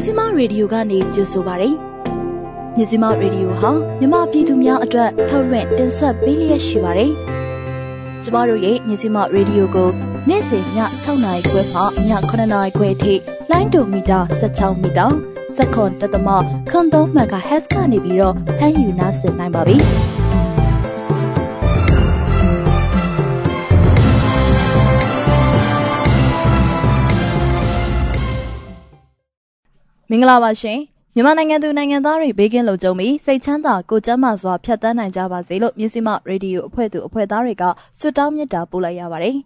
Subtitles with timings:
[0.00, 1.70] မြစီမရေဒီယိုကနေကြိုဆိုပါရစေ။
[2.76, 3.70] မြစီမရေဒီယိုဟာ
[4.00, 7.10] မြမပြည်သူများအတွက်ထုတ်လွှင့်တင်ဆက်ပေးလျက်ရှိပါတယ်။
[8.22, 9.90] ကျမတို့ရဲ့မြစီမရေဒီယိုကို
[10.28, 10.64] နေ့စဉ်ည
[11.02, 13.14] 6နာရီခွဲမှည9နာရီခွဲထိ
[13.50, 15.06] လိုင်းဒိုမီတာ16မီတာ
[15.56, 16.28] စက္ကွန်တသမ
[16.70, 19.78] ခွန်3မဂါဟက်စ်ကနေပြီးတော့ဖမ်းယူနားဆင်နိုင်ပါပြီ။
[30.12, 30.78] မင်္ဂလာပါရှင်
[31.14, 37.64] မြန်မာနိုင်ငံသူနိုင်ငံသားတွေဘေးကင်းလုံခြုံပြီးစိတ်ချမ်းသာကိုယ်ကျန်းမာစွာဖြတ်သန်းနိုင်ကြပါစေလို့မြစီမရေဒီယိုအဖွဲ့သူအဖွဲ့သားတွေက
[37.98, 39.36] ဆုတောင်းမေတ္တာပို့လိုက်ရပါတယ်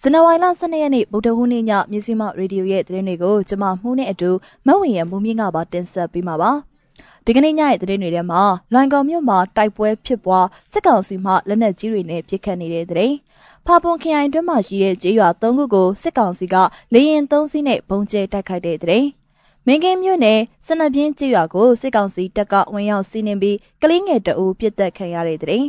[0.00, 4.30] ဇန်နဝါရီလ12ရက်နေ့ဗုဒ္ဓဟူးနေ့ညမြစီမရေဒီယိုရဲ့သတင်းတွေကိုကျွန်မမှုနဲ့အတူ
[4.66, 6.50] မဝင်းရမူမြင့်ကပါတင်ဆက်ပေးမှာပါ
[7.24, 8.42] ဒီကနေ့ညရဲ့သတင်းတွေထဲမှာ
[8.72, 13.16] လွိုင်ကော်မြို့မှာတိုက်ပွဲဖြစ်ပွားစစ်ကောင်စီမှလက်နက်ကြီးတွေနဲ့ပစ်ခတ်နေတဲ့သတင်း
[13.66, 16.56] ဖာပွန်ခရိုင်တွင်းမှာရှိတဲ့ကျေးရွာ၃ခုကိုစစ်ကောင်စီက
[16.94, 19.04] လေရင်၃စီးနဲ့ပုံကျဲတိုက်ခိုက်တဲ့တဲ့
[19.66, 25.64] မင်းကင်းမြို့နယ်စနပြင်းကျေးရွာကိုစစ်ကောင်စီတပ်ကဝင်ရောက်စီးနင်းပြီးကလေးငယ်တအူပြစ်တက်ခံရတဲ့တဲ့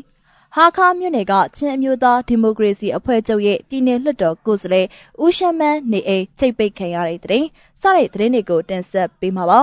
[0.56, 4.88] ဟာခါမြို့နယ်ကချင်းအမျိုးသားဒီမိုကရေစီအဖွဲ့ချုပ်ရဲ့ပြည်내လွှတ်တော်ကိုယ်စားလှယ်
[5.24, 7.44] ဦးရှမ်းမန်းနေအိမ်ချိတ်ပိတ်ခံရတဲ့တဲ့
[7.82, 9.62] စတဲ့သတင်းတွေကိုတင်ဆက်ပေးမှာပါ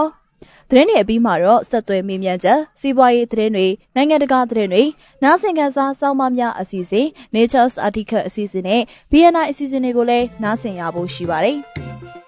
[0.68, 4.84] သတင်းတွေအပြီးမှာတော့ဆက်သွယ်မေးမြန်းချက်စီးပွားရေးသတင်းတွေနိုင်ငံတကာသတင်းတွေ
[5.22, 11.58] နားဆင်ကန်စားစောင်းမများအစီအစဉ် Nature's Article အစီအစဉ်နဲ့ BNI အစီအစဉ်တွေကိုလည်းနားဆင်ရဖို့ရှိပါတယ်။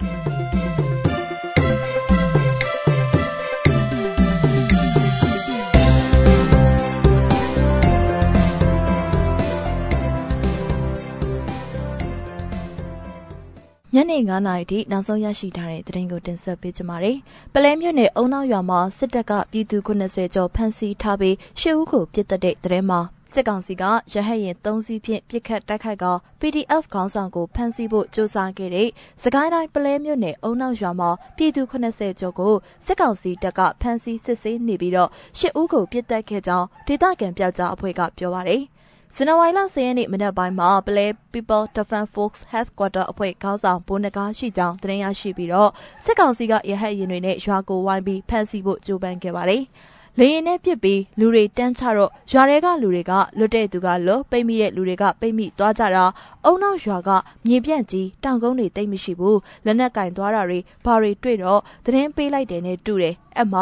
[13.97, 17.17] ညနေ9နာရီထိနောက်ဆုံးရရှိထားတဲ့သတင်းကိုတင်ဆက်ပေးကြပါမယ်။
[17.55, 23.01] ပလဲမြို့နယ်အုံနောက်ရွာမှာစစ်တပ်ကပြည်သူ90ကျော်ဖမ်းဆီးထားပြီးရှစ်ဦးကိုပြစ်တက်တဲ့သတင်းမှာ
[23.33, 26.07] စစ်ကောင်စီကရဟတ်ရင်၃စီးဖြင့်ပြစ်ခတ်တိုက်ခိုက်က
[26.41, 28.89] PDF ခေါင်းဆောင်ကိုဖမ်းဆီးဖို့ကြိုးစားခဲ့တဲ့
[29.23, 32.55] စကိုင်းတိုင်းပလဲမြို့နယ်အုံနောက်ရွာမှာပြည်သူ90ကျော်ကို
[32.87, 38.63] စစ်ကောင်စီတပ်ကဖမ်းဆီးစစ်ဆေးနေပြီးတော့ရှစ်ဦးကိုပြစ်တက်ခဲ့ကြောင်းဒေသခံပြောက်ကြားအဖွဲ့ကပြောပါတယ်။
[39.17, 45.71] ဇန်နဝါရီလ10ရက်နေ့မနက်ပိုင်းမှာ Play People Defense Force Headquarter အဖွဲ့ခေါင်းဆောင်ဘိုးနဂါရှိကြောင်းသတင်းရရှိပြီးတော့
[46.05, 49.63] စစ်ကောင်စီကရဟတ်ရင်တွေနဲ့ရွာကိုဝိုင်းပြီးဖမ်းဆီးဖို့ကြိုးပမ်းခဲ့ပါတယ်။
[50.19, 56.05] လေရင်နဲ့ပြစ်ပြီးလူတွေတန်းချတော့ရွာတွေကလူတွေကလွတ်တဲ့သူကလွတ်ပိတ်မိတဲ့လူတွေကပိတ်မိသွားကြတာ
[56.45, 57.11] အုံနောက်ရွာက
[57.47, 63.55] မြေပြန့်ကြီးတောင်ကုန်းတွေတိတ်မရှိဘူးလက်နက်ကင်သွားတာတွေဘာတွေတွေ့တော့သတင်းပေးလိုက်တယ်နဲ့တူတယ်အမ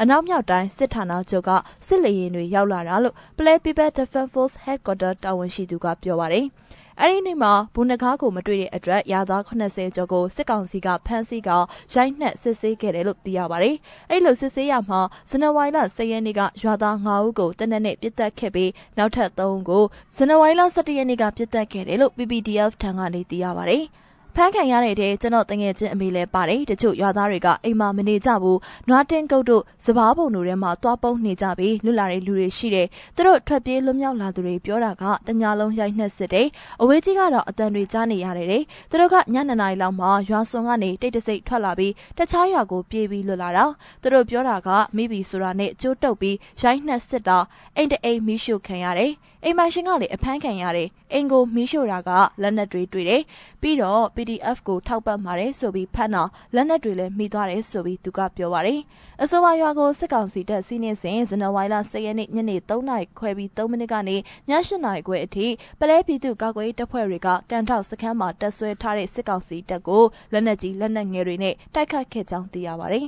[0.00, 1.50] အနောက်မြောက်တိုင်းစစ်ဌာနချုပ်က
[1.86, 6.46] စစ်လေရင်တွေရောက်လာတာလို့ Play People Defense Force Headquarter တာဝန်ရှိသူကပြောပါတယ်။
[7.00, 13.76] အဲ့ဒီနေ့မှာဘူနကားကိုမတွေ့တဲ့အတွက်ရာသား80ကျော်ကိုစစ်ကောင်စီကဖမ်းဆီးကရိုက်နှက်စစ်ဆေးခဲ့တယ်လို့သိရပါတယ်။
[14.10, 15.00] အဲ့လိုစစ်ဆေးရမှာ
[15.30, 19.84] ဇန်နဝါရီလ10ရက်နေ့ကရွာသား9ဦးကိုတနက်နေ့ပြစ်တက်ခဲ့ပြီးနောက်ထပ်3ဦးကို
[20.16, 23.84] ဇန်နဝါရီလ17ရက်နေ့ကပြစ်တက်ခဲ့တယ်လို့ PPDF ထံကနေသိရပါတယ်။
[24.36, 28.58] ဖမ်းခံရတဲ့တဲ့ကျွန်တော်တငယ်ချင်းအမေလည်းပါတယ်တချို့ရွာသားတွေကအိမ်မှာမနေကြဘူး
[28.88, 32.86] နွားတင်းကုတ်တို့စပားပုံတို့ထဲမှာသွားပုန်းနေကြပြီးလွတ်လာတဲ့လူတွေရှိတယ်
[33.16, 36.48] သူတို့ထွက်ပြေးလွတ်မြောက်လာသူတွေပြောတာကတညာလုံးရိုက်နှက်စစ်တယ်
[36.80, 43.64] အဝေးကြီးကတော့အတန်တွေကြားနေရတယ်တဲ့သူတို့ကညနေနာရီလောက်မှာရွာစွန်ကနေတိတ်တဆိတ်ထွက်လာပြီးတခြားရွာကိုပြေးပြီးလွတ်လာတာ
[44.02, 47.38] သူတို့ပြောတာကမိဘီဆိုတာနဲ့ကြိုးတုပ်ပြီးရိုက်နှက်စစ်တာ
[47.76, 49.12] အိမ်တအိမ်မီးရှို့ခံရတယ်
[49.46, 52.10] အိမ်မရှင်ကလည်းအဖမ်းခံရတယ်အိမ်ကိုမီးရှို့တာက
[52.42, 53.22] လက်နက်တွေတွေ့တယ်
[53.62, 58.80] ပြီးတော့ PDF ကိုထောက်ပံ့ပါတယ်ဆိုပြီးဖမ်းတော့လက်နက်တွေလည်းမိသွားတယ်ဆိုပြီးသူကပြောပါတယ်
[59.22, 65.46] အဆိုပါရွာကိုစစ်ကောင်စီတပ်စီးနင်းစဉ်ဇန်နဝါရီလ10ရက်နေ့ညနေ3နာရီခွဲပြီး3မိနစ်ကနေည8နာရီခွဲအထိ
[65.80, 70.02] ပလဲပြည်သူကာကွယ်ရေးတပ်ဖွဲ့တွေကကန်ထောက်စခန်းမှာတပ်ဆွဲထားတဲ့စစ်ကောင်စီတပ်ကို
[70.32, 73.06] လက်နက်ကြီးလက်နက်ငယ်တွေနဲ့တိုက်ခတ်ခဲ့ကြောင်းသိရပါတယ်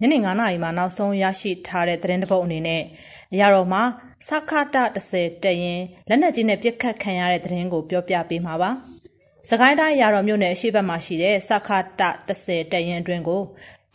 [0.00, 2.82] ညနေ9နာရီမှာနောက်ဆုံးရရှိထားတဲ့သတင်းတပုတ်အနေနဲ့
[3.32, 3.82] အရာတော်မှာ
[4.28, 4.76] စခတ
[5.10, 8.70] 30တက်ရင်လက်နက်ကြီးနဲ့ပြစ်ခတ်ခံရတဲ့သတင်းကိုပြောပြပေးမှာပါ။
[9.50, 13.42] စကိုင်းတိုင်းရာတော်မြို့နယ်အရှိတ်ဘက်မှာရှိတဲ့စခတ30တက်ရင်အတွင်းကို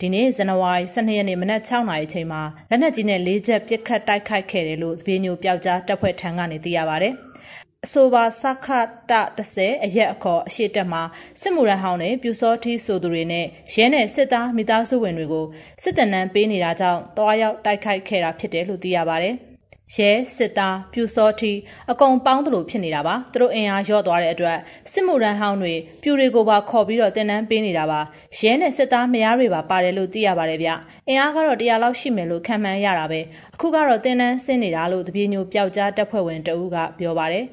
[0.00, 7.10] ဒီနေ့ဇန်နဝါရီ12ရက်နေ့မနက်6နာရီချိန်မှာလက်နက်ကြီးနဲ့၄ချက်ပစ်ခတ်တိုက်ခိုက်ခဲ့တယ်လို့သတင်းညိုပြောက်ကြားတပ်ဖွဲ့ထံကနေသိရပါဗျ။
[7.86, 8.68] အဆိုပါစခ
[9.10, 9.12] တ
[9.48, 11.02] 30အရက်အခေါ်အရှိတက်မှာ
[11.40, 15.46] စစ်မှုရန်ဟောင်းနဲ့ပြူစောထီးဆိုသူတွေနဲ့ရဲနဲ့စစ်သားမိသားစုဝင်တွေကို
[15.82, 19.30] စစ်တနန်းပေးနေတာကြောင့်တွားရောက်တိုက်ခိုက်ခဲ့တာဖြစ်တယ်လို့သိရပါဗျ။
[19.94, 21.52] ရဲစစ်သားပြူစောထီ
[21.90, 24.58] အကုန်ပေါင်းသလိုဖြစ်နေတာပါသူတို့အင်အားလျော့သွားတဲ့အတွက်
[24.92, 28.00] စစ်မှုရန်ဟောင်းတွေပြူတွေကိုပါခေါ်ပြီးတော့တင်နန်းပေးနေတာပါ
[28.38, 30.70] ရဲနဲ့စစ်သားမယားတွေပါပါတယ်လို့သိရပါတယ်ဗျ
[31.08, 33.20] အင်အားကတော့100လောက်ရှိမယ်လို့ခံမှန်းရတာပဲ
[33.54, 37.44] အခုကတော့တင်နန်းဆင်းနေတာလို့တပြေညိုပျောက်ကြားတပ်ဖွဲ့ဝင်တဦးကပြောပါတယ်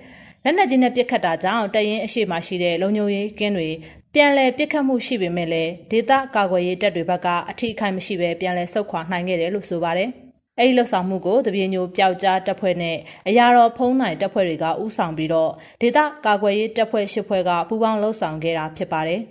[0.46, 3.70] လက်နက်ကြီးနဲ့ပစ်ခတ်တာကြောင့်တရင်အရှိမရှိတဲ့လုံညိုရေးကင်းတွေ
[4.14, 10.10] ပြန်လည်ပစ်ခတ်မှုရှိပေမဲ့လည်းဒေသကာကွယ်ရေးတပ်တွေဘက်ကအထိအခိုက်မရှိဘဲပြန်လည်ဆုတ်ခွာနိုင်ခဲ့တယ်လို့ဆိုပါတယ်။
[10.60, 12.98] အဲ့ဒီလှုပ်ဆောင်မှုကိုတပြေညိုပျောက်ကြားတပ်ဖွဲ့နဲ့
[13.28, 15.52] အရာတော်ဖုံးနိုင်တပ်ဖွဲ့တွေကဥဆောင်ပြီးတော့
[15.82, 19.22] ဒေသကာကွယ်ရေးတပ်ဖွဲ့ရှစ်ဖွဲ့ကပူးပေါင်းလှုပ်ဆောင်ခဲ့တာဖြစ်ပါတယ်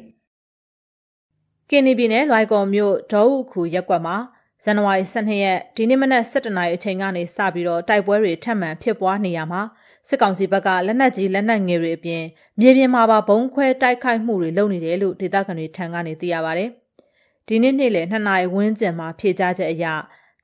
[1.70, 4.16] ကင်းနီပြည်နယ်လွိုင်ကော်မြို့ဒေါဥခုရက်ကွက်မှာ
[4.64, 9.62] ဇန်နဝါရီ12ရက်ဒီနေ့မနက်7:00နာရီအချိန်ကနေစပြီးတော့တိုက်ပွဲတွေထပ်မံဖြစ်ပွားနေရမှာ
[10.08, 12.22] စစ်ကောင်စီဘက်က လက်နက်ကြီး လက်နက်ငယ်တွေအပြင်
[12.60, 16.64] မြေပြင်မှာပါဘုံခွဲတိုက်ခိုက်မှုတွေ လုပ်နေတယ်လို့ ဒေသခံတွေထံကနေ သိရပါဗျ။
[17.46, 19.84] ဒီနေ့ နေ့လယ်2နာရီဝန်းကျင်မှာ ဖြေကြားချက်အရ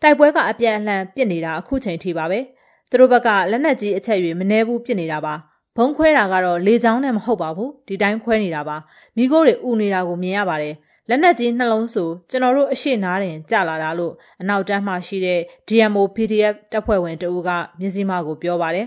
[0.03, 2.39] တိုက်ပွဲက အပြန်အလှန်ပြစ်နေတာ အခုချိန်ထိပါပဲ။
[2.91, 5.35] သူတို့ဘက်က လက်နက်ကြီး အချက်တွေမနှဲဘူးပြစ်နေတာပါ။
[5.77, 8.77] ဘုံခွဲတာကတော့ လေချောင်းနဲ့ မဟုတ်ပါဘူး။ဒီတိုင်းခွဲနေတာပါ။
[9.17, 10.75] မိခိုးတွေဥနေတာကို မြင်ရပါတယ်။
[11.09, 17.51] လက်နက်ကြီးနှလုံးဆို ကျွန်တော်တို့ အရှိနားတင်ကြလာတာလို့ အနောက်တန်းမှရှိတဲ့ DMO PDF တပ်ဖွဲ့ဝင်တဦးက
[17.81, 18.87] မြစည်းမကို ပြောပါတယ်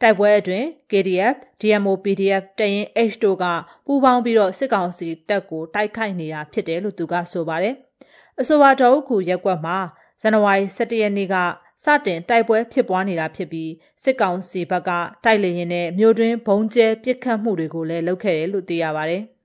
[0.00, 3.44] တိုက်ပွဲအတွင်း KDF, DMO PDF တရင် H တို့က
[3.86, 7.74] ပူးပေါင်းပြီးတော့စစ်ကောင်စီတပ်ကို တိုက်ခိုက်နေတာဖြစ်တယ်လို့ သူကဆိုပါတယ်။
[8.40, 9.78] အဆိုပါတော်ခုရက်ကွက်မှာ
[10.20, 11.36] ဇန်နဝါရီ17ရက်နေ့က
[11.84, 13.70] စတင်တိုက်ပွဲဖြစ်ပွားနေတာဖြစ်ပြီး
[14.02, 14.90] စစ်ကောင်စီဘက်က
[15.24, 19.22] တိုက်လေရင်နဲ့ မြို့တွင်းဘုံကျဲပစ်ခတ်မှုတွေကိုလည်း လုပ်ခဲ့တယ်လို့ သိရပါတယ်။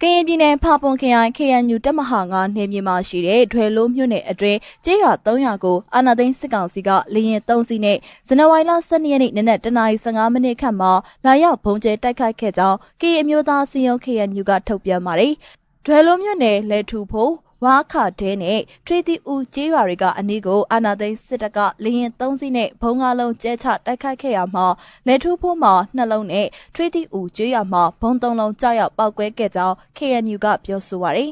[0.00, 7.98] ကရင်ပြည်နယ်ဖာပွန်ခရိုင် KNU တပ်မဟာ9နေမြေမှာရှိတဲ့ထွေလို့မြို့နယ်အတွင်းကျေးရွာ300ကိုအာနာသိန်းစစ်ကောင်စီကလေရင်3စီးနဲ့
[8.28, 10.92] ဇန်နဝါရီလ12ရက်နေ့နနက်09:15မိနစ်ခန့်မှာ
[11.24, 15.32] လာရောက်ဘုံကျဲတိုက်ခိုက်ခဲ့ကြောင်း KN အမျိုးသားစီယုံ KNU ကထုတ်ပြန်ပါတယ်။
[15.84, 17.32] ထွေလို့မြို့နယ်လဲထူဖို့
[17.64, 24.66] ဝါခဒဲနဲ့ထွေးတီဦးကျေးရွာတွေကအနီးကိုအာနာသိန်းစစ်တပ်ကလေရင်၃စီးနဲ့ဘုံငါလုံးကျဲချတိုက်ခိုက်ခဲ့ရမှာ
[25.06, 31.30] လက်ထူးဖို့မှာနှလုံးနဲ့ထွေးတီဦးကျေးရွာမှာဘုံ၃လုံးကြောက်ရောက်ပောက်ကွဲခဲ့ကြောင်း KNU ကပြောဆိုပါရယ်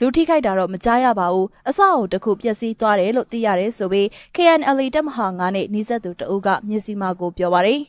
[0.00, 4.06] လူထိခိုက်တာတော့မကြားရပါဘူးအဆောက်အုံတစ်ခုပျက်စီးသွားတယ်လို့သိရတယ်ဆိုပြီး
[4.36, 7.80] KNL တပ်မဟာ9နဲ့နှိစက်သူတအုပ်ကမျက်စိမှကိုပြောပါရယ်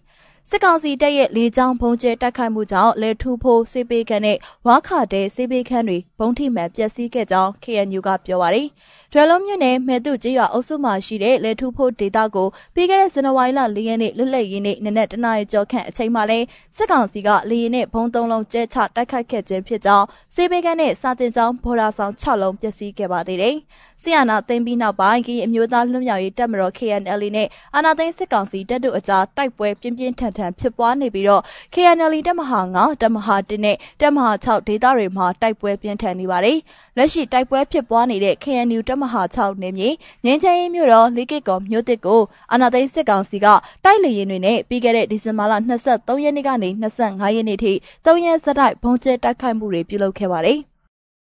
[0.52, 8.68] စစ်ကောင်စီတပ်ရဲ့လေကြောင်းဘုံကျဲတိုက်ခိုက်မှုကြောင့်လေထူဖိုးစေးပေးခန်းနဲ့ဝါခတဲစေးပေးခန်းတွေဘုံထိမှန်ပျက်စီးခဲ့ကြောင်း KNU ကပြောပါရယ်။
[9.14, 16.40] ကျွဲလုံးမြို့နယ်မဲတုကျေးရွာအုပ်စုမှာရှိတဲ့လေထူဖိုးဒေသကိုပြီးခဲ့တဲ့ဇန်နဝါရီလ၄ရက်နေ့လွတ်လပ်ရေးနေ့နနက်တနာရီကျော်ခန့်အချိန်မှာလဲ
[16.76, 20.06] စစ်ကောင်စီကလေရင်နဲ့ဘုံသုံးလုံးကျဲချတိုက်ခိုက်ခဲ့ခြင်းဖြစ်ကြောင်း
[20.36, 23.56] စေးပေးခန်းနဲ့စာတင်ကျောင်းဘော်ဒါဆောင်6လုံးပျက်စီးခဲ့ပါသေးတယ်။
[24.02, 31.44] ဆီယနာသိမ်းပြီးနောက်ပိုင်းကီအမျိုးသားလွတ်မြောက်ရေးတပ်မတော် KNL နဲ့အာနာသိန်းစစ်ကောင်စီတပ်တို့အကြားတိုက်ပွဲပြင်းပြင်းထန်ထန်ဖြစ်ပွားနေပြီးတော့
[31.74, 36.58] KNL တပ်မဟာ9တပ်မဟာ1နဲ့တပ်မဟာ6ဒေသတွေမှာတိုက်ပွဲပြင်းထန်နေပါတယ်။
[36.98, 39.90] လက်ရှိတိုက်ပွဲဖြစ်ပွားနေတဲ့ KNU တပ်မဟာ6နယ်မြေ
[40.26, 42.22] ငင်းချမ်းရေးမြို့တော်လေးကစ်ကောမြို့တစ်ကို
[42.52, 43.48] အာနာသိန်းစစ်ကောင်စီက
[43.86, 45.54] တိုက်လေရင်တွေနဲ့ ပြီးခဲ့တဲ့ ဒီဇင်ဘာလ
[45.88, 47.74] 23ရက်နေ့ကနေ25ရက်နေ့ထိ
[48.06, 50.60] ၃ ရက်ဆက်တိုက်ဘုံကျဲတိုက်ခိုက်မှုတွေ ပြုလုပ်ခဲ့ပါတယ်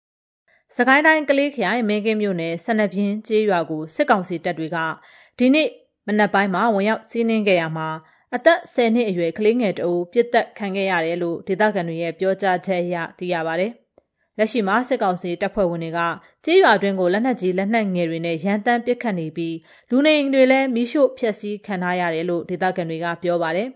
[0.76, 4.78] ။စကိုင်းတိုင်း ကလေးခရိုင် မင်းကင်းမြို့နယ်ဆနပြင်းကျေးရွာကို စစ်ကောင်စီတပ်တွေက
[5.38, 5.68] ဒီနေ့
[6.06, 7.88] မနက်ပိုင်းမှာ ဝင်ရောက်စီးနင်းခဲ့ရမှာ
[8.34, 13.68] အသက်10နှစ်အရွယ် ကလေးငယ်တအုပ်ပြစ်တက်ခံခဲ့ရတယ်လို့ ဒေသခံတွေရဲ့ ပြောကြားချက်အရ သိရပါဗျ။
[14.38, 16.00] လက်ရှိမှာစစ်ကောင်စီတပ်ဖွဲ့ဝင်တွေက
[16.44, 19.56] ကြေးရွာတွင်းကိုလက်နက်ကြီးလက်နက်ငယ်တွေနဲ့ရန်တမ်းပစ်ခတ်နေပြီး
[19.90, 23.69] လူနေအိမ်တွေလည်းမိရှို့ဖျက်ဆီးခံထားရတယ်လို့ဒေသခံတွေကပြောပါတယ်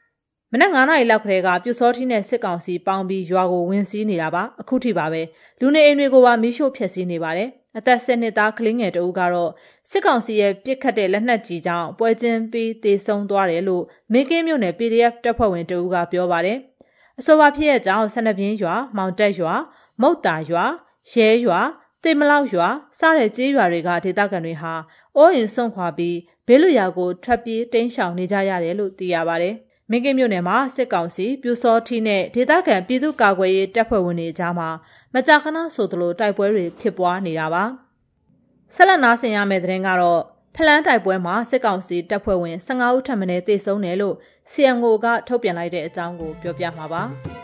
[0.52, 5.22] ။မနက်9နာရီလောက်ကလေးကပြူစောထီးနဲ့စစ်ကောင်စီပေါင်းပြီးရွာကိုဝင်စီးနေတာပါအခုထိပါပဲ
[5.60, 9.50] လူနေအိမ်တွေကိုပါမိရှို့ဖျက်ဆီးနေပါတယ်။အသက်၁နှစ်သားကလေးငယ်တဦးကတော့
[9.90, 16.58] စစ်ကောင်စီရဲ့ပစ်ခတ်တဲ့လက်နက်ကြီးကြောင့်ပွဲချင်းပြီးတေဆုံးသွားတယ်လို့မေကင်းမြို့နယ် PDF တပ်ဖွဲ့ဝင်တဦးကပြောပါတယ်။
[17.18, 19.54] အဆိုပါဖြစ်ရဲ့ကြောင့်ဆနပြင်းရွာမောင်တက်ရွာ
[20.00, 20.64] မုတ်တာရွာ
[21.12, 21.60] ရဲရွာ
[22.02, 22.68] တေမလောက်ရွာ
[22.98, 24.72] စတဲ့ကျေးရွာတွေကဒေသခံတွေဟာ
[25.16, 26.16] အိုးအိမ်ဆုံးခွာပြီး
[26.46, 29.54] ဘေးလွရာကိုထွက်ပြေးတိမ်းရှောင်နေကြရတယ်လို့သိရပါတယ်။
[29.90, 34.68] မင်းကင်းမြို့နယ်မှာစစ်ကောင်စီပြူစောထီနဲ့ဒေသခံပြည်သူ့ကာကွယ်ရေးတပ်ဖွဲ့ဝင်တွေကြားမှာ
[35.14, 37.64] မကြာခဏဆိုသလိုတိုက်ပွဲတွေဖြစ်ပွားနေတာပါ
[38.74, 40.22] ဆက်လက်နားဆင်ရမယ့်သတင်းကတော့
[40.56, 44.16] ဖလန်းတိုက်ပွဲမှာစစ်ကောင်စီတပ်ဖွဲ့ဝင်15ဦးထပ်မံတေဆုံးတယ်လို့
[44.52, 47.04] CMO ကထုတ်ပြန်လိုက်တဲ့အကြောင်းကိုပြောပြမှာပါ။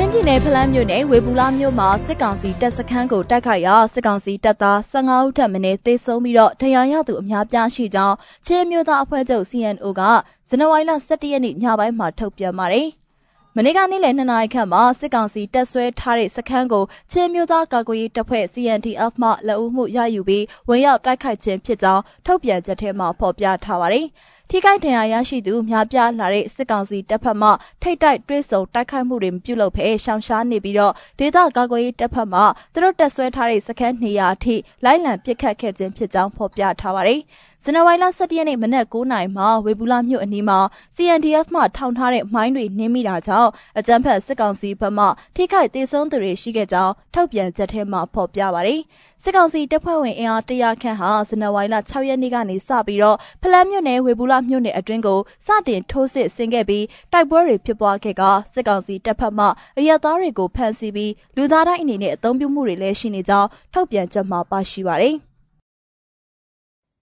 [0.00, 10.02] ချင်းပြည်နယ်ဖလန်းမြို့နယ်ဝေဘူလာမြို့မှာစစ်ကောင်စီတပ်စခန်းကိုတိုက်ခိုက်ရာစစ်ကောင်စီတပ်သား15ဦးထပ်မံသေဆုံးပြီးတော့တရားရသူအများပြားရှိကြောင်းချင်းမြို့သားအဖွဲ့ချုပ် CNO က
[10.48, 12.88] ဇန်နဝါရီလ17ရက်နေ့ညပိုင်းမှာထုတ်ပြန်ပါတယ်။
[13.56, 24.06] မနေ့ကနေ့လယ်2နာရီခန့်မှာစစ်ကောင်စီတပ်ဆွဲထားတဲ့စခန်းကိုချင်းမြို့သားကာကွယ်ရေးတပ်ဖွဲ့ CNDF မှလက်ဦးမှုရယူပြီးဝင်ရောက်တိုက်ခိုက်ခြင်းဖြစ်ကြောင်းထုတ်ပြန်ချက်ထဲမှာဖော်ပြထားပါတယ်။
[24.52, 27.50] ထိခိုက်ဒဏ်ရာရရှိသူများပြားလာတဲ့စစ်ကောင်စီတပ်ဖက်မှ
[27.82, 32.40] ထိတ်တိုက်တွဲဆုံတိုက်ခိုက်မှုတွေမပြုလုပ်ဖဲရှောင်ရှားနေပြီးတော့ဒေသကာကွယ်ရေးတပ်ဖက်မှ
[32.72, 37.20] သူတို့တက်ဆွဲထားတဲ့စခန်း200အထိလိုက်လံပစ်ခတ်ခဲ့ခြင်းဖြစ်ကြောင်းဖော်ပြထားပါတယ်။
[37.64, 40.58] ဇန်နဝါရီလ17ရက်နေ့မနက်9:00နာရီမှာဝေဘူးလာမြို့အနီးမှာ
[40.96, 48.80] CNDF မှထောင်ထားတဲ့မိုင်းတွေနင်းမိတာကြောင့်အကြမ်းဖက်စစ်ကောင်စီဘက်မှထိခိုက်ဒေဆုံးသူတွေရှိခဲ့ကြောင်းထုတ်ပြန်ချက်ထဲမှာဖော်ပြပါတယ်။
[49.22, 59.46] စစ်ကောင်စီတပ်ဖွဲ့ဝင်အင်အား100ခန့်ဟာဇန်နဝါရီလ6ရက်နေ့ကနေစပြီးတော့ဖလန်းမြို့နယ်ဝေဘူးလာမြို့နယ်အတွင်းကိုစတင်ထိုးစစ်ဆင်ခဲ့ပြီးတိုက်ပွဲတွေဖြစ်ပွားခဲ့ကစစ်ကောင်စီတပ်ဖက်မှ
[59.78, 65.14] အရသားတွေကိုဖမ်းဆီးပြီးလူသားတိုင်းအနေနဲ့အုံပြုမှုတွေလည်းရှိနေကြောင်းထုတ်ပြန်ချက်မှာပါရှိပါတယ်။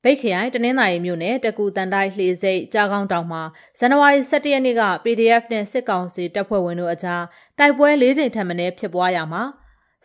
[0.03, 3.43] ဗိတ်ခရိုင်တနင်္သာရီမြို့နယ်တကူတန်တိုက်လှေစိတ်ကြားကောင်းတောင်မှာ
[3.79, 7.23] ဇန်နဝါရီ17ရက်နေ့က PDF နဲ့စစ်ကောင်စီတပ်ဖွဲ့ဝင်တို့အကြား
[7.59, 9.43] တိုက်ပွဲ၄ချိန်ထပ်မံဖြစ်ပွားရမှာ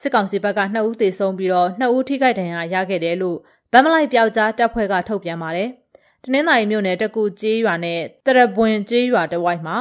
[0.01, 3.37] စစ်ကောင်စီဘက်က2ဦးသေဆုံးပြီးတော့2ဦးထိခိုက်ဒဏ်ရာရခဲ့တယ်လို့
[3.71, 5.69] ဗမ်မလိုက်ပျောက်ကြားတပ်ဖွဲ့ကထုတ်ပြန်ပါတယ်။
[6.25, 9.77] တနင်္သာရီမြို့နယ် တကူကျေးရွာနဲ့တရပွင်ကျေးရွာတဝိုက်မှာ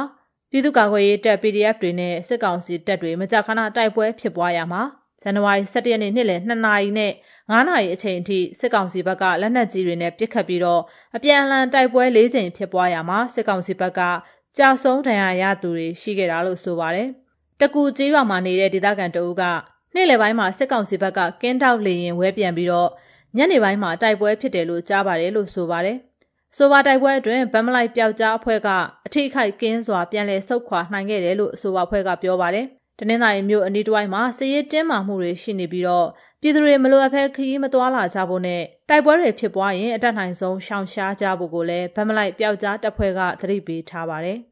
[0.51, 4.81] ပြည်သူ့ကာကွယ်ရေးတပ် PDF တွေနဲ့ စစ်ကောင်စီတပ်တွေ မကြာခဏ တိုက်ပွဲဖြစ်ပွားရမှာ
[5.21, 10.81] ဇန်နဝါရီ17ရက်နေ့ နေ့လယ်2နာရီနဲ့9နာရီအချိန်အထိ စစ်ကောင်စီဘက်က လက်နက်ကြီးတွေနဲ့ ပစ်ခတ်ပြီးတော့
[11.15, 14.01] အပြန်အလှန် တိုက်ပွဲ၄ချိန်ဖြစ်ပွားရမှာ စစ်ကောင်စီဘက်က
[14.57, 17.07] ကြာဆုံးဒဏ်ရာရသူတွေ ရှိခဲ့တာလို့ ဆိုပါတယ်။
[17.59, 19.43] တကူကျေးရွာမှာနေတဲ့ ဒေသခံတအုပ်က
[19.95, 22.89] နေ့လယ်ပိုင်းမှာ စစ်ကောင်စီဘက်က ကင်းတောက်လေရင်ဝဲပြန်ပြီးတော့
[23.37, 25.99] ညနေပိုင်းမှာ တိုက်ပွဲဖြစ်တယ်လို့ ကြားပါတယ်လို့ ဆိုပါတယ်။
[26.57, 28.69] ဆိုပါတိုက်ပွဲအတွင်းဗမ်မလိုက်ပျောက်ကြားအဖွဲ့က
[29.05, 32.65] အထိခိုက်ကင်းစွာပြန်လည်ဆုတ်ခွာနိုင်ခဲ့တယ်လို့ဆိုပါအဖွဲ့ကပြောပါတယ်။
[32.99, 36.07] တနင်္သာရီမြို့အနီးတစ်ဝိုက်မှာစစ်ရေးတင်းမာမှုတွေရှိနေပြီးတော့
[36.41, 44.39] ပြည်သူတွေမလိုအပ်ဘဲခရီးမသွားလာကြဖို့နဲ့တိုက်ပွဲတွေဖြစ်ပွားရင်အတက်နိုင်ဆုံးရှောင်ရှားကြဖို့ကိုလည်းဗမ်မလိုက်ပျောက်ကြားတပ်ဖွဲ့ကသတိပေးထားပါတယ်။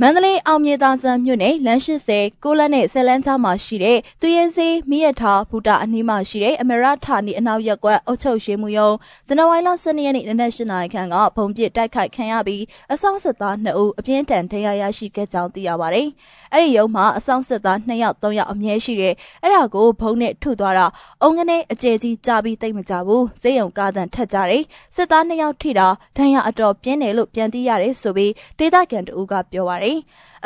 [0.00, 1.80] မန္တလေးအောင်မြေသာဆန်မြို့နယ်လမ်း
[2.12, 8.96] 80ကိုလက်နဲ့ဆယ်လန်းချောင်းမှာရှိတဲ့သူရဲစေးမိရထားဘူတာအနီးမှာရှိတဲ့အမရဌာနီအနောက်ရက်ကွက်အုပ်ချုပ်ရေးမှူးရုံး
[9.26, 16.08] ဇန်နဝါရီလ12ရက်နေ့နနက်၈နာရီခန့်ကဘုံပစ်တိုက်ခိုက်ခံရပြီးအဆောင်စစ်သား2ဦးအပြင်းထန်ဒဏ်ရာရရှိခဲ့ကြောင်းသိရပါတယ်။
[16.52, 20.86] အဲ့ဒီရုံမှာအဆောင်စစ်သား2ယောက်3ယောက်အမြဲရှိတယ်။အဲ့ဒါကိုဘုံနဲ့ထုသွားတာ
[21.22, 24.62] အုံကနေအကျယ်ကြီးကြပြီးတိတ်မကြဘူး။စေးရုံကားတန်ထက်ကြတယ်။
[24.94, 29.81] စစ်သား2ယောက်ထိတာဒဏ်ရာအတော်ပြင်းတယ်လို့ပြန်သိရတယ်ဆိုပြီးဒေသခံတဦးကပြောပါတယ်။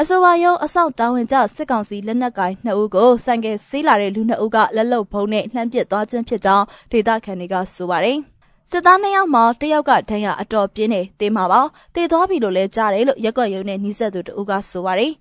[0.01, 8.19] အဆိုပါရုံအဆောင်တာဝန်ကျစစ်ကောင်စီလက်နက်ကိုင်2ဦးကိုဆိုင်ကယ်ဆေးလာတဲ့လူ2ဦးကလက်လုံဖုံးနဲ့လှမ်းပစ်သွားခြင်းဖြစ်ကြောင်းဒေသခံတွေကဆိုပါတယ်။
[8.71, 11.63] စစ်သားနှစ်ယောက်မှာတယောက်ကဒဏ်ရာအတော်ပြင်းနေသေးမှာပါ
[11.95, 15.13] တည်သွားပြီလို့လည်းကြားတယ်လို့ရက်ွက်ရုံနဲ့နှီးဆက်သူတဦးကဆိုပါတယ်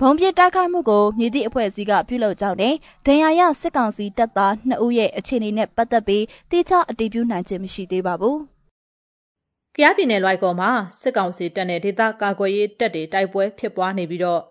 [0.00, 2.74] ဘုံပြစ်တိုက်ခိုက်မှုကိုမြည်သည့်အဖွဲ့အစည်းကပြုလုပ်ကြောင်းနဲ့
[3.06, 8.36] ဒဏ်ရာရစစ်ကောင်စီတပ်သား2ဦးရဲ့အခြေအနေနဲ့ပတ်သက်ပြီးတိကျအတည်ပြုနိုင်ခြင်းမရှိသေးပါဘူး။
[9.78, 14.42] ကြားပြည်နယ်လွိုက်ကော်မှာ စစ်ကောင်စီတပ်နဲ့ ဒေသကာကွယ်ရေးတပ်တွေ တိုက်ပွဲဖြစ်ပွားနေပြီးတော့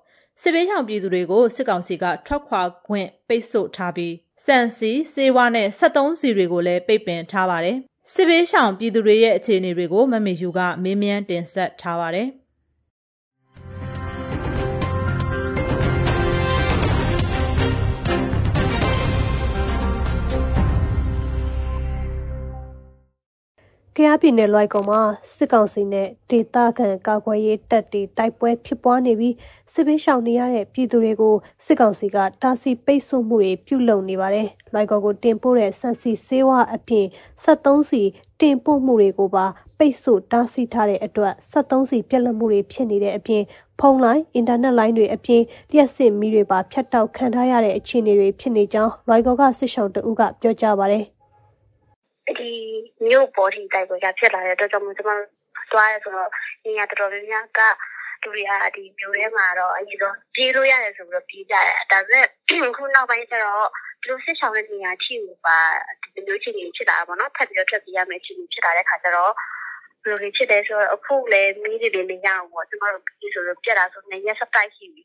[0.42, 4.14] စစ်ဘေးရှောင်ပြည်သူတွေကို စစ်ကောင်စီက ထွက်ခွာခွင့် ပိတ်ဆို့ထားပြီး
[4.46, 7.78] စံစီစေဝါနဲ့73စီတွေကိုလည်း ပိတ်ပင်ထားပါတယ်။
[8.14, 12.28] စစ်ဘေးရှောင်ပြည်သူတွေရဲ့ အခြေအနေတွေကို မမေယူကမေးမြန်းတင်ဆက်ထားပါတယ်။
[23.98, 25.02] ကယားပြည်နယ်လွိုက်ကော်မှာ
[25.36, 29.36] စစ်ကောင်စီနဲ့ဒေသခံကာကွယ်ရေးတပ်တွေတိုက်ပွဲဖြစ်ပွားနေပြီး
[29.74, 37.06] စစ်ဘေးရှောင်နေရတဲ့ပြည်သူတွေကိုစစ်ကောင်စီကတားဆီးပိတ်ဆို့မှုတွေပြုလုပ်နေပါတယ်။လွိုက်ကော်ကိုတင်ပို့တဲ့ဆန်စီဆေးဝါးအပြင်
[37.44, 38.02] 73စီ
[38.42, 39.46] တင်ပို့မှုတွေကိုပါ
[39.78, 43.44] ပိတ်ဆို့တားဆီးထားတဲ့အတွက်73စီပြက်လက်မှုတွေဖြစ်နေတဲ့အပြင်
[43.80, 51.06] ဖုန်းလိုင်းအင်တာနက်လိုင်းတွေအပြင်လျှက်စစ်မီးတွေပါဖြတ်တောက်ခံထားရတဲ့အခြေအနေတွေဖြစ်နေကြောင်းလွိုက်ကော်ကစစ်ဆောင်တဦးကပြောကြားပါတယ်။
[52.40, 52.52] ဒီ
[53.08, 55.30] မြို့ပေါ်ထိတိုက်ပွဲကဖြစ်လာတဲ့အတွက်ကြောင့်မို့ကျမတို့
[55.72, 56.30] သွားရဲဆိုတော့
[56.66, 57.60] နေရာတော်တော်များများက
[58.24, 63.66] လူတွေကဒီမြို့ထဲမှာတော့အရင်ဆုံးပြေးလို့ရတယ်ဆိုပြီးတော့ပြေးကြတယ်ဒါပေမဲ့ခုနောက်ပိုင်းကျတော့
[64.02, 65.60] ဒီလိုစစ်ဆောင်တဲ့နေရာထိကိုပါ
[66.14, 69.34] ဒီမျိုးချင်းကြီးဖြစ်လာတာပေါ့နော်ထပ်ပြီးတော့ထပ်ပြီးရမယ်ချင်းကြီးဖြစ်လာတဲ့ခါကျတော့
[70.04, 75.04] ဘယ်လိုလေးဖြစ်တယ်ဆိုတော့အခုလည်းမီးတွေလေးလေးရအောင်ပေါ့ကျမတို့ပြီးဆိုတော့ပြက်လာဆိုနေရက်စတိုက်ရှိပြီ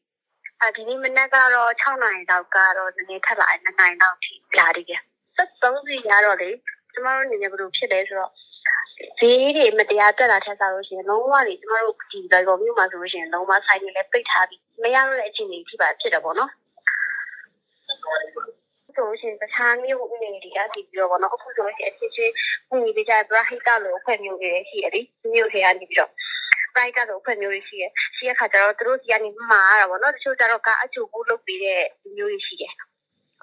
[0.61, 5.03] အဲဒီနေ့မနက်ကတော့6နာရီလောက်ကတော့နည်းနည်းထပ်လာတယ်9နာရီလောက်ထိလာတယ်ပြန်
[5.37, 6.51] 73စီရတော့လေ
[6.97, 8.33] ကျမတို့အနေနဲ့ဘယ်လိုဖြစ်လဲဆိုတော့
[9.19, 16.51] ဈေးတွေမတရားတက်လာထက်စားလို့ရှိရင်လုံးဝနေကျမတို့ဒီလိုပေါ်မြို့မှာဆိုလို့ရှိရင်လုံးဝဆိုင်တွေလည်းပိတ်ထားပြီးမရတော့တဲ့အခြေအနေထိပါဖြစ်တယ်ပေါ့နော်
[18.97, 22.33] ဆိုရှင်တခြားမျိုးအနေတွေကဒီပြီးတော့ဗောနော်အခုဆိုလို့ရှိရင်အချင်းချင်း
[22.71, 25.01] ဝင်ပြီးကြဘရာဟိတလို့ဖွဲ့မျိုးတွေရှိရလေ
[25.33, 26.11] မျိုးတွေကနေပြီးတော့
[26.75, 27.85] ပရိုက်တာလို့ဖွဲ့မျိုးတွေရှိရ
[28.17, 31.83] ရှိရခါကျတော့သူတို့စီကနေမှားရတာဗောနော်တချို့ကျတော့ကအချို့ဘူးလုပ်ပြီးတဲ့
[32.17, 32.73] မျိုးတွေရှိတယ်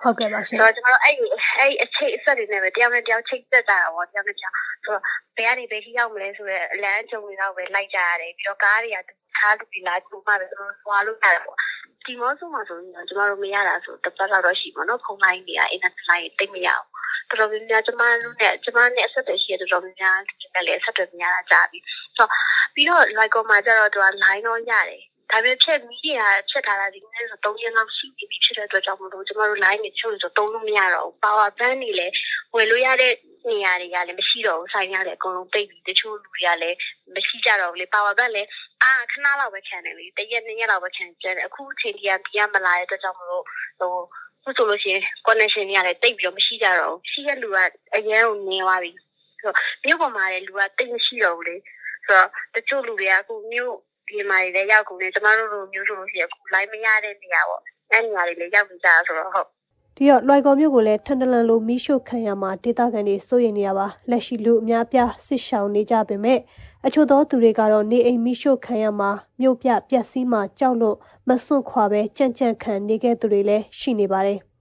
[0.04, 1.26] ဟုတ်ကဲ့ပါရှင်ဆိုတော့ကျွန်တော်တို့အဲ့ဒီ
[1.60, 5.02] အဲ့ဒီအချိတ်အဆက်တွေနဲ့ပဲတယောက်နဲ့တယောက်ချိတ်သက်ကြတာပေါ့တယောက်နဲ့တယောက်ဆိုတော့
[5.38, 8.98] ဘယ်ကနေဘယ်ထိရောက်မလဲဆိုတော့အလန်းကြုံတွေတော့ပဲလိုက်ကြရတယ်ပြီးတော့ကားတွေက
[9.38, 11.58] ထားလူပြီးလာကျုံမှပဲသူတို့သွားလို့ရတယ်ပေါ့
[12.06, 16.94] ဒီမောဆိုမှာဆိုရင်ကျွန်တော်တို့မရတာဆိုတစ်ပတ်လောက်တော့ရှိပါတော့ဖုန်းလိုင်းတွေကအင်တာနက်လိုင်းတိတ်မရဘူး
[17.30, 21.80] တော်တော်များများကျမတို့နဲ့ကျမနဲ့အဆက်အသွယ်ရှိတဲ့တော်တော်များများဒီနဲ့လည်းဆက်သွယ်များတာကြာပြီ
[22.18, 22.30] ဆိုတော့
[22.74, 25.02] ပြီးတော့ like ကောမှာကျတော့သူက line တော့ရတယ်
[25.34, 32.14] ဒါပေမဲ့ဖြတ်မီးတွေကဖြတ်ထားတာဒီနေ့ဆို3ရက်လောက်ရှိပြီဖြစ်တဲ့အတွက်ကြောင့်မလို့ကျမတို့ line တွေချို့ဆိုတုံးလို့မရတော့ဘူး power bank တွေလည်း
[32.56, 33.14] ဝယ်လို့ရတဲ့
[33.50, 36.78] နေရာတွေကလည်းမရှိတော့ဘူးဆိုင်ရလည်းအကုန်လုံးပိတ်ပြီးတချို့လူတွေကလည်း
[37.16, 38.50] မရှိကြတော့ဘူးလေ power bank လည်း
[38.84, 43.44] အာခဏလောက်ပဲခံတယ်လေတရက်နှစ်ရက်လောက်ပဲခံကြတယ်အခုအချိန်ကြီးကပြမလာတဲ့အတွက်ကြောင့်မလို့
[43.80, 43.94] ဟို
[44.44, 47.58] ခုဆိုလို့ရှိရင် connection တွေကလည်းတိတ်ပြီးတော့မရှိကြတော့ဘူးရှိတဲ့လူက
[47.96, 48.92] အရင်ကနေသွားပြီ
[49.42, 51.56] ဆိုတော့မြို့ပေါ်မှာလည်းလူကတိတ်မရှိတော့ဘူးလေ
[52.06, 53.76] ဆိုတော့တချို့လူတွေကအခုမြို့
[54.08, 59.48] ပြင်မာတွေလည်းရောက်ကုန်တယ်ကျမတို့လိုမျိုးဆိုလို့ရှိရင်အခု line မရတဲ့နေရာပေါ့အဲ့နေရာတွေလည်းရောက်နေကြတာဆိုတော့ဟုတ်
[59.98, 66.40] ဒီတော့လွိုင်ကော်မြို့ကိုလည်းထန်တလန်လိုမီးရှို့ခံရမှာဒေသခံတွေစိုးရိမ်နေရပါလက်ရှိလူအများပြစစ်ရှောင်နေကြပေမဲ့
[66.86, 74.40] အချို့သောသူတွေကတော့နေအိမ်မီးရှို့ခံရမှာမြို့ပြပျက်စီးမှာကြောက်လို့မစွန့်ခွာပဲကြံ့ကြံ့ခံနေခဲ့သူတွေလည်းရှိနေပါတယ်။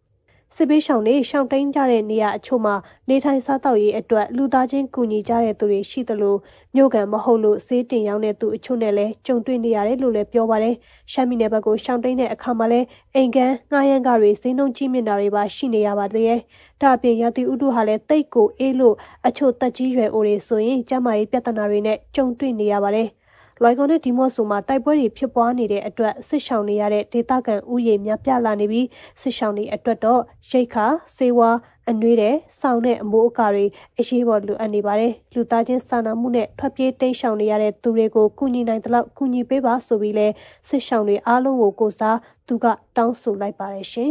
[0.56, 2.74] စစ်ဘေးရှောင်တွေရှောင်တိန်ကြတဲ့နေရာအချို့မှာ
[3.08, 6.36] နေထိုင်စားသောက်ရေးအတွက်လူသားချင်းကူညီကြတဲ့သူတွေရှိသလို
[6.74, 10.74] မြို့ကန်မဟုတ်လို့ဈေးတင်ရောင်းတဲ့သူအချို့နဲ့လည်းကြုံတွေ့နေရတယ်လို့လည်းပြောပါတယ်။
[11.12, 16.40] ရှမ်းပြည်နယ်ဘက်ကိုရှောင်တိန်တဲ့အခါမှာလည်းအိမ်ကန်ငှားရမ်းကားတွေဈေးနှုန်းကြီးမြင့်တာတွေပါရှိနေရပါသေးတယ်။
[16.80, 18.94] ဒါအပြင်ရာသီဥတုဟာလည်းတိတ်ကိုအေးလို့
[19.26, 23.08] အချို့တက်ကြီးရွယ်အိုတွေဆိုရင်ကျန်းမာရေးပြဿနာတွေနဲ့ကြုံတွေ့နေရပါတယ်။
[23.64, 28.86] လွိုင်ကော်နဲ့ဒီမော့ဆိုမှာတိုက်ပွဲတွေဖြစ်ပွားနေတဲ့အတွက်စစ်ရှောင်နေရတဲ့ဒေသခံဥယျာဉ်များပြလာနေပြီး
[29.20, 31.50] စစ်ရှောင်တွေအတွက်တော့ရိတ်ခါစေဝါ
[31.90, 33.66] အနှွေးတဲ့စောင်းတဲ့အမိုးအကာတွေ
[33.98, 40.26] အရေးပေါ်လိုအပ်နေပါတယ်လူသားချင်းစာနာမှုနဲ့ထွက်ပြေးတိမ်းရှောင်နေရတဲ့သူတွေကိုကူညီနိုင်သလောက်ကူညီပေးပါဆိုပြီးလဲ
[40.68, 42.66] စစ်ရှောင်တွေအားလုံးကိုကိုစားသူက
[42.96, 44.10] တောင်းဆိုလိုက်ပါတယ်ရှင်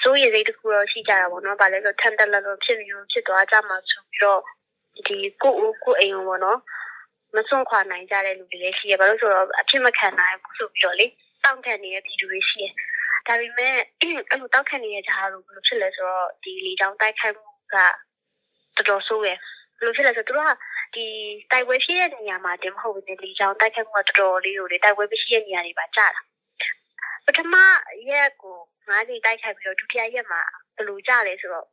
[0.00, 4.40] စိုးရိမ်စိတ်တခုတော့ရှိကြတာပေါ့နော်။ဘာလဲဆိုထန်တလန်လိုဖြစ်ပြီးဖြစ်သွားကြမှာဆိုပြီးတော့
[5.06, 6.58] ဒီကိုကိုကိုအိမ်ပေါ့နော်
[7.36, 11.06] မစွန့်ခွာနိုင်ကြတဲ့လူတွေလည်းရှိရဘာလို့ဆိုတော့အဖြစ်မခံနိုင်ဘူးဆိုပြီးတော့လေ
[11.44, 12.66] တောင့်ခံနေတဲ့ပြည်သူတွေရှိရ
[13.26, 17.76] ဒါပေမဲ့အဲ့လိုတောက်ခံနေတဲ့ဂျားတို့ဘယ်လိုဖြစ်လဲဆိုတော့ဒီလေကြောင်းတိုက်ခိုက်မှုက
[18.76, 19.38] တော်တော်ဆိုးရယ်
[19.78, 20.52] ဘယ်လိုဖြစ်လဲဆိုတော့သူတို့က
[20.94, 21.06] ဒီ
[21.50, 26.20] တိုက်ပွဲရှိတဲ့နေရာမှာတင်မဟုတ်ဘူးလေကြောင်တိုက်ခိုက်မှုကတော်တော်လေးကိုလေတိုက်ပွဲမရှိတဲ့နေရာတွေပါကြာတာ
[27.26, 27.54] ပထမ
[28.10, 28.56] ရက်ကို
[28.88, 30.40] ငါးနေတိုက်ခိုက်ပြီးတော့ဒုတိယရက်မှာ
[30.76, 31.66] ဘယ်လိုကြာလဲဆိုတော့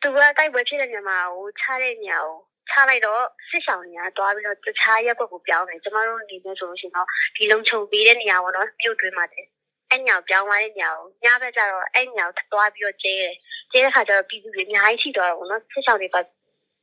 [0.00, 2.38] သူကတိုက်ပွဲဖြစ်တဲ့နေရာမှာဟိုချတဲ့နေရာကို
[2.70, 9.44] ချလိုက်တော့စစ်ဆောင်တွေကတွားပြီးတော့တခြားရက်ကွက်ကိုပြောင်းတယ်ကျမတို့အနေနဲ့ဆိုလို့ရှိရင်တော့ဒီလုံခြုံပေးတဲ့နေရာပေါ့နော်မြို့တွင်းမှာတဲ့
[9.90, 13.34] အဲ့ညောင်ပြောင်းသွားတဲ့ညောင်ညဘက်ကျတော့အဲ့ညောင်တွားပြီးတော့ကျဲတယ်
[13.72, 16.16] ကျဲတဲ့ခါကျတော့ပြည်သူတွေအများကြီးထိသွားတော့ပေါ့နော်စစ်ဆောင်တွေက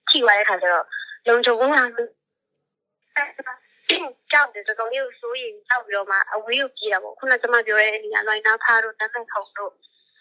[0.10, 0.86] ထိသွားတဲ့ခါကျတော့
[1.28, 1.90] လုံခြုံမှုလား
[4.32, 9.72] ကြောက်တယ်တော်တော်လေးကိုစိုးရင်ကြောက်ပြီးတော့မှအဝေးကိုပြေးတာပေါ့ခုနကကျွန်မပြောတဲ့နေရာလွိုင်းနာဖားတို့တန်းဖက်ခုံတို့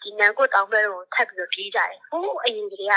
[0.01, 2.95] ဒီနန်ကိုတောင်းပဲတို့ထပ်ပြီးတော့ပြေးကြတယ်ဟိုးအရင်ကတည်းက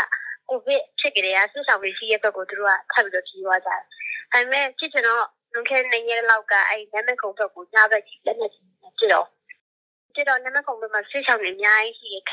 [0.49, 3.81] ကိုဗစ်ဖြစ်ကြတဲ့ဆူဆောင်လေးရှိရဲ့ဘက်ကိုသူတို့ကထပ်ပြီးတော့ကြီးသွားကြတယ်။
[4.33, 8.67] ဒါပေမဲ့ဖြစ်ချင်တော့လွန်ခဲ့တဲ့နေ့လောက်ကအဲ့နမခုံဘက်ကိုညဘက်ကြီးလက်နဲ့ကြည့်
[9.13, 9.27] တော့
[10.15, 12.25] ကြည့်တော့နမခုံဘက်မှာဆူဆောင်လေးအများကြီးရှိရဲ့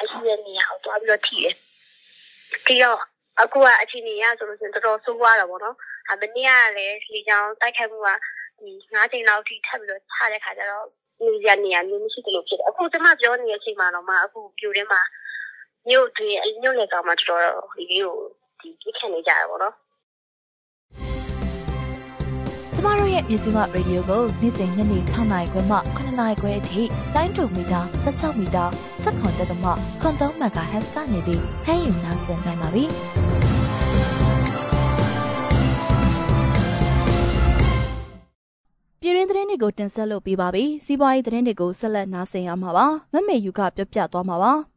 [0.00, 1.54] အရှိတဲ့နေရာကိုတွားပြီးတော့ထိတယ်။
[2.66, 3.00] ပြီးတော့
[3.42, 5.76] အခုကအချိန်ကြီးရဆိုလို့ရှိရင်တော်တော်ဆိုးသွားတာပေါ့နော်။
[6.10, 6.36] အမနေ့က
[6.76, 8.08] လည်းလေကြောင်းတိုက်ခိုက်မှုက
[8.58, 10.86] ဒီ9ချိန်လောက်ထိထပ်ပြီးတော့ချတဲ့ခါကျတော့
[11.24, 15.00] နေရာနေရာမျိုးမရှိသလိုဖြစ်တယ်။အခုကျွန်မပြောနေတဲ့အချိန်မှာတော့မှအခုပြိုထဲမှာ
[15.88, 18.12] မြို့တွင်းမြို့နယ်ကောင်မှတော်တော်ဒီကို
[18.60, 19.74] ဒီပြခတ်နေကြတာပေါ့နော်
[22.74, 26.82] ကျမတို့ရဲ့မြစီမရေဒီယိုကိုနေ့စဉ်ညနေ6နာရီခွဲမှ9နာရီခွဲအထိ
[27.14, 28.64] တိုင်းတူမီတာ16မီတာ
[29.02, 29.70] 7.3တက်မှ
[30.02, 32.84] 3.3 MHz ကနေပြီးဖမ်းယူနိုင်စင်နိုင်ပါပြီ။
[39.00, 44.52] ပြည်ရင်းသတင်းတွေကိုတင်ဆက်လို့ပြပါပြီ။စီးပွားရေးသတင်းတွေကိုဆက်လက်နားဆင်ရမှာပါ။မမေယူကပြောပြသွားမှာပါ။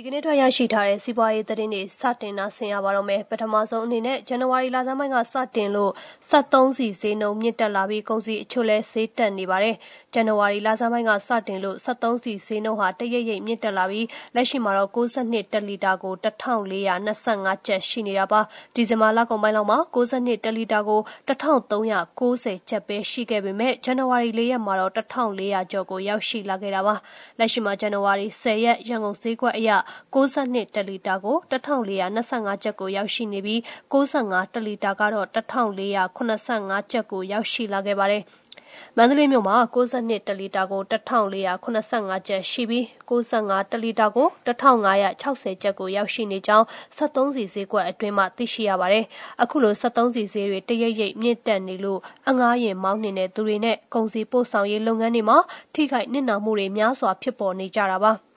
[0.00, 5.92] ဒီကနေ့ထွက်ရရှိထားတဲ့စီးပွားရေးသတင်းတွေစတင်နာဆင်ရပါတော့မယ်ပထမဆုံးအနေနဲ့ဇန်နဝါရီလဆန်းပိုင်းကစတင်လို့
[6.30, 9.76] 73စီဈေးနှုန်းမြင့်တက်လာပြီးကုန်စည်အချို့လည်းဈေးတက်နေပါတယ်
[10.14, 18.40] ဇန်နဝါရီလဆန်းပိုင်းကစတင်လို့73စီဈေးနှုန်းဟာတရိပ်ရိပ်မြင့်တက်လာပြီးလက်ရှိမှာတော့62တက်လီတာကို1425ကျပ်ရှိနေတာပါ
[18.74, 26.94] ဒီဇင်ဘာလကုန်ပိုင်းလောက်မှာ62တက်လီတာကို1390ကျပ်ပဲရှိခဲ့ပေမဲ့ဇန်နဝါရီ၄ရက်မှာတော့1400ကျော်ကိုရောက်ရှိလာခဲ့တာပါ
[27.38, 29.70] လက်ရှိမှာဇန်နဝါရီ10ရက်ရန်ကုန်ဈေးကွက်အရ
[30.14, 33.60] 62တလီတာကို1425ကျပ်ကိုရောက်ရှိနေပြီး
[33.92, 38.24] 65တလီတာကတော့1485ကျပ်ကိုရောက်ရှိလာခဲ့ပါတယ်။
[38.96, 46.66] မန္တလေးမြို့မှာ62တလီတာကို1485ကျပ်ရှိပြီး65တလီတာကို1560ကျပ်ကိုရောက်ရှိနေကြောင်း
[46.98, 49.04] 73စီဈေးကွက်အတွင်းမှသိရှိရပါတယ်။
[49.42, 55.38] အခုလို73စီဈေးတွေတရိပ်ရိပ်မြင့်တက်နေလို့အငားရင်မောင်းနေတဲ့သူတွေနဲ့ကုန်စည်ပို့ဆောင်ရေးလုပ်ငန်းတွေမှာ
[55.74, 58.12] ထိခိုက်နစ်နာမှုတွေများစွာဖြစ်ပေါ်နေကြတာပါ။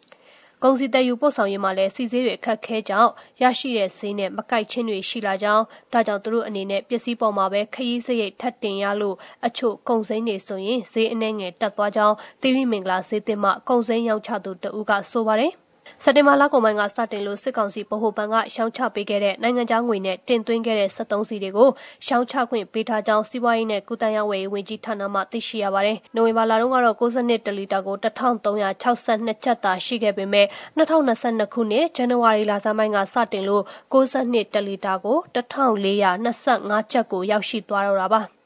[0.63, 15.53] ကုန်စည်သယ်ယူပို့ဆောင်ရေးမှာလည်းစီးဈေးတွေအခက်ခဲကြောင့်ရရှိတဲ့ဈေးနဲ့မကိုက်ချင်းတွေရှိလာကြောင်းဒါကြောင့်သူတို့အနေနဲ့ပစ္စည်းပေါ်မှာပဲခရီးစရိတ်ထပ်တင်ရလို့အချို့ကုန်စိမ်းတွေဆိုရင်ဈေးအနှဲငယ်တက်သွားကြောင်းသီရိမင်္ဂလာဈေးသစ်မှကုန်စိမ်းရောင်းချသူတဦးကဆိုပါတယ်။
[16.03, 21.69] စက်တင်ဘာလကုန်ပိုင်းကစတင်လို့စစ်ကောင်စီဗဟိုဘဏ်ကရောင်းချပေးခဲ့တဲ့နိုင်ငံခြားငွေနဲ့တင်သွင်းခဲ့တဲ့73စီတွေကို
[22.07, 38.23] ရောင်းချခွင့်ပေးထားကြောင်းစီးပွားရေးနဲ့ကုသရေးဝယ်ရေးဝန်ကြီးဌာနမှသိရှိရပါတယ်။နိုဝင်ဘာလတုန်းကတော့62တလီတာကို1362ကျပ်သာရှိခဲ့ပေမဲ့2022ခုနှစ်ဇန်နဝါရီလဆန်းပိုင်းကစတင်လို့62တလီတာကို1425ကျပ်ကိုရောက်ရှိသွားတော့တာပါ။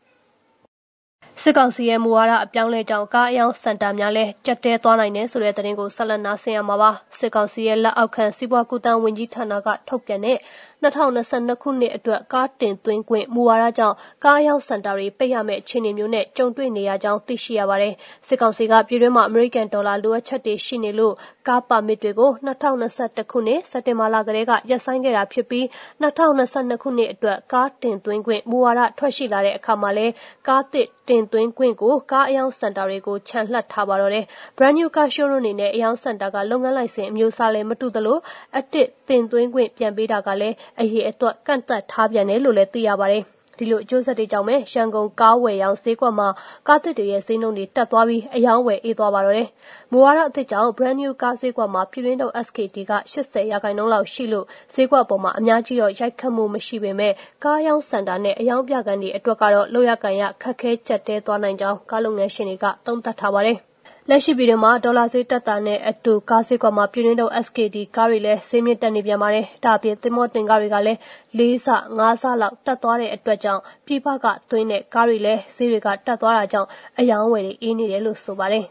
[1.43, 10.38] စစ်ကောင်စီရဲ့မူဝါဒအပြောင်းလဲကြောင့်ကားအယောင်စင်တာများလည်းကြက်တဲသွားနိုင်တယ်ဆိုတဲ့သတင်းကိုဆက်လက်နားဆင်ရမှာပါစစ်ကောင်စီရဲ့လက်အောက်ခံစီးပွားကူတန်းဝန်ကြီးဌာနကထုတ်ပြန်တဲ့
[10.84, 17.93] 2022ခုနှစ်အတွက်ကားတင်သွင်းခွင့်မူဝါဒကြောင့်ကားရောက်စင်တာတွေပိတ်ရမယ့်အခြေအနေမျိုးနဲ့ကြုံတွေ့နေရကြောင်းသိရှိရပါတယ်။
[18.28, 21.13] စစ်ကောင်စီကပြည်တွင်းမှာအမေရိကန်ဒေါ်လာလိုအပ်ချက်တွေရှိနေလို့
[21.48, 25.65] ကားပါမစ်တွေကို2021ခုနှစ်စက်တင်ဘာလကတည်းကရပ်ဆိုင်းခဲ့တာဖြစ်ပြီး
[26.02, 30.08] 2022ခုနှစ်အတွက်ကားတင်သွင်းခွင့်မူဝါဒထွက်ရှိလာတဲ့အခါမှာလဲ
[30.48, 34.26] ကားသစ် တင်သွင်းခွင့်ကို ကားအယောင်စင်တာတွေကိုခြံလှပ်ထားပါတော့တယ်။
[34.58, 38.18] Brand New Car Showroom အနေနဲ့အယောင်စင်တာက လုပ်ငန်းလိုင်စင်အမျိုးအစားလည်း မတူသလို
[38.58, 43.26] အတစ်တင်သွင်းခွင့် ပြန်ပေးတာကလည်း အရေးအတွက် ကန့်သတ်ထားပြန်တယ်လို့လည်း သိရပါတယ်။
[43.58, 46.28] ဒီလိုအကျိုးဆက်တွေကြောင့်ပဲ ရန်ကုန်ကားဝယ်ရောင်းဈေးကွက်မှာ
[46.68, 49.50] ကားသစ်တွေရဲ့ ဈေးနှုန်းတွေတက်သွားပြီးအယောင်းဝယ် အေးသွားပါတော့တယ်။
[49.91, 57.13] မူဝါဒအသစ်ကြောင့် brand new ကားဈေးကွက်မှာ ပြည်တွင်းထုတ် SKT က80ရာခိုင်နှုန်းလောက်ရှိလို့ ဈေးကွက်အပေါ်မှာအများကြီးတော့ ရိုက်ခတ်မှုမရှိပေမဲ့
[57.44, 63.60] ကားရောင်းစင်တာနဲ့အယောင်းပြကန်တွေအတွက်ကတော့လောက်ရကန်ရ ခက်ခဲကြက်တဲသွားနိုင်ကြောင်း ကားလုပ်ငန်းရှင်တွေက သုံးသပ်ထားပါတယ်။
[64.10, 71.00] လက်ရှိပြည်တွင်းမှာ ဒေါ်လာဈေးတက်တာနဲ့အတူ ကားဈေးကွက်မှာ ပြည်တွင်းထုတ် SKD ကားတွေလည်း ဈေးမြင့်တက်နေပြန်ပါတယ်။ဒါ့အပြင် သင်္ဘောတင်ကားတွေကလည်း
[71.38, 71.68] ၄ ဆ၊
[72.00, 78.65] ၅ ဆလောက် တက်သွားတဲ့အတွက်ကြောင့် ပြည်ပကသွင်းတဲ့ ကားတွေလည်း ဈေးတွေက တက်သွားတာကြောင့် အရောင်းအဝယ်တွေ အေးနေတယ်လို့ ဆိုပါတယ်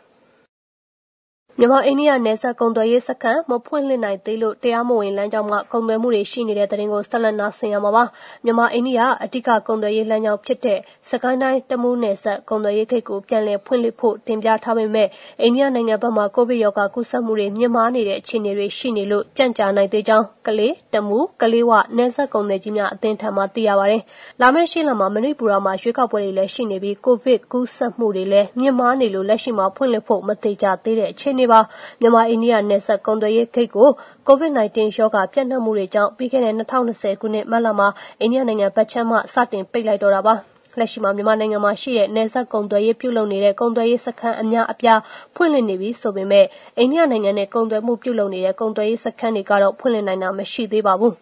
[1.59, 8.05] မြန်မာ-အိန္ဒိယ နယ်စပ်ကုန်သွယ်ရေးစခန်း မဖွင့်လှစ်နိုင်သေးလို့ တရားမဝင်လမ်းကြောင်းက ကုန်သွယ်မှုတွေ ရှိနေတဲ့သတင်းကို ဆက်လက်နားဆင်ရမှာပါ။
[8.45, 15.09] မြန်မာ-အိန္ဒိယ အဓိက ကုန်သွယ်ရေးလမ်းကြောင်းဖြစ်တဲ့ စစ်ကိုင်းတိုင်း တမူးနယ်စပ် ကုန်သွယ်ရေးဂိတ်ကို ပြန်လည်ဖွင့်လှစ်ဖို့ တင်ပြထားပေမဲ့
[15.43, 24.03] အိန္ဒိယနိုင်ငံဘက်မှာ ကိုဗစ်ရောဂါကူးစက်မှုတွေ မြင့်မားနေတဲ့ အခြေအနေတွေ ရှိနေလို့ ကြန့်ကြာနိုင်သေးကြောင်း ကလေး၊တမူး၊ကလေးဝ နယ်စပ်ကုန်သည်ကြီးများအသင်းထံမှသိရပါတယ်။
[24.41, 31.61] လာမယ့် ရှေ့လမှာ မဏိပူရမှာ ရွေးကောက်ပွဲတွေလည်း ရှိနေပြီး ကိုဗစ်ကူးစက်မှုတွေလည်း မြင့်မားနေလို့ လက်ရှိမှာ ဖွင့်လှစ်ဖို့ မသေချာသေးတဲ့ အခြေအနေပါ။
[32.01, 33.89] မြန်မာ-အိန္ဒိယ နယ်စပ်ကုန်သွယ်ရေးဂိတ်ကို
[34.29, 37.89] COVID-19 ရောဂါပျံ့နှံ့မှုတွေကြောင့် ပြီးခဲ့တဲ့ ၂၀၂၀ ခုနှစ် မတ်လမှာ
[38.21, 40.35] အိန္ဒိယနိုင်ငံဘက်ခြမ်းမှ စတင်ပိတ်လိုက်တော့တာပါ။
[40.79, 45.01] လက်ရှိမှာ မြန်မာနိုင်ငံမှာရှိတဲ့ နယ်စပ်ကုန်သွယ်ရေးပြုလုပ်နေတဲ့ ကုန်သွယ်ရေးစခန်း အများအပြား
[45.35, 46.47] ဖွင့်လှစ်နေပြီဆိုပေမဲ့
[46.79, 51.15] အိန္ဒိယနိုင်ငံနဲ့ ကုန်သွယ်မှုပြုလုပ်နေတဲ့ ကုန်သွယ်ရေးစခန်းတွေကတော့ ဖွင့်လှစ်နိုင်တာ မရှိသေးပါဘူး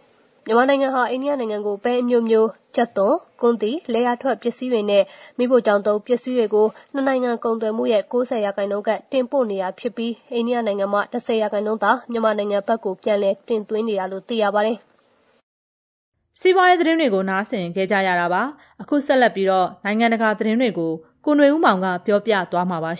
[0.46, 5.04] မြန်မာနိုင်ငံဟာ အိန္ဒိယနိုင်ငံကို ပဲအမျိုးမျိုး ကြက်သွန်၊ကွမ်းသီး၊လယ်ယာထွက်ပစ္စည်းတွေနဲ့
[5.38, 14.76] မီးဖိုချောင်သုံးပစ္စည်းတွေကို နှစ်နိုင်ငံကုန်သွယ်မှုရဲ့ ၉၀ ရာခိုင်နှုန်းခန့် တင်ပို့နေတာဖြစ်ပြီး အိန္ဒိယနိုင်ငံမှ ၁၀ ရာခိုင်နှုန်းသာ မြန်မာနိုင်ငံဘက်ကို ပြန်လည်တင်သွင်းနေတာလို့ သိရပါတယ်။
[16.38, 18.42] စီးပွားရေးသတင်းတွေကို နားဆင်ခဲ့ကြရတာပါ။
[18.82, 20.92] အခုဆက်လက်ပြီးတော့နိုင်ငံတကာသတင်းတွေကို
[21.24, 22.92] ကိုຫນွေဦးမောင်က ပြောပြသွားမှာပါ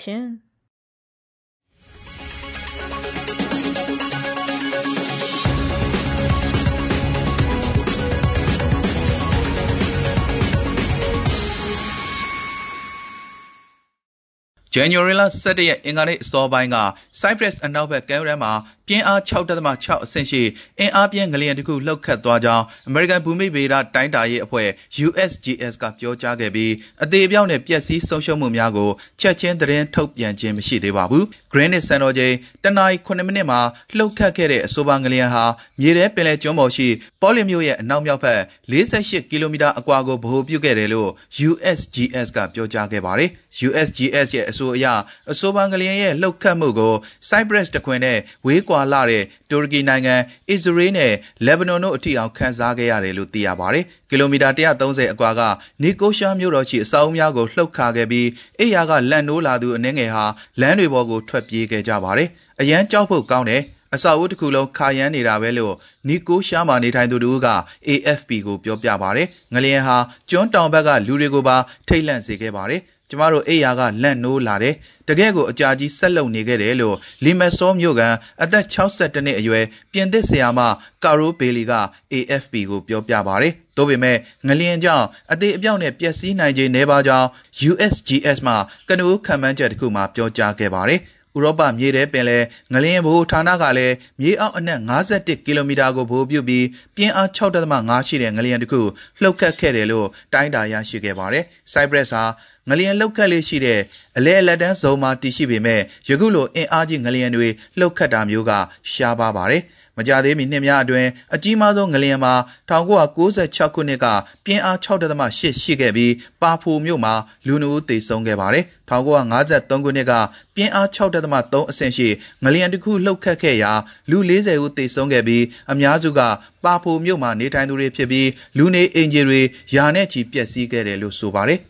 [14.74, 16.76] ဇန်နဝါရီလ17ရက် အင်္ဂါနေ့ အစောပိုင်းက
[17.20, 18.52] Cyprus အနောက်ဘက်ကမ်းရိုးတန်းမှာ
[18.88, 20.42] ပြင်းအား6.6အဆင့်ရှိ
[20.79, 24.68] အင်အားပြင်းငလျင်တစ်ခုလှုပ်ခတ်သွားကြောင်းအမေရိကန်ဘူမိဗေဒတိုင်းတာရေးအဖွဲ့
[25.07, 28.90] USGS ကပြောကြားခဲ့ပြီးအသေးအပြောက်နဲ့ပျက်စီးဆုံးရှုံးမှုများကို
[29.21, 33.61] ချက်ချင်းသတင်းထုတ်ပြန်ခြင်းမရှိသေးပါဘူး။ Greenwich စံတော်ချိန်တနအီ9မိနစ်မှာ
[33.97, 35.45] လှုပ်ခတ်ခဲ့တဲ့အဆိုပါငလျင်ဟာ
[35.81, 36.88] မြေထဲပင်လယ်ကျွန်းပေါ်ရှိ
[37.23, 38.40] ပေါ်လင်မြို့ရဲ့အနောက်မြောက်ဘက်
[38.73, 41.11] 48ကီလိုမီတာအကွာကိုဗဟိုပြုခဲ့တယ်လို့
[41.49, 43.31] USGS ကပြောကြားခဲ့ပါတယ်။
[43.66, 44.87] USGS ရဲ့အဆိုအရ
[45.31, 46.95] အဆိုပါငလျင်ရဲ့လှုပ်ခတ်မှုကို
[47.29, 50.14] Cyprus တခွင်နဲ့ဝေးကွာလှတဲ့တူရကီနိုင်ငံ၊
[50.51, 51.12] အစ္စရေးနဲ့
[51.47, 55.40] လက်ဘနွန်တို့အထိအောင်ခံစားခဲ့ရတယ်လို့သိရပါတယ်။ကီလိုမီတာ130အကွာက
[55.83, 60.25] နီကိုရှားမြို့တော်ရှိအဆောက်အဦများကိုလှုပ်ခါခဲ့ပြီးအိယာကလန့်နိုးလာသူအနှဲငယ်ဟာ
[60.61, 62.29] လမ်းတွေပေါ်ကိုထွက်ပြေးခဲ့ကြပါတယ်။
[62.61, 63.62] အရန်ကြောက်ဖို့ကောင်းတယ်
[63.95, 65.75] အဆောက်အဦတစ်ခုလုံးခါရမ်းနေတာပဲလို့
[66.09, 67.49] နီကိုရှားမှာနေထိုင်သူတို့က
[67.88, 69.97] AFP ကိုပြောပြပါတယ်။ငလျင်ဟာ
[70.31, 71.57] ကျွန်းတောင်ဘက်ကလူတွေကိုပါ
[71.88, 72.81] ထိတ်လန့်စေခဲ့ပါတယ်။
[73.12, 74.75] ကျမတို့အိယာကလန့်နိုးလာတယ်
[75.09, 80.61] တကယ့်ကိုအကြာကြီးဆက်လုံနေခဲ့တယ်လို့လီမက်စောမြို့ကန်အသက်62နှစ်အရွယ်ပြင်သစ်ဆရာမ
[81.05, 81.72] ကာရိုဘေလီက
[82.12, 84.16] AFP ကိုပြောပြပါတယ်။သို့ပေမဲ့
[84.48, 87.29] ငလျင်ကြောင့်အသေးအပြောက်နဲ့ပျက်စီးနိုင်ခြေနည်းပါးကြောင်း
[87.70, 88.55] USGS မှ
[88.88, 91.01] ကနဦးခံမှန်းချက်တစ်ခုမှပြောကြားခဲ့ပါတယ်။
[91.37, 98.81] ဥရောပမြေထဲပင်လယ်ငလျင်ဗဟိုဌာနကလည်းမြေအောက်အနက်51ကီလိုမီတာကိုဗဟိုပြုပြီးပြင်းအား6.5ရှိတဲ့ငလျင်တစ်ခု
[99.22, 102.25] လှုပ်ခတ်ခဲ့တယ်လို့တိုင်းတာရရှိခဲ့ပါတယ်။ Cyprus ဟာ
[102.68, 103.81] ငလျင်လှုပ်ခတ်လေးရှိတဲ့
[104.16, 107.48] အလဲအလက်တန်းဇုံမှာတည်ရှိပေမဲ့ယခုလိုအင်အားကြီးငလျင်တွေ
[107.79, 108.53] လှုပ်ခတ်တာမျိုးက
[108.90, 109.62] ရှားပါပါတယ်။
[109.98, 112.35] မကြသေးမီနှစ်များအတွင်းအကြီးမားဆုံးငလျင်မှာ
[112.68, 114.07] 1996ခုနှစ်က
[114.44, 117.14] ပြင်းအား6.8ရှိခဲ့ပြီးပါဖိုမြို့မှာ
[117.46, 120.12] လူနှုတ်သေဆုံးခဲ့ပါတယ်။1953ခုနှစ်က
[120.55, 122.09] ပြင်းအား6.3အဆင့်ရှိ
[122.44, 123.72] ငလျင်တစ်ခုလှုပ်ခတ်ခဲ့ရာ
[124.11, 126.20] လူ40ဦးသေဆုံးခဲ့ပြီးအများစုက
[126.64, 129.40] ပါဖိုမြို့မှာနေထိုင်သူတွေဖြစ်ပြီးလူနေအိမ်ခြေတွေ
[129.75, 131.61] ယာနဲ့ချီပျက်စီးခဲ့တယ်လို့ဆိုပါတယ်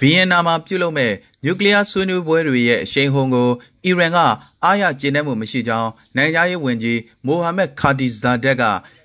[0.00, 3.50] ဗီယင်နာမှာ ပြုလုပ်မယ့် နျူကလီးယား ဆွေးနွေးပွဲတွေရဲ့ အရှိန်အဟုန်ကို
[3.84, 4.18] အီရန်က
[4.64, 8.62] အားရကျေနပ်မှု မရှိကြောင်း နိုင်ငံခြားရေးဝန်ကြီး Mohammad Khatibzadeh က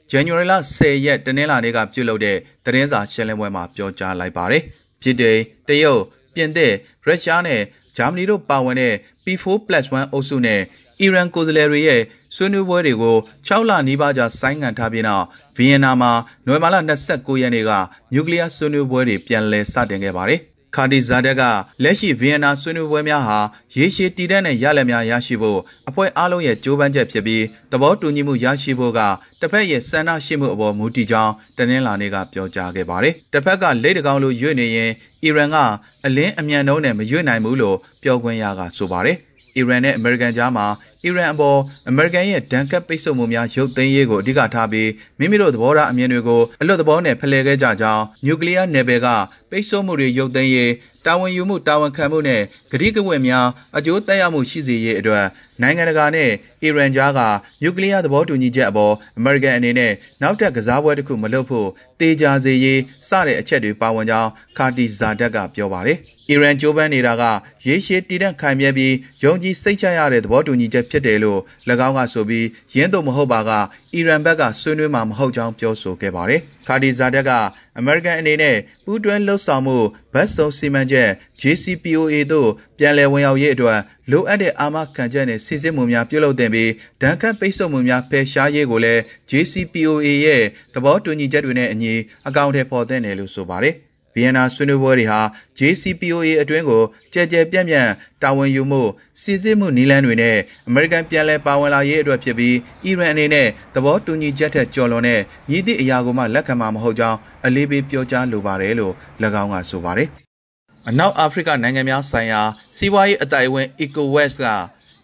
[0.09, 4.61] ဇန်နဝါရီလ ၁၀ ရက် တနင်္လာနေ့က ပြုလုပ်တဲ့ သတင်းစာရှင်းလင်းပွဲမှာ ပြောကြားလိုက်ပါတယ်။
[5.01, 6.01] ဗြိတိန်၊တရုတ်၊
[6.33, 6.71] ပြင်သစ်၊
[7.05, 7.61] ရုရှားနဲ့
[7.97, 8.93] ဂျာမနီတို့ပါဝင်တဲ့
[9.23, 10.61] P4+1 အုပ်စုနဲ့
[10.99, 12.01] အီရန်ကိုယ်စားလှယ်တွေရဲ့
[12.35, 13.17] ဆွေးနွေးပွဲတွေကို
[13.47, 15.25] ၆ လနီးပါးကြာ ဆိုင်းငံ့ထားပြီးနောက်
[15.57, 16.11] ဗီယင်နာမှာ
[16.45, 16.81] နိုဝင်ဘာလ ၂
[17.27, 17.71] ၉ ရက်နေ့က
[18.13, 20.41] နျူကလီးယား ဆွေးနွေးပွဲတွေ ပြန်လည် စတင်ခဲ့ပါတယ်
[20.75, 21.43] ခါဒီဇာဒက်က
[21.83, 23.39] လက်ရှိဗီယင်နာဆွေးနွေးပွဲများဟာ
[23.77, 25.59] ရေရှည်တည်တဲ့နဲ့ရလဒ်များရရှိဖို့
[25.89, 28.99] အဖွဲ့အားလုံးရဲ့ကြိုးပမ်းချက်ဖြစ်ပြီးသဘောတူညီမှုရရှိဖို့က
[29.39, 34.91] တစ်ဖက်ရဲ့စံနှရှိမှုအပေါ်မူတည်ကြောင်းတနင်္လာနေ့ကပြောကြားခဲ့ပါတယ်။တစ်ဖက်ကလက်တကောင်လိုရွေ့နေရင်
[35.23, 35.57] အီရန်က
[36.05, 39.17] အလင်းအမြန်နှုန်းနဲ့မရွေ့နိုင်ဘူးလို့ပြောခွင့်ရကဆိုပါတယ်။
[39.57, 40.65] အီရန်နဲ့အမေရိကန်ကြားမှာ
[41.03, 41.59] အီရန်အပေါ်
[41.89, 49.07] အမေရိကန်ရဲ့ဒဏ်ကပ်ပိတ်ဆို့မှုများရုပ်သိမ်းရေးကိုအဓိကထားပြီးမိမိတို့သဘောထားအမြင်တွေကိုအလွတ်သဘောနဲ့ဖလှယ်ခဲ့ကြကြောင်းနျူကလ িয়ার နယ်ပယ်က
[49.53, 50.71] ပိတ်ဆို့မှုတွေရုပ်သိမ်းရေး
[51.05, 55.25] တာဝန်ယူမှုတာဝန်ခံမှုနဲ့ဂတိကဝတ်များအကျိုးသက်ရောက်မှုရှိစေရေးအတွက်
[55.61, 56.29] နိုင်ငံတကာနဲ့
[56.63, 57.19] အီရန်ကြားက
[57.61, 61.67] နျူကလ িয়ার သဘောတူညီချက်အပေါ်အမေရိကန်အနေနဲ့နောက်ထပ်ကစားပွဲတစ်ခုမလုပ်ဖို့
[61.99, 65.97] တေချာစေရေးစတဲ့အချက်တွေပါဝင်ကြောင်းခါတီဇာဒက်ကပြောပါတယ်။
[66.29, 67.23] အီရန်ကြိုးပမ်းနေတာက
[67.67, 71.39] ရေရှည်တည်တံ့ခိုင်မြဲပြီးယုံကြည်စိတ်ချရတဲ့သဘောတူညီချက်ဖြစ်တယ်လို့၎
[71.87, 73.51] င်းကဆိုပြီးရင်းတို့မဟုတ်ပါက
[73.95, 77.31] အီရန်ဘက်ကဆွေးနွေးမှာမဟုတ်ကြောင်းပြောဆိုခဲ့ပါတယ်။ခါတီဇာတက်က
[77.77, 79.77] အမေရိကန်အနေနဲ့ပူးတွဲလှုပ်ဆောင်မှု
[80.13, 81.09] ဘတ်စုံစီမံချက်
[81.41, 83.79] JCPOA တို့ပြန်လည်ဝင်ရောက်ရေးအတွက်
[84.11, 89.01] လိုအပ်တဲ့အာမခံချက်နဲ့စီစစ်မှုများပြုလုပ်တင်ပြီးဒဏ်ခတ်ပိတ်ဆို့မှုများဖယ်ရှားရေးကိုလည်း
[89.31, 91.93] JCPOA ရဲ့သဘောတူညီချက်တွေနဲ့အညီ
[92.27, 93.75] အကောင့်ထဲပေါ်သင့်တယ်လို့ဆိုပါတယ်။
[94.13, 95.19] ဗီယက်နာဆွေးနွေးပွဲတွေဟာ
[95.57, 97.89] JCPOA အတွင်းကိုကြဲကြဲပြန့်ပြန့်
[98.21, 98.81] တာဝန်ယူမှု
[99.21, 108.93] စီစစ်မှုနီလန်းတွေနဲ့ အမေရိကန် ပြန်လည်ပါဝင်လာရေးအတွက်ဖြစ်ပြီး အီရန်အနေနဲ့ သဘောတူညီချက်ထက် ကျော်လွန်တဲ့မြည်သည့်အရာကိုမှ လက်ခံမှာမဟုတ်ကြောင်း အလေးပေး ပြောကြားလိုပါတယ်လို့၎
[109.41, 110.09] င်းက ဆိုပါတယ်။
[110.89, 112.41] အနောက်အာဖရိကနိုင်ငံများဆိုင်ရာ
[112.77, 114.45] စီးပွားရေးအတိုင်အဝန်း ECOWAS က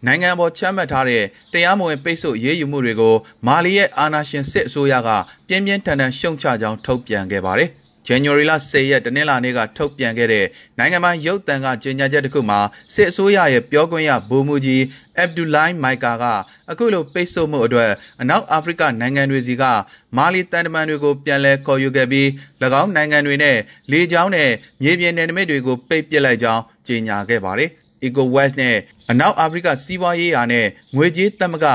[0.06, 3.16] နိုင်ငံပေါ် ချမှတ်ထားတဲ့ တရားမဝင် ပိတ်ဆို့ရေးယူမှုတွေကို
[3.48, 5.10] မာလီရဲ့ အာဏာရှင်စစ်အစိုးရက
[5.48, 7.72] ပြင်းပြင်းထန်ထန် ရှုံချကြောင်း ထုတ်ပြန်ခဲ့ပါတယ်။
[8.12, 10.46] ဇန်နဝါရီလ10ရက်တနင်္လာနေ့ကထုတ်ပြန်ခဲ့တဲ့
[10.78, 12.60] နိုင်ငံပိုင်ရုပ်သံကကြေညာချက်တစ်ခုမှာ
[12.96, 14.84] စစ်အစိုးရရဲ့ပြောခွင့်ရဗိုလ်မှူးကြီး
[15.18, 16.26] အက်ဗ်ဒူလိုင်းမိုက်ကာက
[16.72, 17.92] အခုလိုပိတ်ဆို့မှုအတွက်
[18.22, 19.64] အနောက်အာဖရိကနိုင်ငံတွေစီက
[20.18, 22.28] မာလီတန်တမန်တွေကိုပြန်လည်ခေါ်ယူခဲ့ပြီး၎
[22.82, 23.58] င်းနိုင်ငံတွေနဲ့
[23.92, 24.50] လေကြောင်းနဲ့
[24.84, 27.70] မြေပြင်နယ်နိမိတ်တွေကိုပိတ်ပစ်လိုက်ကြောင်းကြေညာခဲ့ပါတယ်။
[28.08, 28.76] ECOWAS နဲ့
[29.12, 31.68] အနောက်အာဖရိကစီးပွားရေးရာနဲ့ငွေကြေးသမဂ္ဂ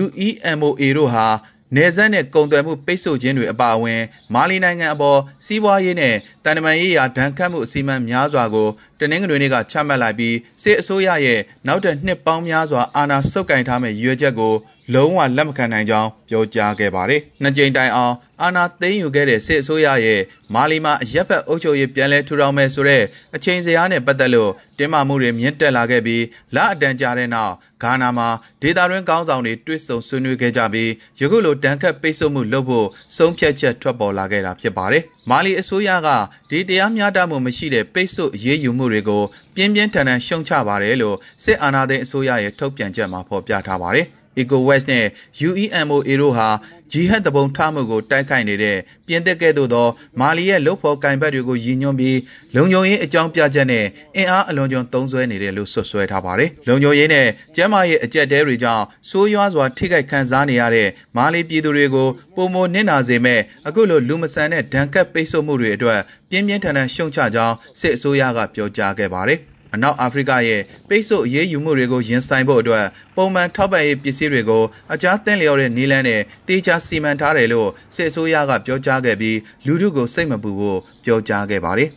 [0.00, 1.26] UEMOA တို့ဟာ
[1.76, 4.02] နယ်စပ်နဲ့ကုန်သွယ်မှုပိတ်ဆို့ခြင်းတွေအပါအဝင်
[4.34, 8.68] မာလီနိုင်ငံအပေါ်စီးပွားရေးနဲ့တန်တမာရေးရာဒဏ်ခတ်မှုအစီအမံများစွာကို
[9.00, 14.54] တနင်္ဂနွေနေ့ကချမှတ်လိုက်ပြီးစစ်အစိုးရရဲ့နောက်ထပ်နှစ်ပေါင်းများစွာအာဏာဆုပ်ကိုင်ထားမယ့်ရည်ရွယ်ချက်ကို
[14.94, 20.20] လုံးဝလက်မခံနိုင်ကြောင်းပြောကြားခဲ့ပါတယ်။နှစ်ကြိမ်တိုင်အောင်အာဏာသိမ်းယူခဲ့တဲ့စစ်အစိုးရရဲ့
[20.54, 23.02] မာလီမှာအရက်ဖက်အုပ်ချုပ်ရေးပြန်လည်ထူထောင်မယ်ဆိုတဲ့
[23.36, 28.28] အချိန်စရာနဲ့ပတ်သက်လို့တင်းမာမှုတွေမြင့်တက်လာခဲ့ပြီးလအတန်ကြာတဲ့နောက် ဂါနာမှာ
[28.62, 32.86] ဒေတာရင်းကောင်းဆောင်တွေတွေ့ဆုံဆွေးနွေးခဲ့ကြပြီးယခုလိုတန်ခတ်ပိတ်ဆို့မှုလုပ်ဖို့
[33.16, 36.08] ဆုံးဖြတ်ချက်ထွက်ပေါ်လာခဲ့တာဖြစ်ပါတယ်။မာလီအစိုးရက
[36.50, 39.22] ဒီတရားမျှတမှုမရှိတဲ့ပိတ်ဆို့ရေးယူမှုတွေကို
[39.54, 44.08] ပြင်းပြင်းထန်ထန်ရှုံချပါတယ်လို့စစ်အာဏာသိမ်းအစိုးရရဲ့ထုတ်ပြန်ချက်မှာဖော်ပြထားပါတယ်။
[44.40, 45.06] ECOWAS နဲ့
[45.48, 46.48] UEMOA တို့ဟာ
[46.92, 49.86] ဂျီဟတ်တပုံထမှုကို တိုက်ခိုက်နေတဲ့ ပြင်သစ်ကဲ့သို့သော
[50.20, 52.18] မာလီရဲ့ လုတ်ဖော်ကင်ဘတ်တွေကို ရည်ညွှန်းပြီး
[52.56, 53.84] လုံခြုံရေးအကြောင်းပြချက်နဲ့
[54.16, 69.40] အင်အားအလွန်ကျွံသုံးစွဲနေတယ်လို့ဆွဆွဲထားပါတယ်။လုံခြုံရေးနဲ့ ကျန်းမာရေး အကြက်တဲတွေကြောင့် ဆိုးရွားစွာ ထိခိုက်ခံစားနေရတဲ့ မာလီပြည်သူတွေကိုပုံမနစ်နာစေမဲ့အခုလို လူမဆန်တဲ့ ဒဏ်ကပ်ပိတ်ဆို့မှုတွေအတွက် ပြင်းပြင်းထန်ထန် ရှုံချကြောင်း စစ်အစိုးရက ပြောကြားခဲ့ပါတယ်။
[69.74, 81.90] အနောက်အာဖရိကရဲ့ပိတ်ဆို့အရေးယူမှုတွေကိုရင်ဆိုင်ဖို့အတွက်ပုံမှန်ထောက်ပံ့ရေးပစ္စည်းတွေကိုအကြားသင့်လျော်တဲ့နည်းလမ်းနဲ့တေချာစီမံထားတယ်လို့စစ်အစိုးရကပြောကြားခဲ့ပြီးလူထုကိုစိတ်မပူဖို့ပြောကြားခဲ့ပါတယ်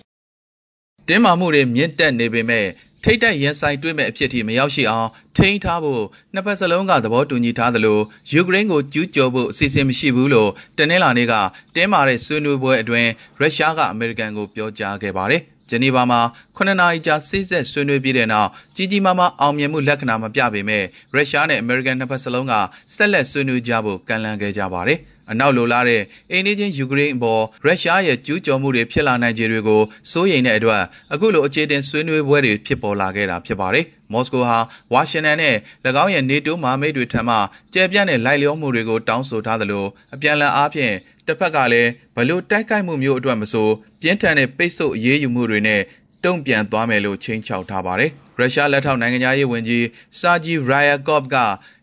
[1.07, 2.67] ။တင်းမာမှုတွေမြင့်တက်နေပေမဲ့
[3.03, 6.03] ထိတ်တိုက်ရင်ဆိုင်တွေ့မဲ့အဖြစ်အထိမရောက်ရှိအောင်ထိန်းထားဖို့
[6.33, 7.99] နှစ်ဖက်စလုံးကသဘောတူညီထားသလို
[8.33, 11.33] ယူကရိန်းကိုကျူးကျော်ဖို့အစီအစဉ်မရှိဘူးလို့တနင်္လာနေ့က
[11.75, 16.21] တင်းမာတဲ့ဆွေးနွေးပွဲအတွင်းရုရှားကအမေရိကန်ကိုပြောကြားခဲ့ပါတယ်။ဂျနီဗာမှာ
[16.55, 22.53] 9နာရီကြာစိစက်ဆွေးနွေးပြီးတဲ့နောက်ကြီးကြီးမားမားအောင်မြင်မှုလက္ခဏာမပြပေမဲ့ရုရှားနဲ့အမေရိကန်နှစ်ဖက်စလုံးက
[22.95, 24.99] ဆက်လက်ဆွေးနွေးကြဖို့ကမ်းလှမ်းခဲ့ကြပါတယ်။
[25.31, 34.57] အနောက်လိုလားတဲ့အိန္ဒိချင်းယူကရိန်းအပေါ်ရုရှားရဲ့ကျူးကျော်မှုတွေဖြစ်လာနိုင်ခြေတွေကိုစိုးရိမ်တဲ့အတွက်အခုလိုအခြေတင်ဆွေးနွေးပွဲတွေဖြစ်ပေါ်လာခဲ့တာဖြစ်ပါတယ်။မော်စကိုဟာ
[34.93, 35.55] ဝါရှင်တန်နဲ့၎
[36.03, 37.37] င်းရဲ့နေတိုးမဟာမိတ်တွေထံမှ
[37.73, 40.93] ကျယ်ပြန့်တဲ့လိုက်လျောမှုတွေကိုတောင်းဆိုထားသလိုအပြန်အလှန်အားဖြင့်
[41.27, 43.69] တစ်ဖက်ကလည်းဘလို့တိုက်ခိုက်မှုမျိုးအတွက်မဆို
[44.01, 45.81] ပြင်းထန်တဲ့ပိတ်ဆို့အရေးယူမှုတွေနဲ့
[46.23, 49.85] တုံ့ပြန်သွားမယ်လို့ချိန်ချောက်ထားပါတယ်။ရုရှားလက်ထောက်နိုင်ငံသားရေးဝန်ကြီး
[50.19, 51.35] စာဂျီရာယာကော့ဗ်က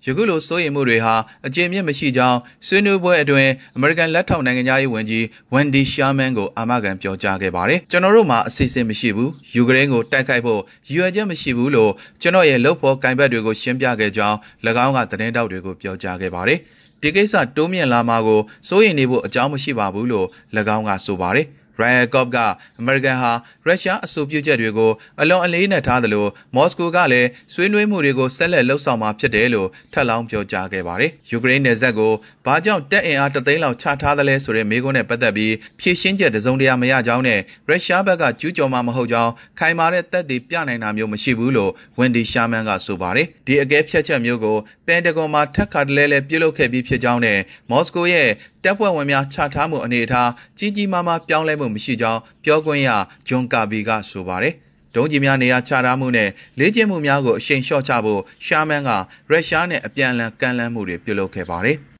[0.07, 1.15] ယခုလိုစိုးရိမ်မှုတွေဟာ
[1.47, 14.37] အကျဉ်းမြင့်မရှိကြောင်းဆွေးနွေးပွဲအတွင်းအမေရိကန်လက်ထောက်နိုင်ငံသားရေးဝန်ကြီးဝန်ဒီရှာမန်ကိုအာမခံပြောကြားခဲ့ပါတယ်။ကျွန်တော်တို့မှာအစီအစဉ်မရှိဘူး။ယူကရိန်းကိုတိုက်ခိုက်ဖို့ရည်ရွယ်ချက်မရှိဘူးလို့ကျွန်တော်ရဲ့လုပ်ဖော်ကင်ဘတ်တွေကိုရှင်းပြခဲ့ကြောင်း၎
[14.85, 16.59] င်းကသတင်းတောက်တွေကိုပြောကြားခဲ့ပါတယ်။
[17.03, 20.27] ဒီကိစ္စတိုးမြင့်လာမှာကိုစိုးရိမ်နေဖို့အကြောင်းမရှိပါဘူးလို့၎
[20.77, 21.47] င်းကဆိုပါတယ်။
[21.81, 22.37] ရိုင်ယယ်ကော့က
[22.81, 23.33] အမေရိကန်ဟာ
[23.67, 32.13] ရုရှားအဆိုပြုချက်တွေကိုအလွန်အလေးနက်ထားသလိုမော်စကိုကလည်းဆွေးနွေးမှုတွေကိုဆက်လက်လှုပ်ဆောင်မှာဖြစ်တယ်လို့ထပ်လောင်းပြောကြားခဲ့ပါတယ်။ယူကရိန်းနယ်စပ်ကို
[32.47, 47.39] ဘာကြောင့်တပ်အင်အားတသိန်းလောက်ချထားသလဲဆိုတဲ့မေးခွန်းနဲ့ပတ်သက်ပြီးဖြေရှင်းချက်တစုံတရာမရကြောင်းနဲ့ရုရှားဘက်ကကျူးကျော်မှာမဟုတ်ကြောင်းခိုင်မာတဲ့တပ်တွေပြနိုင်တာမျိုးမရှိဘူးလို့ဝန်ဒီရှာမန်ကဆိုပါတယ်။ဒီအကဲဖြတ်ချက်မျိုးကိုပန်တဂွန်မှာထပ်ခါတလဲလဲပြုလုပ်ခဲ့ပြီးဖြစ်ကြောင်းနဲ့
[47.71, 48.29] မော်စကိုရဲ့
[48.65, 52.91] တပ်ဖွဲ့ဝင်များချထားမှုအနေအထားကြီးကြီးမားမားပြောင်းလဲမှုမရှိကြောင်းပြောခွင့်ရ
[53.29, 54.55] ဂျွန်ကာဘီကဆိုပါတယ်။
[54.95, 58.91] ဒုံးကျည်များနေရာချထားမှုနဲ့လေ့ကျင့်မှုများကိုအရှိန်လျှော့ချဖို့ရှာမန်က
[59.31, 61.79] ရုရှားနဲ့အပြန်အလှန်ကမ်းလှမ်းမှုတွေပြုလုပ်ခဲ့ပါတယ်။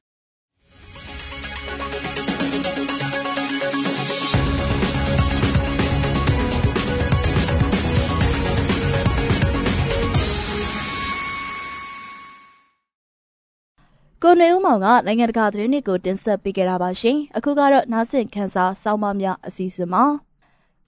[14.23, 20.05] ကိုနေဦးမောင်ကနိုင်ငံတကာသတင်းတွေကိုတင်ဆက်ပေးကြတာပါရှင်။အခုကတော့နားဆင်ခန်းစားစောင်းမများအစီအစဉ်မှာ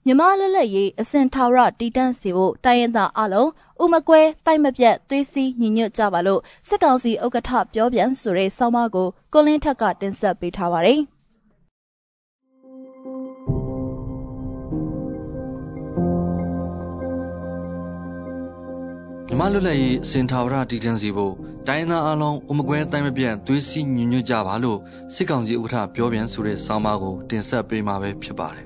[0.05, 3.49] မြမလက်လက်ရေးအစင်ထာဝရတီတန့်စီဖို့တိုင်းရင်းသားအလုံး
[3.83, 10.99] ဥမကွဲတိုက်မပြတ်သွေးစည်းညီညွတ်ကြပါလို့စစ်ကောင်စီဥက္ကဋ္ဌပြောပြန်ဆိုတဲ့စောင်းမကိုကိုလင်းထက်ကတင်ဆက်ပေးထားပါတယ်။
[19.41, 21.33] မြမလွတ်လပ်ရေးအစင်ထာဝရတည်တံ့စီဖို့
[21.67, 24.79] တိုင်းသားအလုံးအမကွဲတိုင်းမပြတ်သွေးစည်းညီညွတ်ကြပါလို့
[25.13, 28.65] စစ်ကောင်စီဥက္ကဋ္ဌပြောပြန်ဆိုတဲ့ဆောင်းပါးကိုတင်ဆက်ပေးမှာပဲဖြစ်ပါတယ်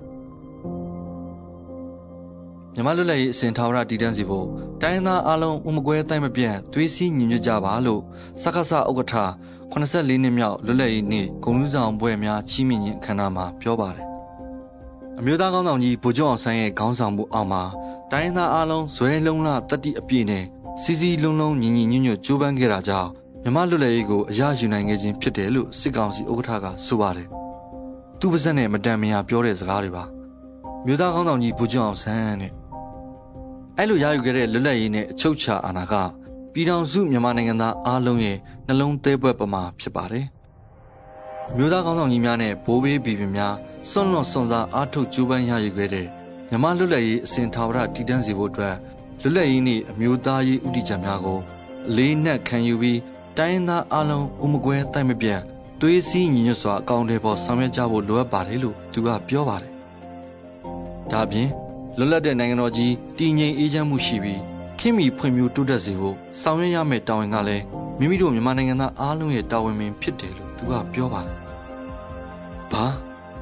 [2.73, 4.47] မြမလွတ်လပ်ရေးအစင်ထာဝရတည်တံ့စီဖို့
[4.81, 8.01] တိုင်းသားအလုံးအမကွဲတိုင်းမပြတ်သွေးစည်းညီညွတ်ကြပါလို့
[8.41, 9.15] စက္ကစဥက္ကဋ္ဌ
[9.71, 14.05] 84နှစ်မြောက်လွတ်လပ်ရေးနေ့ဂုဏ်လူဆောင်ပွဲများချီးမြှင့်ခြင်းအခမ်းအနားမှာပြောပါတယ်
[15.19, 17.63] အမျိုးသားကောင်းဆောင်ကြီးဗိုလ်ချုပ်အောင်ဆန်းရဲ့ခေါင်းဆောင်မှုအောက်မှာ
[18.11, 20.45] တိုင်းသားအလုံးဇွဲလုံးလတတိအပြည့်နဲ့
[20.81, 23.09] စီစီလုံးလုံးညီညီညွတ်ညွတ်ကြိုးပမ်းခဲ့တာကြောင့်
[23.43, 27.27] မြမလွတ်လပ်ရေးကိုအရယူနိုင်ခဲ့ခြင်းဖြစ်တယ်လို့စစ်ကောင်စီဥက္ကဋ္ဌကဆိုပါတယ်။
[28.19, 30.03] သူ့ပါဇက်နဲ့မတန်မရာပြောတဲ့စကားတွေပါ။
[30.85, 32.51] မြို့သားကောင်းဆောင်ကြီးဘူကျွန်းအောင်ဆန်းတဲ့
[33.77, 35.93] အဲ့လိုရယူခဲ့တဲ့လွတ်လပ်ရေးနဲ့အချုပ်ချာအာဏာက
[36.53, 40.25] ပြည်ထောင်စုမြန်မာနိုင်ငံသားအားလုံးရဲ့နှလုံးသေးပွဲပမာဖြစ်ပါတယ်။
[41.55, 43.55] မြို့သားကောင်းဆောင်ကြီးများနဲ့ဘိုးဘေးဘီဘီများ
[43.91, 46.07] စွန့်လွတ်စွန့်စားအားထုတ်ကြိုးပမ်းရယူခဲ့တဲ့
[46.49, 48.75] မြမလွတ်လပ်ရေးအစဉ်ထာဝရတည်တံ့စေဖို့အတွက်
[49.21, 51.39] လွတ်လပ်ရေးနေ့အမျိုးသားရေးဥတီချက်များကို
[51.89, 52.99] အလေးနက်ခံယူပြီး
[53.37, 55.39] တိုင်းသားအလုံးဥမကွဲတိုက်မပြတ်
[55.81, 59.71] သွေးစည်းညီညွတ်စွာအကောင့်တွေပေါ်ဆောင်ရွက်ကြဖို့လိုအပ်ပါတယ်လို့သူကပြောပါတယ်။
[61.11, 61.49] ဒါပြင်
[61.97, 64.41] လွတ်လပ်တဲ့နိုင်ငံတော်ကြီးတည်ငြိမ်အေးချမ်းမှုရှိပြီး
[64.79, 67.63] ခင်မီဖွံ့ဖြိုးတိုးတက်စေဖို့ဆောင်ရွက်ရမယ့်တာဝန်ကလည်း
[67.99, 71.37] မိမိတို့မြန်မာနိုင်ငံသားအားလုံးရဲ့တာဝန်ပင်ဖြစ်တယ်လို့သူကပြောပါတယ်။
[72.71, 72.85] ဘာ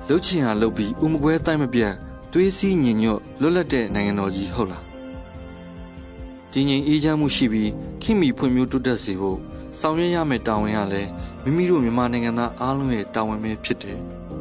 [0.08, 1.94] လှုပ်ချင်ရလှုပ်ပြီးဥမကွဲတိုက်မပြတ်
[2.32, 4.93] သွေးစည်းညီညွတ်လွတ်လပ်တဲ့နိုင်ငံတော်ကြီးဟုတ်လား
[6.54, 9.40] တည်ငြိမ်အေးချမ်းမှုရှိပြီးခင်မီဖွံ့ဖြိုးတိုးတက်စေဖို့
[9.80, 11.10] ဆောင်ရွက်ရမယ့်တာဝန်ကလည်း
[11.44, 14.00] မိမိတို့မြန်မာနိုင်ငံသားအားလုံးရဲ့တာဝန်ပဲဖြစ်တယ်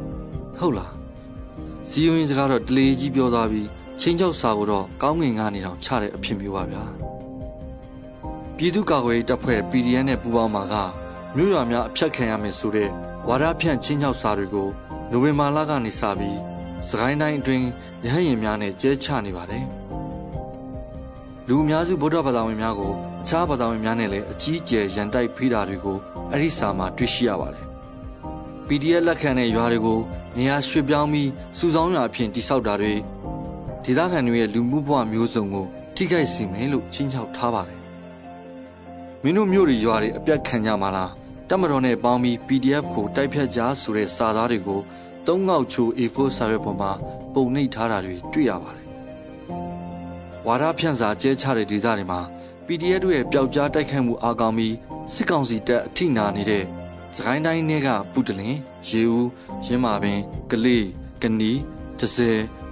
[0.59, 0.91] ။ဟုတ်လား။
[1.89, 3.67] စီယုံရင်စကားတော့တလေကြီးပြောသွားပြီး
[3.99, 6.83] ချင်းချောက်စာကိုတော့ကောင်းငင်ကနေတောင်ချတဲ့အဖြစ်မျိုးပါဗျာ။
[8.57, 10.75] ပြည်သူ့ကာကွယ်ရေးတပ်ဖွဲ့ PDN နဲ့ပူးပေါင်းမှာက
[11.35, 12.89] မြို့ရွာများအဖြတ်ခံရမယ်ဆိုတဲ့
[13.27, 14.69] ဝါဒဖြန့်ချင်းချောက်စာတွေကို
[15.11, 16.39] နိုဝင်ဘာလကနေစပြီး
[16.89, 17.65] စကိုင်းတိုင်းအတွင်း
[18.05, 19.65] ရဟရင်များနဲ့ကျဲချနေပါတယ်။
[21.47, 25.97] လူအများစုဗုဒ္ဓဘာသာဝင်များကိုအခြားဘာသာဝင်များနဲ့လည်းအကြီးအကျယ်ရန်တိုက်ဖိတာတွေကို
[26.31, 27.65] အဲ့ဒီစာမှာတွေ့ရှိရပါတယ်။
[28.67, 29.99] PDF လက်ခံတဲ့ရွာတွေကို
[30.37, 32.93] နေရာရွှေ့ပြောင်းပြီးစုဆောင်းရွာအဖြစ်တိစောက်တာတွေ
[33.83, 37.79] ဒေသခံတွေရဲ့လူမှုဘဝမျိုးစုံကိုထိခိုက်စေမယ်လို့ချင်းချောက်ထားပါတယ်။
[39.23, 41.11] မင်းတို့မျိုးတွေရွာတွေအပြတ်ခံကြမှာလား
[41.49, 44.81] တမတော်နဲ့ပေါင်းပြီး PDF ကိုတိုက်ဖြတ်ကြဆိုတဲ့စာသားတွေကို
[45.27, 46.91] သုံးငေါက်ချို A4 စာရွက်ပေါ်မှာ
[47.33, 48.82] ပုံနှိပ်ထားတာတွေတွေ့ရပါတယ်
[50.47, 52.19] ဝါဒဖြန့်စာကျဲချတဲ့ဒေသတွေမှာ
[52.65, 54.75] PDF တို့ရဲ့ပျောက်ကြားတိုက်ခိုက်မှုအားကောင်းပြီး
[55.13, 56.63] စစ်ကောင်စီတပ်အထိနာနေတဲ့
[57.15, 58.55] စကိုင်းတိုင်းတွေကပုတလင်
[58.89, 59.27] ရေဦး
[59.65, 60.19] ရင်းမာပင်
[60.51, 60.85] ကလေး
[61.21, 61.51] ကနီ
[61.99, 62.29] တစဲ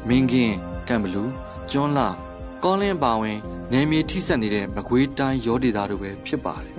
[0.07, 0.55] မင်းကင်း
[0.87, 1.23] ကံဘလူ
[1.71, 2.07] ကျွန်းလာ
[2.63, 3.39] ကောလင်းပါဝင်
[3.71, 6.75] နယ်မြေထိစပ်နေတဲ့မကွေးတိုင်းရောဒေသတို့ပဲဖြစ်ပါတယ်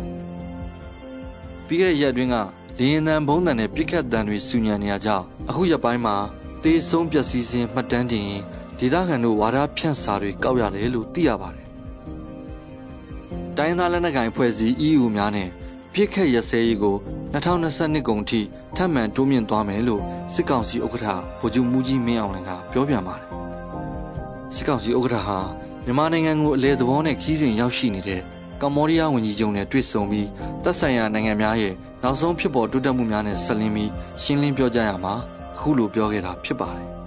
[1.66, 2.36] ပြီးခဲ့တဲ့ရက်အတွင်းက
[2.78, 6.16] လေရင်တန်ဘုံတန်နဲ့ပြစ်ခတ်တန်တွေစူညံနေရကြောင်းအခုရက်ပိုင်းမှာ
[6.62, 8.42] တေးဆုံးပျက်စီးခြင်းမှတ်တမ်းတင်ရင်
[8.84, 11.68] ဒေသခံတို့ဝါဒဖြန့်စာတွေကောက်ရတယ်လို့သိရပါတယ်။
[13.56, 15.48] တိုင်းသားလက်နက်ကိုင်ဖွဲ့စည်း EU များနဲ့
[15.92, 16.96] ပြစ်ခတ်ရစဲရေးကို
[17.32, 18.40] 2022ကုန်ထိ
[18.76, 20.02] ထပ်မံတိုးမြင့်သွားမယ်လို့
[20.34, 21.06] စစ်ကောင်စီဥက္ကဋ္ဌ
[21.40, 23.28] ဗိုလ်ချုပ်မူကြီးမင်းအောင်လှိုင်ကပြောပြန်ပါတယ်။
[24.54, 25.38] စစ်ကောင်စီဥက္ကဋ္ဌဟာ
[25.84, 28.20] မြန်မာနိုင်ငံကိုအလဲသဘောနဲ့ခီးစဉ်ရောက်ရှိနေတဲ့
[28.62, 30.28] ကမ္ဘောဒီးယားဝန်ကြီးချုပ်နဲ့တွေ့ဆုံပြီး
[30.62, 33.90] သက်ဆိုင်ရာနိုင်ငံများရဲ့နောက်ဆုံးဖြစ်ပေါ်တိုးတက်မှုများနဲ့ဆက်လင်းပြီး
[34.22, 35.14] ရှင်းလင်းပြောကြားရမှာ
[35.54, 37.01] အခုလိုပြောခဲ့တာဖြစ်ပါတယ်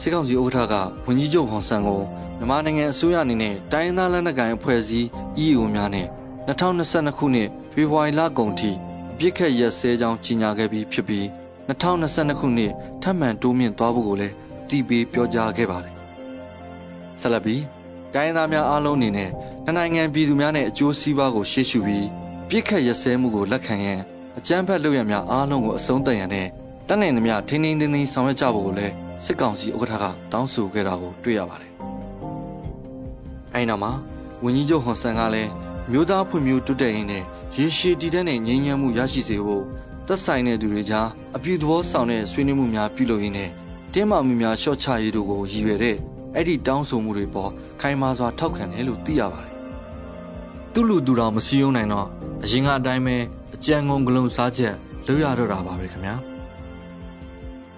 [0.00, 0.74] စစ်ကောင်စီဥက္ကဋ္ဌက
[1.06, 2.00] ဝန်ကြီးချုပ်ဟွန်ဆန်ကို
[2.38, 5.06] မြန်မာနိုင်ငံအစိုးရအနေနဲ့တိုင်းသားလက်နက်ကိုင်အဖွဲ့အစည်း
[5.44, 6.06] EAO များနဲ့
[6.46, 8.70] 2022ခုနှစ်ဖေဖော်ဝါရီလကုန်ထိ
[9.12, 11.24] အပြစ်ခတ်ရက်စဲကြောင်းကြီးညာခဲ့ပြီးဖြစ်ပြီး
[11.68, 12.72] 2022ခုနှစ်
[13.02, 15.94] ထပ်မံတိုးမြင့်သွားဖို့ကိုလည်းအတီးပေးပြောကြားခဲ့ပါတယ်
[17.20, 17.62] ဆက်လက်ပြီး
[18.14, 19.30] တိုင်းရင်းသားများအားလုံးအနေနဲ့
[19.76, 22.06] နိုင်ငံပြည်သူများနဲ့အကျိုးစီးပွားကိုရှေ့ရှုပြီး
[22.48, 24.00] ပြစ်ခတ်ရစဲမှုကိုလက်ခံရန်
[24.38, 26.46] အကြမ်းဖက်လုပ်ရများအားလုံးကိုအဆုံးသတ်ရန်နဲ့
[26.88, 31.72] တတ်နိုင်သမျှထိန်းထိန်းသိမ်းသိမ်းဆောင်ရွက်ကြဖို့ကိုလည်း စစ်ကောင်စီဥက္ကဋ္ဌကတောင်းဆိုခဲ့တာကိုတွေ့ရပါတယ်။
[33.54, 33.92] အဲဒီနောက်မှာ
[34.44, 35.50] ဝန်ကြီးချုပ်ဟွန်ဆန်ကလည်း
[35.90, 37.24] မြို့သားဖွံ့ဖြိုးတိုးတက်ရေးနဲ့
[37.56, 39.64] ရေရှည်တည်တဲ့ငြိမ်းချမ်းမှုရရှိစေဖို့
[40.06, 43.50] သက်ဆိုင်တဲ့သူတွေကြားအပြုသဘောဆောင်တဲ့ဆွေးနွေးမှုများပြုလုပ်ရင်းနဲ့
[43.92, 45.96] တင်းမာမှုများလျှော့ချရေးတို့ကိုရည်ရွယ်တဲ့
[46.34, 47.50] အဲ့ဒီတောင်းဆိုမှုတွေပေါ်
[47.80, 49.54] ခိုင်မာစွာထောက်ခံတယ်လို့သိရပါတယ်။
[50.72, 52.08] သူ့လူသူတော်မစည်းရုံးနိုင်တော့
[52.44, 53.16] အရင်ကအတိုင်းပဲ
[53.54, 54.74] အကြံကုန်ဂလုံးစားချက်
[55.06, 56.16] လုပ်ရတော့တာပါပဲခင်ဗျာ။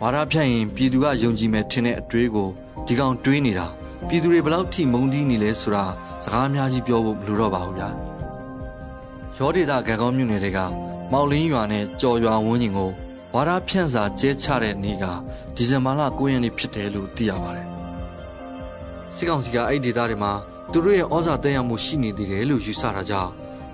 [0.03, 2.49] ဝါဒဖြန့်ရင်ပြည်သူကယုံကြည်မယ်ထင်တဲ့အတွေးကို
[2.87, 3.67] ဒီကောင်တွေးနေတာ
[4.09, 5.85] ပြည်သူတွေဘလောက်ထိမုန်းတီးနေလဲဆိုတာ
[6.25, 7.89] စကားအများကြီးပြောဖို့မလိုတော့ပါဘူးဗျာ။
[9.37, 10.59] ရောဒေတာကံကောင်းမြို့နယ်တွေက
[11.13, 12.91] မောက်လင်းရွာနဲ့ကြော်ရွာဝန်းကျင်ကို
[13.35, 15.05] ဝါဒဖြန့်စာကျဲချတဲ့နေ့က
[15.57, 17.67] ဒီဇင်ဘာလ9ရက်နေ့ဖြစ်တယ်လို့သိရပါတယ်။
[19.15, 20.33] စစ်ကောင်စီကအဲ့ဒီဒေသတွေမှာ
[20.73, 23.31] သူတို့ရဲ့ဩဇာတက်ရောက်မှုရှိနေသေးတယ်လို့ယူဆတာကြောင့်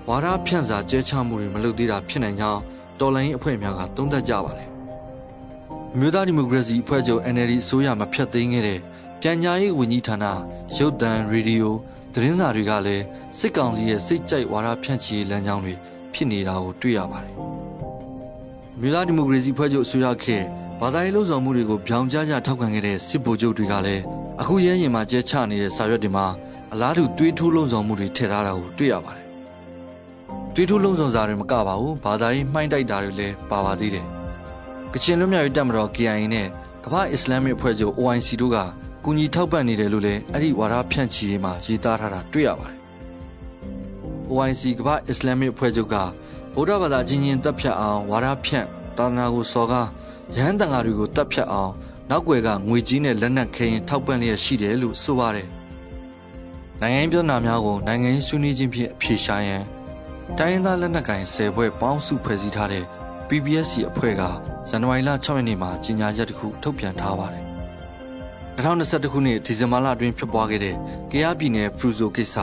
[0.09, 2.61] ဝါဒဖြန့်စာကျဲချမှုတွေမလုပ်သေးတာဖြစ်နိုင်ကြောင်း
[2.99, 4.69] တော်လိုင်းအဖွဲ့များကသုံးသပ်ကြပါတယ်။
[5.99, 8.79] မြို့သားဒီမိုကရေစီအဖွဲ့ချုပ် NLD အစိုးရမဖျက်သိမ်းခဲ့တဲ့
[9.21, 10.25] ပြန်ကြားရေးဝန်ကြီးဌာန
[10.77, 11.75] ရုပ်သံရေဒီယို
[12.13, 13.03] သတင်းစာတွေကလည်း
[13.39, 15.73] စစ်ကောင်စီရဲ့စိတ်ကြိုက်ဝါဒဖြန့်ချီလမ်းကြောင်းတွေ
[16.13, 17.35] ဖြစ်နေတာကိုတွေ့ရပါတယ်။
[18.79, 20.45] မြို့သားဒီမိုကရေစီဖွဲ့ချုပ်အစိုးရခေတ်
[20.81, 24.03] ဘာသာရေးလှုပ်ဆောင်မှုတွေကိုပြောင်ကြားကြထောက်ခံခဲ့တဲ့စစ်ဗိုလ်ချုပ်တွေကလည်း
[24.41, 26.25] အခုရဲရင်မှာကျဲချနေတဲ့စာရွက်တွေမှာ
[26.73, 29.27] အလားတူတွေးထိုးလှုံ့ဆော်မှုတွေထည့်ထားတာကိုတွေ့ရပါတယ်။
[30.55, 34.07] တွေးထိုးလှုံ့ဆော်စာတွေမကပါဘူးဘာသာရေးမှိုင်းတိုက်တာတွေလည်းပါပါသေးတယ်။
[34.93, 36.47] ကချင်လွတ်မြောက်ရေးတပ်မတော် KIA နဲ့
[36.83, 38.57] ကမ္ဘာအစ္စလာမစ်အဖွဲ့ချုပ် OIC တို့က
[39.03, 42.79] ကူညီထောက်ပံ့နေတယ်လို့လည်းအဲ့ဒီဝါဒဖြန့်ချီရေးမှာရေးသားထားတာတွေ့ရပါတယ်။
[44.31, 45.95] OIC ကမ္ဘာအစ္စလာမစ်အဖွဲ့ချုပ်က
[46.55, 48.67] ဗုဒ္ဓဘာသာချင်းချင်းတပ်ဖြတ်အောင်ဝါဒဖြန့်
[48.97, 49.87] သာသနာကိုစော်ကား
[50.35, 51.71] ရဟန်းတန်ဃာတွေကိုတပ်ဖြတ်အောင်
[52.09, 55.47] နောက်ွယ်ကငွေကြီးနဲ့လက်နက်ခဲရင်ထောက်ပံ့လျက်ရှိတယ်လို့ဆိုပါတယ်။
[56.81, 59.63] နိုင်ငံရေးပြည်နာများကိုနိုင်ငံရေးဆွေးနွေးခြင်းဖြင့်အဖြေရှာရန်
[60.37, 62.85] တိုင်းရင်းသားလက်နက်ကိုင်၁၀ဘွဲ့ပေါင်းစုဖွဲ့စည်းထားတဲ့
[63.27, 64.21] PPSC အဖွဲ့က
[64.69, 67.43] ဇန်နဝါရီလ6ရက်နေ့မှာကြေညာချက်တစ်ခုထုတ်ပြန်ထားပါတယ်။
[68.57, 70.75] 2021ခုနှစ်ဒီဇင်ဘာလအတွင်းဖြစ်ပွားခဲ့တဲ့
[71.11, 72.35] ကယားပြည်နယ်ဖရူဆိုကိစ္စ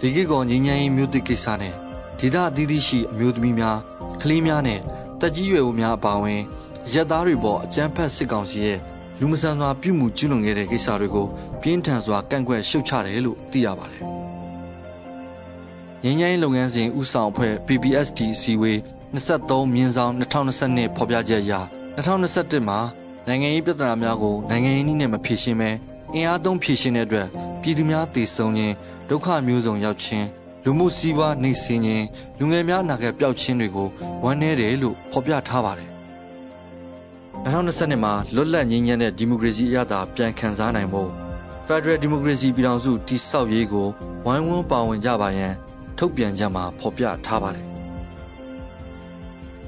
[0.00, 1.74] လေကိကောငင်းငင်းရေးမြို့တစ်ကိစ္စနဲ့
[2.18, 3.78] ဒေသအသီးသီးရှိအမျိုးသမီးများ
[4.22, 4.80] ကလေးများနဲ့
[5.20, 6.40] တက်ကြီးရွယ်အိုများအပါအဝင်
[6.92, 8.78] ရက်သားတွေပေါ်အကြမ်းဖက်စစ်ကောင်စီရဲ့
[9.20, 11.26] လူမဆန်စွာပြုမှုကျူးလွန်ခဲ့တဲ့ကိစ္စတွေကို
[11.60, 14.02] ပြင်းထန်စွာကန့်ကွက်ရှုတ်ချတယ်လို့သိရပါတယ်။
[16.02, 18.78] ငင်းငိုင်းလုပ်ငန်းစဉ်ဥဆောင်အဖွဲ့ PPSD စီဝေး
[19.14, 21.52] 23မြင်းဆောင်2022ဖော်ပြချက်အရ
[21.96, 22.78] 2021မှာ
[23.26, 25.70] နိုင်ငံရေးပြဿနာများကိုနိုင်ငံရေးနည်းနဲ့မဖြေရှင်းဘဲ
[26.14, 27.26] အင်အားသုံးဖြေရှင်းတဲ့အတွက်
[27.62, 28.74] ပြည်သူများတည်ဆုံခြင်း
[29.08, 30.26] ဒုက္ခမျိုးစုံရောက်ခြင်း
[30.64, 32.06] လူမှုစီးပွားနှိမ့်စင်းခြင်း
[32.38, 33.88] လူငယ်များအနာဂတ်ပျောက်ခြင်းတွေကို
[34.24, 35.90] ဝန်းနေတယ်လို့ဖော်ပြထားပါတယ်
[37.44, 41.10] 2020မှာလွတ်လပ်ငြိမ်းချမ်းတဲ့ဒီမိုကရေစီအရသာပြန်ခံစားနိုင်ဖို့
[41.66, 43.88] Federal Democracy ပြည်ထောင်စုတည်ဆောက်ရေးကို
[44.26, 45.52] ဝိုင်းဝန်းပါဝင်ကြပါရန်
[45.98, 47.77] ထုတ်ပြန်ချက်မှာဖော်ပြထားပါတယ်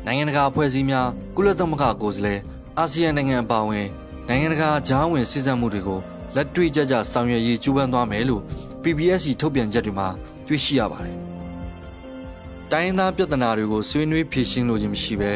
[0.07, 2.40] နိုင်ငံတကာအဖွဲ့အစည်းများကုလသမဂ္ဂကိုယ်စားလှယ်
[2.78, 3.86] အာဆီယံနိုင်ငံအပါအဝင်
[4.28, 6.01] နိုင်ငံတကာဂျားဝင်စည်းစပ်မှုတွေကို
[6.36, 8.42] လက်တွေ့ကြကြဆောင်ရွက်ရေးကြိုးပမ်းသွားမယ်လို့
[8.82, 10.09] PPSC ထုတ်ပြန်ချက်တွေမှာ
[10.46, 11.16] တွေ့ရှိရပါတယ်။
[12.70, 15.32] တိုင်းရင်းသားပြဿနာတွေကိုဆွေးနွေးဖြေရှင်းလို့ခြင်းမရှိဘဲ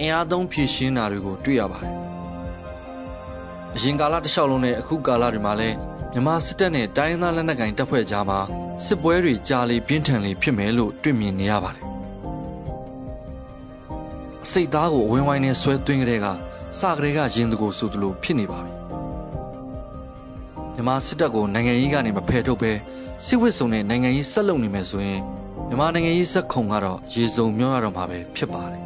[0.00, 1.94] အင်အားသုံးဖြေရှင်းတာတွေကိုတွေ့ရပါတယ်။
[3.74, 5.76] အရင်ကာလတစ်လျှောက်လုံးနဲ့အခုကာလတွေမှာလည်း
[6.12, 8.40] မြန်မာစစ်တပ်နဲ့တိုင်းရင်းသားလက်နက်ကိုင်တပ်ဖွဲ့ကြားမှာ
[8.86, 11.95] စစ်ပွဲတွေကြာလေပြင်းထန်လေဖြစ်မယ်လို့တွေ့မြင်နေရပါတယ်။အ
[14.50, 16.26] စိတ်သားကိုအဝင်းဝိုင်းနဲ့ဆွဲသွင်းကြတဲ့က
[16.78, 18.72] စကလေးကရင်တကိုဆိုသလိုဖြစ်နေပါပြီ။
[20.74, 22.72] မြန်မာစစ်တပ်ကိုနိုင်ငံရေးကနေမဖယ်ထုတ်ဘဲ
[23.26, 25.20] စစ်ဝစ်စုံနဲ့နိုင်ငံရေးဆက်လုပ်နေမယ်ဆိုရင်
[25.68, 28.82] မြန်မာနိုင်ငံရေးစက်ခုံကတော့ရေစုံမြောရတော့မှာပဲဖြစ်ပါတယ်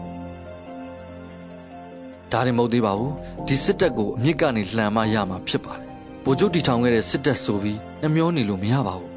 [2.33, 3.13] ဒါရင်မဟုတ်သေးပါဘူး
[3.47, 5.85] ဒီစစ်တပ်ကိုအမြစ်ကနေလှန်မရမှာဖြစ်ပါတယ်
[6.25, 9.11] ဗိုလ်ချုပ်တီထောင်ခဲ့တဲ့စစ်တပ်ဆိုပြီးနှမျောနေလို့မရပါဘူး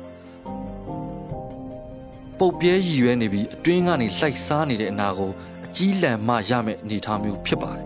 [2.39, 7.85] ပုတ်ပြဲရည်ရွယ်နေပြီးအတွင်းကနေလှိုက်စားနေတဲ့အနာကိုအ ကြီးလံမှရမယ့်အနေအထားမျိုးဖြစ်ပါတယ်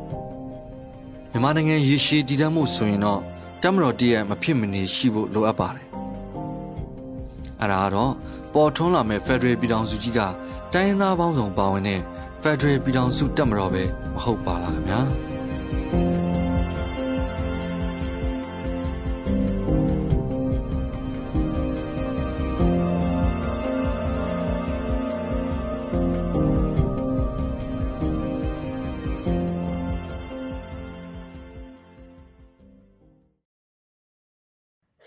[1.32, 3.22] မြန်မာနိုင်ငံရေရှည်တည်တံ့မှုဆိုရင်တော့
[3.64, 5.86] တမတော်တည်းရမဖြစ်မနေရှိဖို့လိုအပ်ပါတယ်
[7.62, 8.12] အဲ့ဒါကတော့
[8.54, 10.20] ပေါ်ထွန်းလာမဲ့ Federal ပြည်ထောင်စုကြီးက
[10.74, 12.02] တိုင်းရင်းသားပေါင်းစုံပါဝင်တဲ့
[12.44, 13.84] Federal ပြည်ထောင်စုတက်မတော်ပဲ
[14.14, 16.17] မဟုတ်ပါလားခင်ဗျာ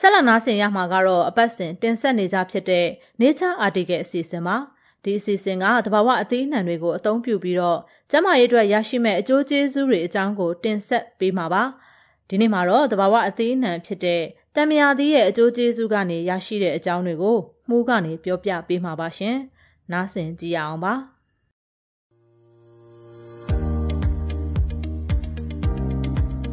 [0.03, 2.87] ဆက်လက်နားဆင်ရမှာကတော့အပတ်စဉ်တင်ဆက်နေကြဖြစ်တဲ့
[3.21, 4.57] Nature Article အစီအစဉ်ပါ
[5.05, 7.79] ဒီအစီအစဉ်ကတဘာဝအသီးအနှံတွေကိုအသုံးပြုပြီးတော့
[8.11, 11.63] ကျန်းမာရေးအတွက်ရရှိမဲ့အကျိုးကျေးဇူးတွေအကြောင်းကိုတင်ဆက်ပေးမှာပါ
[12.29, 14.23] ဒီနေ့မှာတော့တဘာဝအသေးအနှံဖြစ်တဲ့
[14.55, 17.37] တံမြာသီးရဲ့အကျိုးကျေးဇူးကနေရရှိတဲ့အကြောင်းတွေကို
[17.69, 19.37] မှုကနေပြောပြပေးမှာပါရှင်။
[19.93, 20.95] နားဆင်ကြည့်ရအောင်ပါ။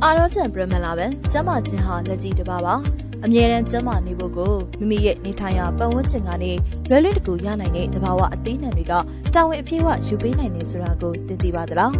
[0.04, 6.52] အာရောချန်ပရမလာပဲကျမချင်းဟာလက်ကြီးတစ်ပါးပါ အမြဲတမ်းကျမနေဖို့ကိုမိမိရဲ့နေထိုင်ရာပတ်ဝန်းကျင်ကနေ
[6.90, 8.94] လွယ်လွယ်တကူရနိုင်တဲ့သဘာဝအသေးနှံတွေက
[9.34, 11.94] တာဝန်အပြည့်အဝယူပေးနိုင်နေဆိုတာကိုသိသိပါသလား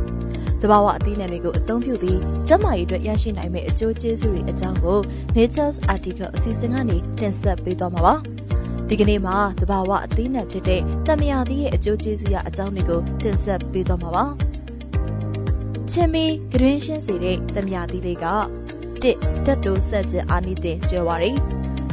[0.62, 5.00] သဘာဝအသီးနှံတွေကိုအသုံးပြုပြီးကျန်းမာရေးအတွက်ရရှိနိုင်မယ့်အကျိုးကျေးဇူးတွေအကြောင်းကို
[5.36, 8.16] Nature's Article အစီအစဉ်ကနေတင်ဆက်ပေးသွားမှာပါ။
[8.90, 14.26] ဒီကနေ့မှာသဘာဝအသီးနှံဖြစ်တဲ့တမယာသီးရဲ့အကျိုးကျေးဇူးရအကြောင်းတွေကိုတင်ဆက်ပေးသွားမှာပါ။
[15.92, 18.26] ချင်းမီဂရင်းရှင်းစေတဲ့တမယာသီးလေးက
[19.04, 21.32] တစ်တက်တိုးဆက်ကျအာနိသင်ကျွဲပါရီ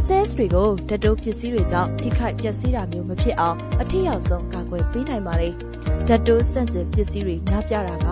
[0.07, 5.55] cells တွေကိုဓာတ်တိုးပစ္စည်းတွေကြောင့်ထိခိုက်ပျက်စီးတာမျိုးမဖြစ်အောင်အထည်ရောက်ဆုံးကာကွယ်ပေးနိုင်ပါတယ်။
[6.09, 8.09] ဓာတ်တိုးဆန့်ကျင်ပစ္စည်းတွေများပြားတာက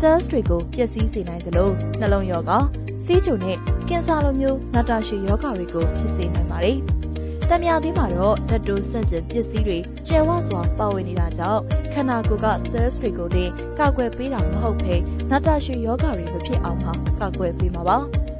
[0.00, 2.58] cells တွေကိုပျက်စီးစေနိုင်တယ်လို့နှလုံးရောဂါ၊
[3.04, 3.56] စီးချိုနဲ့
[3.88, 6.78] ကင်ဆာလိုမျိုးနာတာရှည်ရောဂါတွေကိုဖြစ်စေနိုင်ပါတယ်။
[7.48, 11.62] တံမြာသီးမှာတော့ဓာတ်တိုးဆန့်ကျင်ပစ္စည်းတွေကျယ်ဝစွာပါဝင်နေတာကြောင့်
[11.92, 14.94] ခန္ဓာကိုယ်က cells တွေကိုလည်းကာကွယ်ပေးတာမဟုတ်ဘဲ
[15.30, 17.98] နာတာရှည်ရောဂါတွေမဖြစ်အောင်ပါကာကွယ်ပေးမှာပါ။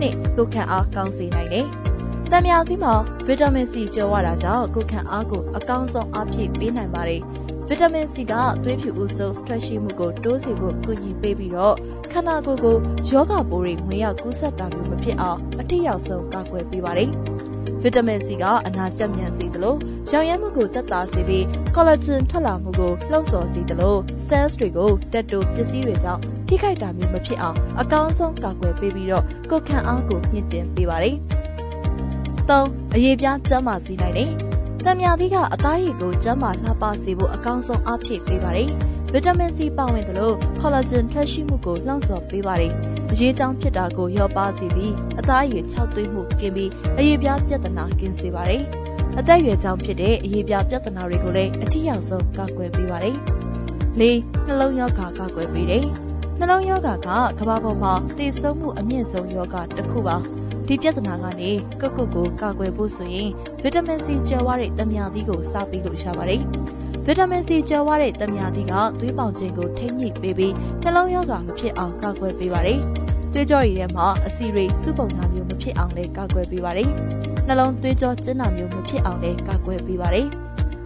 [0.00, 1.66] နှစ်ကိုခံအားကောင်းစေနိုင်တယ်။
[2.30, 2.94] တံမြာသီးမှာ
[3.26, 7.22] ဗီတာမင် C ကျယ်ဝတာကြောင့်ကိုခံအားကိုအကောင်းဆုံးအားဖြည့်ပေးနိုင်ပါတယ်။
[7.68, 8.32] ဗီတာမင် C က
[8.64, 11.76] သွေးဖြူဦးဆုံး stress ရှိမှုကိုတိုးစေဖို့ကူညီပေးပြီးတော့
[12.12, 12.76] ခန္ဓာကိုယ်ကို
[13.08, 17.10] ယောဂပိုးတွေဝင်ရောက်ကူးစက်တာမျိုးမဖြစ်အောင်အထိရောက်ဆုံးကာကွယ်ပေးပါတယ်။
[17.82, 19.76] ဗီတာမင် C ကအနာကျက်မြန်စေသလို
[20.10, 21.44] ရောင်ရမ်းမှုကိုတက်တာစေပြီး
[21.74, 23.96] collagen ထွက်လာမှုကိုလှုံ့ဆော်စေသလို
[24.28, 31.16] cells တွေကိုတက်တိုပစ္စည်းတွေကြောင့် ထိခိုက်တာမျိုးမဖြစ်အောင်အကောင်းဆုံးကာကွယ်ပေးပြီးတော့ကိုယ်ခံအားကိုမြင့်တင်ပေးပါတယ်။
[32.48, 32.62] ၃
[32.94, 34.30] အရေးပြားကျန်းမာစေနိုင်တယ်။
[34.84, 38.70] တံမြာသီးကအသားရည်ကိုကျန်းမာလှပစေဖို့အကောင်းဆုံးအားဖြည့်ပေးပါတယ်။
[39.12, 42.72] ဗီတာမင် C ပါဝင်သလို collagen ထွက်ရှိမှုကိုလှောင်ဆော်ပေးပါတယ်။
[43.12, 48.62] အရေးကြောင်းဖြစ်တာကိုလျော့ပါစေပြီးအသားရည်ခြောက်သွေးမှုကင်းပြီးအရေးပြားပြဿနာကင်းစေပါတယ်။
[49.18, 53.16] အသက်အရွယ်ကြောင့်ဖြစ်တဲ့အရေးပြားပြဿနာတွေကိုလည်းအထူးအောင်ဆုံးကာကွယ်ပေးပါတယ်။
[54.00, 54.02] ၄
[54.46, 55.86] နှလုံးရောဂါကာကွယ်ပေးတယ်။
[56.40, 57.08] နှလုံးရောဂါက
[57.38, 60.16] ကမ္ဘာပေါ်မှာသေဆုံးမှုအမြင့်ဆုံးရောဂါတစ်ခုပါ။
[60.66, 63.30] ဒီပြဿနာကနေကုတ်ကုတ်ကိုကာကွယ်ဖို့ဆိုရင်
[63.62, 66.42] ဗီတာမင် C ကျော်ဝတဲ့တမယာသီးကိုစားပြီးလို့ရပါတယ်။
[67.06, 72.80] ဗီတာမင် C ကျော်ဝတဲ့တမယာသီးကသွေးပေါင်ခြင်းကိုထိန်းညှိပေးပြီးနှလုံးရောဂါမဖြစ်အောင်ကာကွယ်ပေးပါတယ်။
[73.32, 76.88] သွေးကြောရည်ထဲမှာအဆီရိစုပုံနာမျိုးမဖြစ်အောင်လည်းကာကွယ်ပေးပါတယ်။
[77.46, 80.26] နှလုံးသွေးကြောကျဉ်းတာမျိုးမဖြစ်အောင်လည်းကာကွယ်ပေးပါတယ်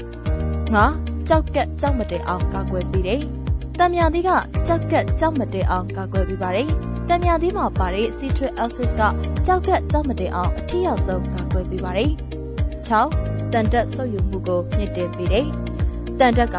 [0.75, 0.85] ။ငါ
[1.29, 3.23] ကြောက်ကက်ကြောက်မတဲအောင်ကာကွယ်ပေးတယ်။
[3.83, 4.31] တံမြာသီးက
[4.66, 6.68] ကြောက်ကက်ကြောက်မတဲအောင်ကာကွယ်ပေးပါတယ်။
[7.09, 9.03] တံမြသီးမှာပါတဲ့ citric acid က
[9.47, 12.11] ကြောက်ကက်ကြောက်မတင်အောင်အထီးရောက်ဆုံးကာကွယ်ပေးပါတယ်။
[12.87, 13.53] 6.
[13.53, 15.47] တန်တက်ဆုပ်ယူမှုကိုမြင့်တင်ပေးတယ်။
[16.18, 16.57] တန်တက်က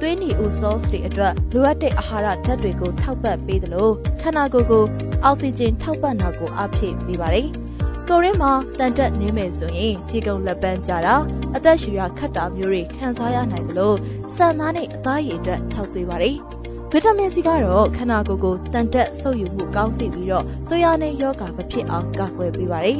[0.00, 4.84] သွေးနီဦး source တွေအတွက်လိုအပ်တဲ့အာဟာရဓာတ်တွေကိုထောက်ပံ့ပေးတယ်လို့ခန္ဓာကိုယ်ကို
[5.24, 7.46] အောက်ဆီဂျင်ထောက်ပံ့တာကိုအားဖြည့်ပေးပါတယ်။
[8.08, 11.14] ကိုရင်းမှာတန်တက်နေမယ်ဆိုရင်ခြေကုံလက်ပန်းကြတာ
[11.56, 13.96] အသက်ရှူရခတ်တာမျိုးတွေခံစားရနိုင်တယ်လို့
[14.34, 16.36] စံသားနဲ့အသားရည်အတွက်ခြောက်သွေးပါတယ်။
[16.92, 22.98] ဗီတာမင်စီကတော့ခန္ဓာကိုယ်ကိုတန်တက်ဆုပ်ယူမှုကောင်းစေပြီးတော့သွေးရနဲ့ယောဂါမဖြစ်အောင်ကာကွယ်ပေးပါတယ်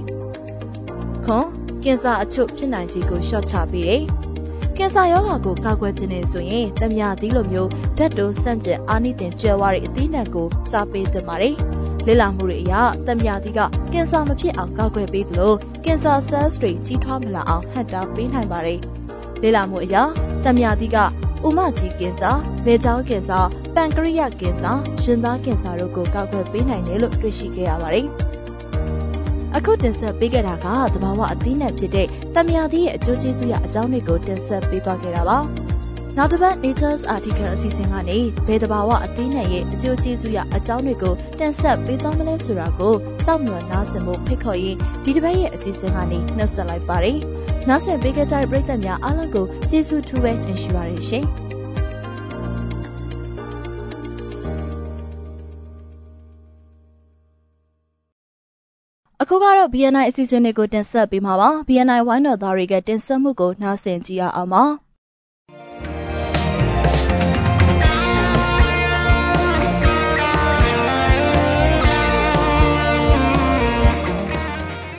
[1.24, 1.47] ။ခွန်
[1.84, 4.03] ကင်ဆာအချို့ဖြစ်နိုင်ခြေကိုရှော့ချပေးတယ်။
[4.76, 11.55] ကင်ဆာယောဂါကိုကာကွယ်ခြင်းနဲ့ဆိုရင်တမယာသီးလိုမျိုးဓာတ်တိုးဆန့်ကျင်အာနိသင်ကျွဲဝါးတဲ့အသီးနှံကိုစားပေးသင့်ပါတယ်။
[12.07, 12.74] လေ့လာမှုတွေအရ
[13.07, 13.61] တမယာသီးက
[13.93, 15.53] ကင်ဆာမဖြစ်အောင်ကာကွယ်ပေးသလို
[15.84, 18.80] ကင်ဆာ cells တွေကြီးထွားမလာအောင်ဟန့်တားပေးနိုင်ပါတယ်။
[19.43, 19.97] လေ့လာမှုအရ
[20.45, 20.99] တမယာသီးက
[21.47, 22.30] ဥမကြီးကင်ဆာ၊
[22.66, 23.41] လေကြောင်းကင်ဆာ၊
[23.74, 24.72] ပန်ကရိယကင်ဆာ၊
[25.04, 28.06] ရင်သားကင်ဆာတို့ကိုကောက်ွယ်ပေးနိုင်တယ်လို့တွေ့ရှိခဲ့ရပါတယ်။
[29.56, 35.38] အခုတင်ဆက်ပေးခဲ့တာကသဘာဝအသီးနှံဖြစ်တဲ့တမယာသီးရဲ့အကျိုးကျေးဇူးရအကြောင်းတွေကိုတင်ဆက်ပေးသွားခဲ့တာပါ။
[36.16, 42.94] နောက်တစ်ပတ် Nature's Article အစီအစဉ်ကနေဘယ်သဘာဝအသီးနှံရဲ့အကျိုးကျေးဇူးရအကြောင်းတွေကိုတင်ဆက်ပေးသွားမလဲဆိုတာကို
[43.24, 47.18] စောင့်မျှော်နားဆင်ဖို့ဖိတ်ခေါ်ရင်းဒီတစ်ပတ်ရဲ့အစီအစဉ်ကနေနှုတ်ဆက်လိုက်ပါတယ်။
[47.68, 51.26] နားဆင်ပေးခဲ့ကြတဲ့ပရိသတ်များအားလုံးကိုကျေးဇူးထူးပဲတင်ရှိပါရရှင်။
[59.30, 64.64] အခုကတော့ BNI အစီအစဉ်တွေကိုတင်ဆက်ပေးမှာပါ BNI ဝိုင်းတော်သားတွေကတင်ဆက်မှုကိုနားဆင်ကြည့်ရအောင်ပါ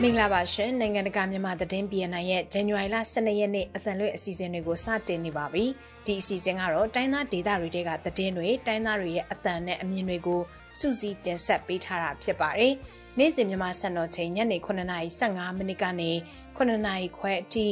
[0.01, 5.65] မင်္ဂလာပါရှင်နိုင်ငံတကာမြန်မာသတင်း BNI ရဲ့ဇန်နဝါရီလ12ရက်နေ့အသံလွှင့်အစီအစဉ်တွေကိုစတင်နေပါပြီ
[6.05, 10.41] ဒီအစီအစဉ်ကတော့တိုင်းသားဒေသတွေတဲကသတင်းတွေတိုင်းသားတွေရဲ့အသံနဲ့အမြင်တွေကို
[10.79, 12.73] စုစည်းတင်ဆက်ပေးထားတာဖြစ်ပါတယ်
[13.19, 16.11] နေ့စဉ်မြန်မာစံတော်ချိန်ညနေ9:55မိနစ်ကနေ
[16.57, 17.67] 9:00ခွဲအထိ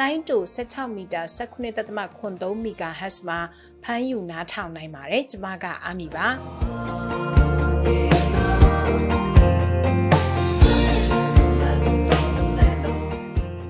[0.00, 1.22] လိုင်းတူ16မီတာ
[1.74, 3.38] 19.3မီဂါဟက်စ်မှာ
[3.82, 6.26] ဖမ်းယူနားထောင်နိုင်ပါတယ်ကျွန်မကအာမီပါ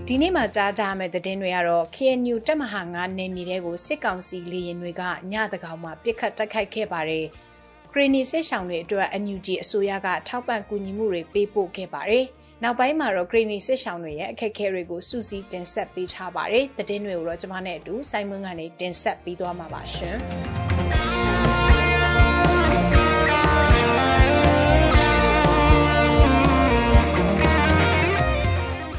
[0.06, 5.02] ဒီနေ့မှာကြားကြမယ့်သတင်းတွေကတော့ KNU တပ်မဟာ9နယ်မြေတဲကိုစစ်ကောင်စီလေရင်တွေက
[5.32, 7.26] ညတကောင်မှာပြစ်ခတ်တိုက်ခိုက်ခဲ့ပါတယ်။
[7.92, 12.24] ခရီနီစစ်ဆောင်တွေအတွက် NUG အစိုးရကထောက်ပံ့ကူညီမှုတွေပေးပို့ခဲ့ပါတယ်။
[12.62, 20.18] နောက်ပိုင်းမှာတော့ခရီနီစစ်ဆောင်တွေရဲ့အခက်အခဲတွေကိုစူးစီးတင်ဆက်ပေးထားပါတယ်။သတင်းတွေကိုတော့ကျွန်မနဲ့အတူစိုင်းမွန်းကနေတင်ဆက်ပေးသွားမှာပါရှင်။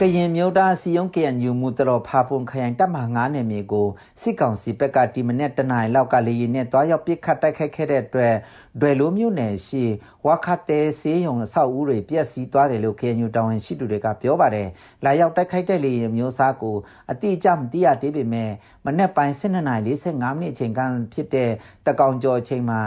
[0.03, 3.87] ကရင်မျိုးသားစီယုံ KNU မူတတော်ဖာပွန်ခရိုင်တပ်မဟာ9နယ်မြေကို
[4.21, 8.35] စစ်ကောင်စီဘက်ကဒီမနေ့တနင်္လာလောက်ကလေရင်နဲ့တွားရောက်ပစ်ခတ်တိုက်ခိုက်ခဲ့တဲ့အတွက်
[8.81, 9.83] ဒွယ်လိုမျိုးနယ်ရှိ
[10.25, 14.67] ဝါခတဲစေးရုံအဆောက်အဦတွေပြက်စီးသွားတယ်လို့ KNU တာဝန်ရှိသူတွေကပြောပါတယ်။
[15.05, 16.77] လာရောက်တိုက်ခိုက်တဲ့လေရင်မျိုးစားကို
[17.11, 18.51] အတိအကျမသိရသေးပေမဲ့
[18.85, 20.81] မနေ့ပိုင်း12:45မိနစ်အချိန်က
[21.13, 21.51] ဖြစ်တဲ့
[21.87, 22.81] တကောင်ကျော်အချိန်မှာ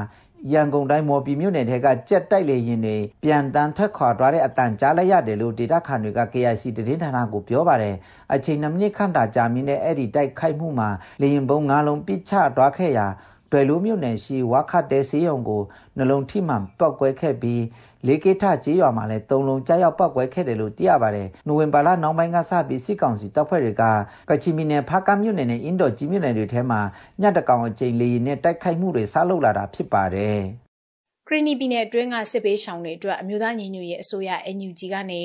[0.53, 7.97] ရန်ကုန်တိုင်းမော်ပီမြို့နယ်ထဲကကြက်တိုက်လေရင်တွေပြန်တန်းထွက်ခွာသွားတဲ့အတန်ကြားလိုက်ရတယ်လို့ဒေတာခန်တွေက KIC သတင်းဌာနကိုပြောပါတယ်
[8.35, 10.89] အချိန်2မိနစ်ခန့်တာကြာမြင့်တဲ့အဲ့ဒီတိုက်ခိုက်မှုမှာ
[11.21, 13.07] လေရင်ပုံ၅လုံးပစ်ချသွားခဲ့ရာ
[13.51, 15.63] တွယ်လိုမြို့နယ်ရှိဝါခတ်တဲစေးရုံကို
[15.97, 17.63] နှလုံးထိမှန်ပောက်ကွဲခဲ့ပြီး
[18.09, 23.83] လေကိထကျေးရွာမှာလည်း၃လုံးကြားရောက်ပောက်ကွဲခဲ့တယ်လို့သိရပါတယ်။နိုဝင်ဘာလနောက်ပိုင်းကစပြီးစစ်ကောင်စီတပ်ဖွဲ့တွေက
[24.29, 26.81] ကချင်ပြည်နယ်ဖားကန့်မြို့နယ်နဲ့အင်းတော်ကြီးမြို့နယ်တွေထဲမှာ
[27.23, 30.41] ညတကောင်အကြိမ်လေရင်နဲ့တိုက်ခိုက်မှုတွေဆလုပ်လာတာဖြစ်ပါတယ်။
[31.29, 35.21] ခရီနီပြည်နယ်အတွင်းကစစ်ပေးရှောင်တွေအတွက်အမျိုးသားညီညွတ်ရေးအစိုးရ NUG ကနေ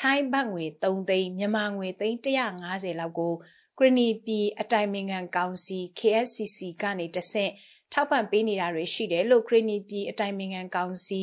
[0.00, 3.32] ထိုင်းဘတ်ငွေ3သိန်းမြန်မာငွေသိန်း150လောက်ကို
[3.78, 7.52] ခရီနီပြည်အတိုင်ပင်ခံကောင်စီ KSCC ကနေတဆင့်
[7.92, 11.22] ထောက်ပံ့ပေးနေတာတွေရှိတယ်လို့ခရီနီပြည်အတိုင်ပင်ခံကောင်စီ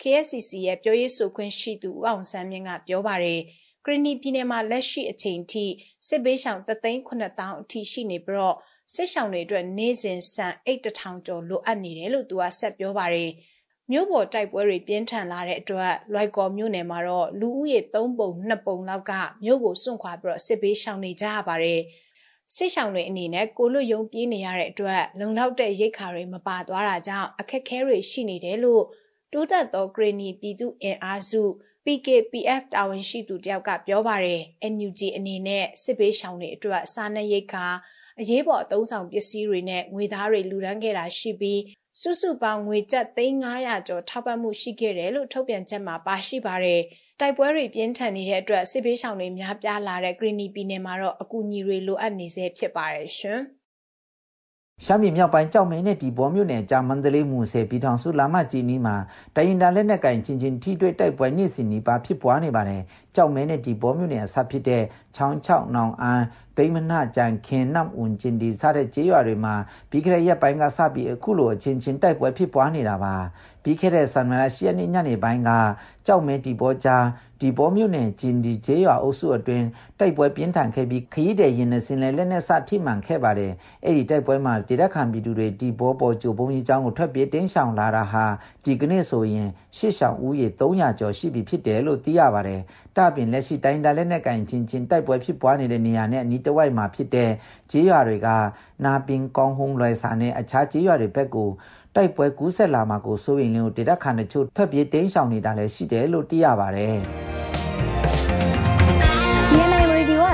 [0.00, 3.40] KSCC ရဲ့ပြောရေးဆိုခွင့်ရှိသူ ဦးအောင်ဆန်းမြင့်က ပြောပါတယ်။
[3.84, 5.64] ကရင်နီပြည်နယ်မှာ လက်ရှိအချိန်ထိ
[6.08, 8.56] စစ်ဘေးရှောင်3သိန်း9000အထိရှိနေပြီးတော့
[8.94, 13.30] စစ်ရှောင်တွေအတွက် နေ့စဉ်စံအိတ်တထောင်ကျော် လိုအပ်နေတယ်လို့ သူက ဆက်ပြောပါတယ်။
[13.90, 19.12] မြို့ပေါ်တိုက်ပွဲတွေ ပြင်းထန်လာတဲ့အတွက် လွိုက်ကော်မြို့နယ်မှာတော့ လူဦးရေ3ပုံ2ပုံလောက်က
[19.44, 21.80] မြို့ကိုစွန့်ခွာပြီးတော့စစ်ဘေးရှောင်နေကြရပါတယ်။
[22.54, 28.84] စစ်ရှောင်တွေအနေနဲ့ ကိုလွတ်ယုံပြေးနေရတဲ့အတွက် လုံလောက်တဲ့ ရိတ်ခါတွေ မပါသွားတာကြောင့် အခက်ခဲတွေ ရှိနေတယ်လို့
[29.38, 31.42] တိုးတက်သောဂရနီပြည်သူအင်အားစု
[31.84, 37.66] PKPF တာဝန်ရှိသူတယောက်ကပြောပါတယ်။ NUG အနေနဲ့စစ်ဘေးရှောင်တွေအတွက်စားနပ်ရိက္ခာ
[38.20, 41.60] အရေးပေါ်အသုံးဆောင်ပစ္စည်းတွေနဲ့ငွေသားတွေလူဒန်းခဲ့တာရှိပြီး
[42.00, 46.80] စုစုပေါင်းငွေကျပ်3,900ကျော်ထောက်ပံ့မှုရှိခဲ့တယ်လို့ထုတ်ပြန်ချက်မှာပါရှိပါတယ်။
[47.20, 53.40] တိုက်ပွဲတွေပြင်းထန်နေတဲ့အတွက်စစ်ဘေးရှောင်တွေများပြားလာတဲ့ဂရနီပြည်နယ်မှာတော့အကူအညီတွေလိုအပ်နေဆဲဖြစ်ပါတယ်ရှင်။
[54.84, 58.96] ရှမ်းပြည်မြောက်ပိုင်းကြောက်မဲနဲ့ဒီဘောမြို့နယ်ကြာမန္တလေးမူဆယ်ပြည်ထောင်စုလာမကြီးနီးမှာ
[59.36, 62.82] တိုင်ရင်တာလက်နက်ကင်ချင်းချင်းထိတွေ့တိုက်ပွဲနေ့စဉ်နီးပါဖြစ်ပွားနေပါတယ်။
[63.16, 64.82] ကြောက်မဲနဲ့ဒီဘောမြို့နယ်အစပ်ဖြစ်တဲ့
[65.16, 66.24] ချောင်းချောက်နောင်အန်း
[66.56, 69.54] ဘိမနကြံခင်နမ်ဝန်ကျင်ဒီစတဲ့ကျေးရွာတွေမှာ
[69.90, 73.14] ပြီးခဲ့တဲ့ရက်ပိုင်းကစပြီးအခုလိုအချင်းချင်းတိုက်ပွဲဖြစ်ပွားနေတာပါ။
[73.62, 75.50] ပြီးခဲ့တဲ့ဆန်မလာရှရက်နေ့ညနေပိုင်းက
[76.06, 77.04] ကြောက်မဲဒီဘောကြား
[77.40, 79.66] ဒီဘောမြို့နယ်ဂျင်ဒီဂျေးရွာအုပ်စုအတွင်း
[79.98, 83.52] တိုက်ပွဲပြင်းထန်ခဲ့ပြီးခရီးတဲ့ရင်နှစင်လဲလက်နဲ့စထိမှန်ခဲ့ပါတယ်။
[83.84, 88.24] အဲ့ဒီတိုက်ပွဲမှာဒေသခံပြည်သူတွေဒီဘောပေါ်ကြိုဘုံကြီးကျောင်းကိုထွက်ပြေးတင်းရှောင်လာတာဟာ
[88.66, 92.60] ဒီကနေ့ဆိုရင်ရှစ်ရှောင်ဦးရေ300ကျော်ရှိပြီဖြစ်တယ်လို့သိရပါတယ်။
[92.96, 97.30] တပင်လက်ရှိတိုင်းဒါလက်နဲ့ကင်ချင်းချင်းတိုက်ပွဲဖြစ်ပွားနေတဲ့နေရာနဲ့အနီးတစ်ဝိုက်မှာဖြစ်တဲ့
[97.70, 98.28] ဂျေးရွာတွေက
[98.84, 101.50] နာပင်ကောင်းဟုံးလွယ်စာနဲ့အခြားဂျေးရွာတွေဘက်ကို
[101.94, 107.14] တိုက်ပွဲကူးဆက်လာမှာကိုစိုးရင်လင်းကိုဒေတာခန်တချို့ထွက်ပြေးတင်းရှောင်နေတာလည်းရှိတယ်လို့သိရပါတယ်။ DNI
[107.46, 107.85] Radio က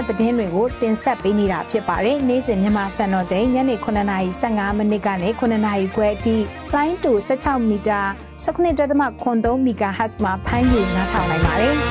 [0.09, 6.36] သတင်းတွေကိုတင်ဆက်ပေးနေတာဖြစ်ပါတယ်။နေ့စဉ်မြန်မာစံတော်ချိန်ညနေ9:15မိနစ်ကနေ9:00ခွဲအထိ
[6.74, 8.00] line to 16မီတာ
[8.44, 11.76] 19.3 MHz မှာဖမ်းယူနားထောင်နိုင်ပါတယ်။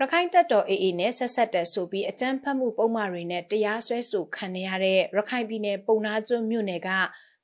[0.00, 6.90] ရခိုင်တပ်တော် AA နဲ့ဆက်ဆက်တဲ့ဆိုပြီးအကြမ်းဖက်မှုပုံမှန်တွေနဲ့တရားစွဲဆိုခံနေရတဲ့ရခိုင်ပြည်နယ်ပုံနာကျွန်းမြို့နယ်က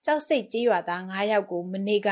[0.07, 2.11] ကြောက်စိတ်ကြေးရွာသား9ယောက်ကိုမနေ့က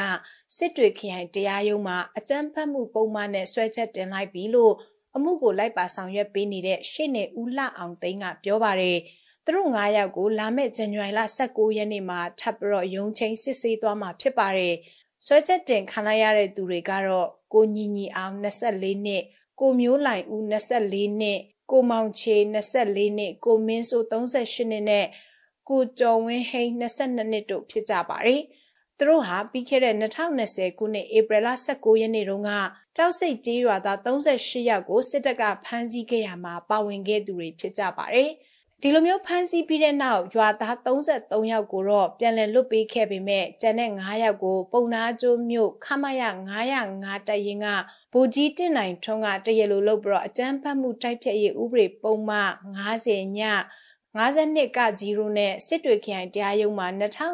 [0.57, 4.75] စစ်တွေခရိုင်တရားရုံးမှာအကြမ်းဖက်မှုပုံမှန်နဲ့ဆွဲချက်တင်လိုက်ပြီလို့
[5.17, 8.99] အမှုကိုလိုက်ပါဆောင်ရွက်ပေးနေတဲ့ရှေ့နေဦးလှအောင်သိန်းကပြောပါတယ်။
[9.45, 14.75] သူတို့9ယောက်ကိုလာမယ့်ဇန်နဝါရီလ19ရက်နေ့မှာထပ်ပြီးတော့ရုံးချင်းစစ်ဆေးသွားမှာဖြစ်ပါတယ်။
[15.27, 19.23] ဆွဲချက်တင်ခံလိုက်ရတဲ့သူတွေကတော့ကိုညီညီအောင်24နှစ်
[19.61, 21.39] ကိုမျိုးလိုင်ဦး24နှစ်
[21.71, 25.07] ကိုမောင်ချေ24နှစ်ကိုမင်းစိုး38နှစ်နဲ့
[25.69, 28.43] ကိုကျော်ဝင်းဟိန်း22နှစ်တို့ဖြစ်ကြပါတယ်။
[28.99, 32.51] သူတို့ဟာပြီးခဲ့တဲ့2020ခုနှစ်ဧပြီလ19ရက်နေ့တုန်းက
[32.97, 38.31] ကြောက်စိတ်ကြေးရွာသား38ယောက်ကိုစစ်တပ်ကဖမ်းဆီးခဲ့ရမှာပါဝင်ခဲ့သူတွေဖြစ်ကြပါတယ်။
[38.85, 46.23] ဒီလိုမျိုးဖမ်းဆီးပြီးတဲ့နောက်ရွာသား33ယောက်ကိုတော့ပြန်လည်လွတ်ပေးခဲ့ပေမဲ့ကျန်တဲ့9ယောက်ကိုပုံနာကျိုးမြို့ခမရ
[46.79, 47.67] 905တရင်က
[48.13, 53.41] ဗိုလ်ကြီးတင်နိုင်ထွန်းကတရလိုလုပ်ပြီးတော့အကြမ်းဖက်မှုတိုက်ဖျက်ရေးဥပဒေပုံမှန်90ည
[54.21, 56.89] 52ကကြီးရိုနဲ့စစ်တွေခရိုင်တရားရုံးမှာ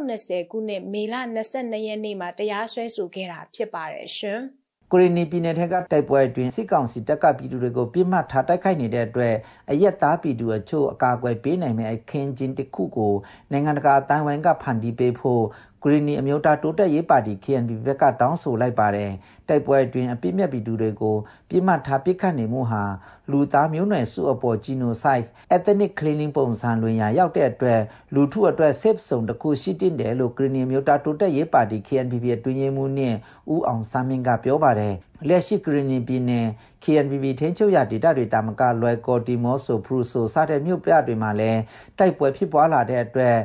[0.06, 1.14] 2020ခုနှစ်မေလ
[1.46, 4.40] 22ရက်နေ့မှာတရားစွဲဆိုခဲ့တာဖြစ်ပါတယ်ရှင်။
[4.92, 9.34] ကိုရီနီပြည်နယ်ထက်ကတိုက်ပွဲအတွင်းစစ်ကောင်စီတပ်ကပြည်သူတွေကိုပြစ်မှတ်ထားတိုက်ခိုက်နေတဲ့အတွက်
[9.70, 13.14] အရက်သားပြည်သူအချို့အကာအကွယ်ပေးနိုင်မယ့်အခင်းကျင်းတစ်ခုကို
[13.52, 15.44] နိုင်ငံတကာအတိုင်းဝိုင်းကဖန်တီးပေးဖို့
[15.82, 19.12] ဂရီနီအမျိုးသားတိုးတက်ရေးပါတီ KNP ဘက်ကတောင်းဆိုလိုက်ပါတယ်
[19.48, 21.16] တိုက်ပွဲအတွင်းအပြစ်မဲ့ပြည်သူတွေကို
[21.50, 22.82] ပြစ်မှတ်ထားပစ်ခတ်နေမှုဟာ
[23.30, 25.26] လူသားမျိုးနွယ်စုအပေါ် genocide
[25.56, 27.80] ethnic cleaning ပုံစံလွင်ရာရောက်တဲ့အတွက်
[28.14, 33.16] လူထုအတွက် safe zone တစ်ခုရှိတင်တယ်လို့ဂရီနီမျိုးသားတိုးတက်ရေးပါတီ KNPP အတွင်းရေးမှူးနှင့်
[33.54, 34.94] ဦးအောင်စမ်းမင်းကပြောပါတယ်
[35.28, 36.46] လက်ရှိဂရီနီပြည်နယ်
[36.84, 41.60] KNPP ထိန်းချုပ်ရဒေသတွေတာမကလွယ်ကော်တီမောဆိုဖရူဆိုစတဲ့မြို့ပြတွေမှာလည်း
[41.98, 43.36] တိုက်ပွဲဖြစ်ပွားလာတဲ့အတွက်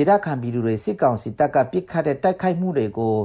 [0.00, 3.16] ဒေသခံပြည်သူတွေစစ်ကောင်စီတပ်ကပစ်ခတ်တဲ့တိုက်ခိုက်မှုတွေကို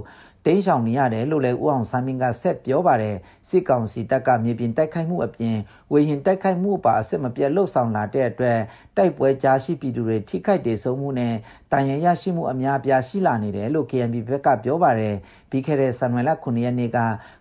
[0.46, 3.16] တိမ်းရှောင်နေရတယ်လို့လည်းဦးအောင်ဆန်းမင်းကဆက်ပြောပါတယ်
[3.50, 5.56] စစ်ကောင်စီတပ်ကမြေပြင်တိုက်ခိုက်မှုအပြင်
[5.92, 8.60] ဝေဟင်တိုက်ခိုက်မှုပါအစစ်မပြတ်လှုပ်ဆောင်လာတဲ့အတွက်
[8.98, 11.34] တိုက်ပွဲကြားရှိပြည်သူတွေထိခိုက်ဒေဆုံးမှုနဲ့
[11.72, 15.16] တန်ရရရှိမှုအများအပြားရှိလာနေတယ်လို့ KNB ဘက်ကပြောပါတယ်
[15.50, 16.98] ပြီးခဲ့တဲ့ဇန်နဝါရီလ9ရက်နေ့က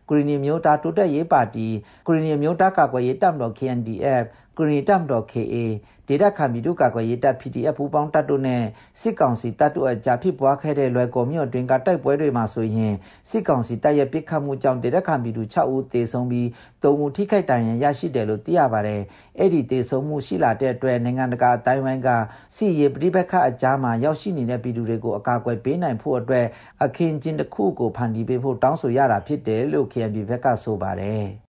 [0.08, 1.66] ကုရီနီမျိုးသားတိုးတက်ရေးပါတီ
[2.06, 4.24] ကုရီနီမျိုးသားကာကွယ်ရေးတပ်မတော် KNDF
[4.58, 5.56] ကုရီတပ်မတော် KA
[6.08, 8.62] ဒေတာခံပြည်သူ့ကာကွယ်ရေးတပ် PDF ပူးပေါင်းတပ်တို့နဲ့
[9.00, 12.94] စစ်ကောင်စီတပ်တို့အကြားဖြစ်ပွားခဲ့တဲ့လွယ်ကော်မြို့အတွင်းကတိုက်ပွဲတွေမှာဆိုရင်
[13.30, 16.46] စစ်ကောင်စီတပ်ရဲ့ပစ်ခတ်မှုကြောင့်ဒေတာခံပြည်သူ6ဦးသေဆုံးပြီး
[16.82, 19.00] 3ဦးထိခိုက်ဒဏ်ရာရရှိတယ်လို့သိရပါတယ်။
[19.38, 22.08] အဲ့ဒီသေဆုံးမှုရှိလာတဲ့အတွက်နိုင်ငံတကာအတိုင်းဝိုင်းက
[22.56, 26.46] စစ်ရေးပြိပက္ခအကြားမှာရောက်ရှိနေတဲ့ပြည်သူတွေကိုအကာအကွယ်ပေးနိုင်ဖို့အတွက်
[26.84, 31.26] အခင်းကျင်းတစ်ခုကိုဖန်တီးပေးဖို့တောင်းဆိုရတာဖြစ်တယ်လို့ KNB ဘက်ကဆိုပါတယ်။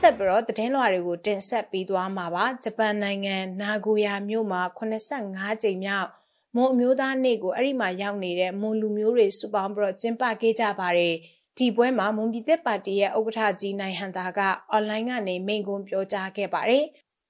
[0.00, 4.62] ဆက်ပြီးတော့သတင်းလွှာတွေကိုတင်ဆက်ပေးသွားမှာပါဂျပန်နိုင်ငံနာဂိုယာမြို့မှာ
[5.10, 6.08] 85ကြိမ်မြောက်
[6.56, 11.14] မွန်အမျိုးသားနေ့ကိုအဲ့ဒီမှာရောက်နေတဲ့မွန်လူမျိုးတွေစုပေါင်းပြီးတော့ကျင်းပခဲ့ကြပါတယ်
[11.58, 14.40] ဒီပွဲမှာမွန်ပြည်သက်ပါတီရဲ့ဥက္ကဋ္ဌကြီးနိုင်ဟန်တာက
[14.70, 16.84] အွန်လိုင်းကနေမိန့်ခွန်းပြောကြားခဲ့ပါတယ်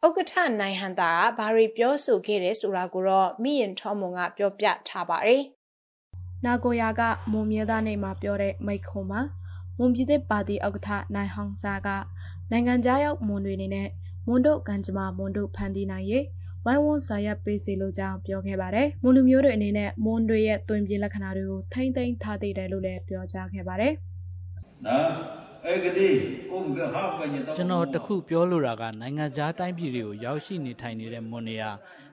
[0.04, 5.42] ဥက္ကဋ္ဌနိုင်ဟန်တာကဘာတွေပြောဆိုခဲ့တယ်ဆိုတာကိုတော့မိရင်ထောမွန်ကပြောပြထားပါတယ်
[6.44, 7.02] နာဂိုယာက
[7.32, 9.22] မွန်မျိုးသားနေ့မှာပြောတဲ့မိန့်ခွန်းမှာ
[9.78, 11.88] မွန်ပြည်သက်ပါတီဥက္ကဋ္ဌနိုင်ဟောင်စာက
[12.52, 13.88] နိုင်ငံခြားရောက်မွန်တွေအနေနဲ့
[14.26, 16.24] မွန်တို့ကံကြမ္မာမွန်တို့ဖန်တီးနိုင်ရေး
[16.64, 23.92] ဝိုင်းဝန်းဆောင်ရွက်ပေးစီလိုကြောင်းပြောခဲ့ပါတယ်။မွန်လူမျိုးတွေအနေနဲ့မွန်တွေရဲ့တွင်ပြလက္ခဏာတွေကိုထိမ့်သိမ်းထားသေးတယ်လို့လည်းပြောကြားခဲ့ပါတယ်။
[24.86, 25.08] နော်
[25.66, 26.08] အဲ့ဒီ
[26.50, 31.64] ကိုမကဟာပညတော့ကျွန်တော်တခုပြောလိုတာကနိုင်ငံခြားတိုင်းပြည်တွေကိုရောက်ရှိနေထိုင်နေတဲ့မွန်တွေက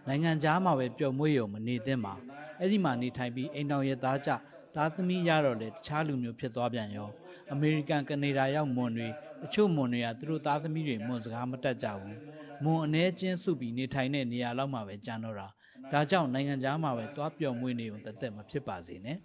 [0.08, 2.14] နိုင်ငံခြားမှာပဲပျော်မွေ့ရုံမနေသင့်ပါ
[2.60, 4.30] အဲ့ဒီမှာနေထိုင်ပြီးအိမ်တော်ရဲ့သားကြ
[4.76, 7.10] သားသမီးရတော့လေတခြားလူမျိုးဖြစ်သွားပြန်ရော
[7.52, 9.10] အမေရိကန်ကနေဒါရောက်မွန်တွေ
[9.42, 12.18] တချို့မွန်တွေကသူတို့သားသမီးတွေမွန်စကားမတတ်ကြဘူး
[12.64, 15.48] မွန်အ ਨੇ ချင်းစုပြီးနေထိုင်တဲ့နေရာလောက်မှာပဲကြံတော့တာ
[15.92, 19.18] ဒါကြောင့်နိုင်ငံသားမှာပဲသွားပျော်မွေ့နေုံတသက်မဖြစ်ပါစေနဲ့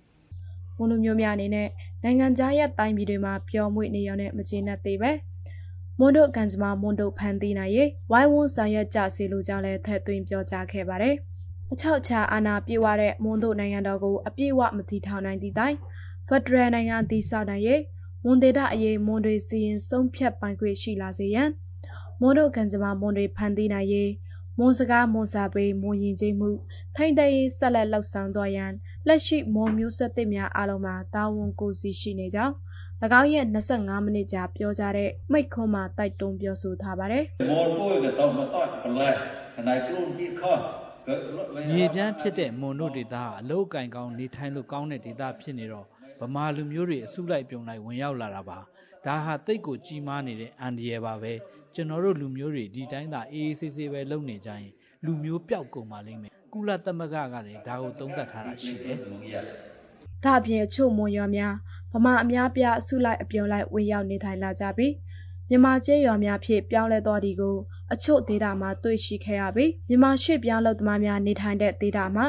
[0.77, 1.69] မွန်လူမျိုးများအနေနဲ့
[2.05, 5.11] နိုင်ငံသားရဲ့တိုင်းပြည်တွေမှာပျော်မွေ့နေရုံနဲ့မကျေနပ်သေးပဲ
[5.99, 11.15] မွန်တို့ကန်စမမွန်တို့ဖန်တီးနိုင်ရေးဝိုင်းဝန်းဆောင်ရွက်ကြစီလိုကြောင်းလည်းထည့်သွင်းပြောကြားခဲ့ပါတယ်
[11.73, 15.77] အချောက်ချာအာဏာပြေဝတဲ့မွန်တို့နိုင်ငံတော်ကိုအပြည့်အဝမတည်ထောင်နိုင်သည့်တိုင်
[16.29, 17.81] ဖက်ဒရယ်နိုင်ငံတည်ဆောက်နိုင်ရေး
[18.27, 21.49] မွန်ဒေတာအရေးမွန်တွေစီရင်ဆုံးဖြတ်ပိုင်ခွင့်ရှိလာစေရန်
[22.21, 24.11] မွန်တို့ကံကြမ္မာမွန်တွေဖန်တီးနိုင်ရေး
[24.59, 26.51] မွန်စကားမွန်စာပေမွန်ယဉ်ကျေးမှု
[26.97, 28.73] ထိမ့်သိမ်းဆက်လက်လှုပ်ဆောင်သွားရန်
[29.07, 32.55] လက်ရှိမွန်မျိုးဆက်သစ်များအားလုံးမှာတာဝန်ကိုစီရှိနေကြောင်း၎
[33.21, 39.09] င်းရဲ့25မိနစ်ကြာပြောကြားတဲ့မိတ်ခွန်းမှာတိုက်တွန်းပြောဆိုထားပါတယ်။မော်ပိုးကတော့မတော့ပလဲ
[39.67, 40.53] နိုင်ကလုံးဒီခါ
[41.73, 45.94] မြေပြန်းဖြစ်တဲ့မွန်တို့ဒေသဟာအလုတ်ကင်ကောင်းနေထိုင်လို့ကောင်းတဲ့ဒေသဖြစ်နေတော့ဗ
[46.35, 48.59] မာလူမျိုးတွေအစုလိုက်ပြုံလိုက်ဝင်ရောက်လာတာပါ
[49.07, 51.33] ဒါဟာတိတ်ကိုကြီးမားနေတဲ့အန်ဒီရယ်ပါပဲ
[51.75, 54.73] ကျွန်တော်တို့လူမျိုးတွေဒီတိုင်းသာအေးအေးဆေးဆေးပဲလုပ်နေကြရင်
[55.05, 58.97] လူမျိုးပျောက်ကုန်ပါလိမ့်မယ်ကုလသမဂ္ဂကလည်းဒါကိုသုံးသပ်ထားတာရှိတယ်
[60.25, 61.55] ဒါအပြင်အချို့မွန်ရွာများ
[61.93, 64.93] ဗမာအများပြအစုလိုက်အပြုံလိုက်ဝင်ရောက်နေထိုင်လာကြပြီး
[65.49, 67.57] မြန်မာကျေးရွာများဖြင့်ပြောင်းလဲသွားသည်ကို
[67.93, 72.27] အချို့ဒေသမှာတွေ့ရှိခဲ့ရပြီးမြန်မာရွှေ့ပြောင်းလုပ်သမားများနေထိုင်တဲ့ဒေသမှာ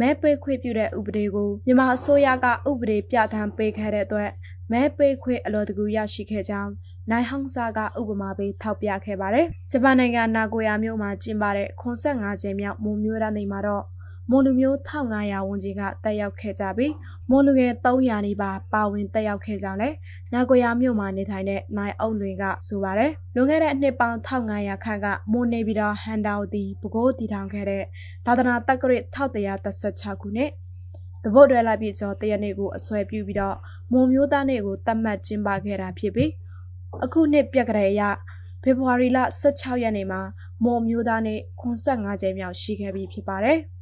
[0.00, 4.30] မဲပေးခွင့်ပြုတဲ့ဥပဒေကိုမြန်မာအစိုးရကဥပဒေပြဋ္ဌာန်းပေးခဲ့တဲ့အတွက်
[4.72, 6.72] မဲပေးခွင့်အလွယ်တကူရရှိခဲ့ကြောင်း
[7.10, 13.84] နိုင်ဟောင်ဆာကဥပမာပေးထောက်ပြခဲ့ပါတယ်။ဂျပန်နိုင်ငံနာဂိုယာမြို့မှာကျင်းပတဲ့85ကြိမ်မြောက်မွန်မျိုးသားနေ့မှာတော့
[14.30, 16.92] မွန်လူမျိုး1500ဝန်းကျင်ကတက်ရောက်ခဲ့ကြပြီး
[17.30, 19.96] မွန်လူငယ်300နီးပါးပါဝင်တက်ရောက်ခဲ့ကြောင်းလည်း
[20.32, 27.84] နာဂိုယာမြို့မှာနေထိုင်တဲ့နိုင်အုံလွင်ကဆိုပါတယ်။လွန်ခဲ့တဲ့နှစ်ပေါင်း1500ခန့်ကမွန်နေပြည်တော်ဟန်တောင်တီပဲခူးတည်ထောင်ခဲ့တဲ့
[28.26, 30.50] သာသနာတက္ကရာ1136ခုနှစ်
[31.24, 33.56] တပုတ်တွဲလိုက်ပြီးကျော်တရနေ့ကိုအစွဲပြုပြီးတော့
[33.92, 36.30] မွန်မျိုးသားနေ့ကိုတတ်မှတ်ကျင်းပခဲ့တာဖြစ်ပြီး
[37.04, 38.02] အခုနှစ်ပြက်ကလေးရ
[38.62, 40.20] ဖေဖော်ဝါရီလ16ရက်နေ့မှာ
[40.64, 43.60] မွန်မျိုးသားနေ့85ကြိမ်မြောက်ရှိခဲ့ပြီဖြစ်ပါတယ်။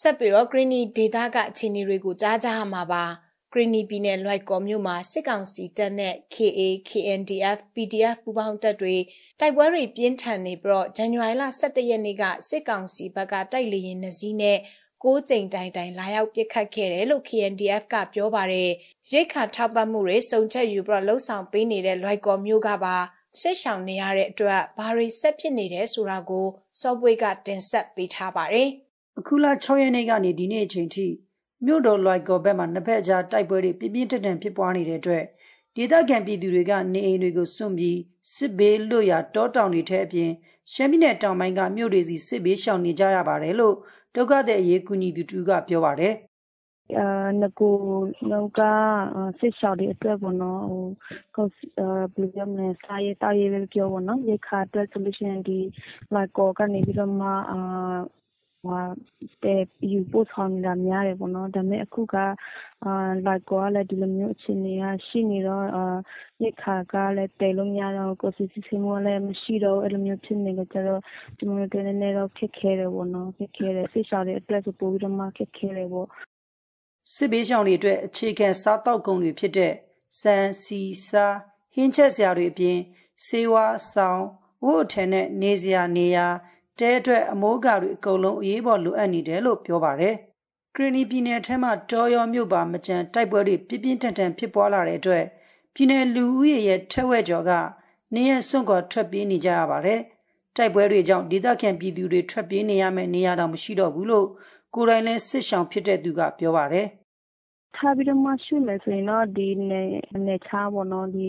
[0.00, 3.04] ဆက်ပြီးတော့ Greeny ဒေသကအခြေအနေတွေကိုကြားကြရမှာပါ။
[3.52, 8.96] Greeny ပြည်နယ်လွိုက်ကော်မြို့မှာစစ်ကောင်စီတပ်နဲ့ KA, KNDF, PDF ပူးပေါင်းတပ်တွေ
[9.40, 14.58] တိုက်ပွဲတွေပြင်းထန်နေပြီးတော့ဇန်နဝါရီလ17ရက်နေ့ကစစ်ကောင်စီဘက်ကတိုက်လေရင်နှစီးနဲ့
[15.04, 18.70] 6ကြိမ်တိုင်တိုင်လာရောက်ပစ်ခတ်ခဲ့တယ်လို့ KNDF ကပြောပါတယ်။
[19.12, 22.96] ရိတ်ခါထောက်ပံ့မှုတွေစုံချက်ယူပြီးတော့လှုပ်ဆောင်ပေးနေတဲ့လွိုက်ကော်မျိုးကပါ
[23.40, 26.46] စစ်ဆောင်နေရတဲ့အတွက်ဘာတွေဆက်ဖြစ်နေတယ်ဆိုတာကို
[26.80, 28.70] စောပွေးကတင်ဆက်ပေးထားပါတယ်။
[29.18, 31.06] အခုလ6ရက်နေ့ကနေဒီနေ့အချိန်ထိ
[31.64, 35.24] မြို့တော်လွိုက်ကော်ဘက်မှာနှစ်ဖက်ကြားတိုက်ပွဲတွေပြင်းပြင်းထန်ထန်ဖြစ်ပွားနေတဲ့အတွက်
[35.76, 37.98] ဒေသခံပြည်သူတွေကနေအိမ်တွေကိုစွန့်ပြီး
[38.34, 40.30] စစ်ဘေးလွတ်ရာတောတောင်တွေထဲအပြင်
[40.72, 43.74] ရှမ်းပြည်နယ်တောင်ပိုင်းကမြို့တွေစီစစ်ဘေးရှောင်နေကြရပါတယ်လို့
[44.14, 46.14] ဒုက္ခသည်အရေးကူညီသူတူကပြောပါတယ်
[46.96, 47.06] အာ
[47.40, 47.74] ငကို
[48.30, 48.60] လောက
[49.38, 50.62] စစ်ရှောက်တွေအတွက်ပေါ့နော်
[51.34, 51.46] ဟို
[52.14, 55.58] ဘယ်လိုပြောမလဲစာရေးတောက်ရေးပဲပြောပေါ့နော်ရေခါအတွက် solution ဒီ
[56.14, 57.58] လိုက်ကောကနေပြီးတော့မှအာ
[58.62, 58.82] ဟို
[59.44, 62.14] တဲ့ယူပို့ဆောင်နေတာများတယ်ပေါ့နော်ဒါပေမဲ့အခုက
[62.84, 62.92] အာ
[63.26, 65.84] လိုက်ကောကလည်းဒီလိုမျိုးအခြေအနေကရှိနေတော့အာ
[66.42, 71.00] ရိက္ခာကလည်းသယ်လို့မရတော့ဘူး။ကိုယ်စီစစ်ဆေးမှုကလည်းမရှိတော့ဘူး။အဲလိုမျိုးဖြစ်နေတဲ့အခါကျတော့
[71.38, 76.06] ကျမတို့အတွက်နည်းနည်းတော့ခက်ခဲတယ်ပေါ့နော်။ခက်ခဲတယ်။စစ်ရှောင်တွေအတွက်ဆိုပိုပြီးတော့မှခက်ခဲတယ်ပေါ့။”
[77.14, 79.72] စစ်ဘေးရှောင်တွေအတွက်အခြေခံစားသောက်ကုန်တွေဖြစ်တဲ့
[80.20, 81.34] ဆန်၊ဆီ၊ဆား၊
[81.74, 82.78] ဟင်းချက်စရာတွေအပြင်
[83.26, 84.20] ဆေးဝါး၊စောင်၊
[84.62, 86.26] အဝတ်အထည်နဲ့နေစရာနေရာ၊
[86.78, 90.14] တဲအတွက်အမိုးအကာတွေအကုန်လုံးအရေးပေါ်လိုအပ်နေတယ်လို့ပြောပါတယ်။
[90.76, 95.24] ကရင်နီပြည်နယ်ထဲမှာတောရောမြို့ပါမကျန်တိုက်ပွဲတွေပြင်းပြင်းထန်ထန်ဖြစ်ပွားလာတဲ့အတွက်
[95.74, 97.52] ပြည်နယ်လူဦးရေရဲ့ထက်ဝက်ကျော်က
[98.14, 100.00] နေရပ်စွန့်ခွာထွက်ပြေးနေကြရပါတယ်။
[100.56, 104.26] တိုက်ပွဲတွေကြောင့်ဒေသခံပြည်သူတွေထွက်ပြေးနေရမယ့်နေရာတောင်မရှိတော့ဘူးလို့
[104.74, 106.86] ကိုယ်တိုင်လည်းစစ်ရှောင်ဖြစ်တဲ့သူကပြောပါတယ်။
[107.78, 109.88] ထားပြီးတော့မှရွှေ့မယ်ဆိုရင်တော့ဒီနယ်
[110.26, 111.28] နယ်ခြားပေါ့နော်ဒီ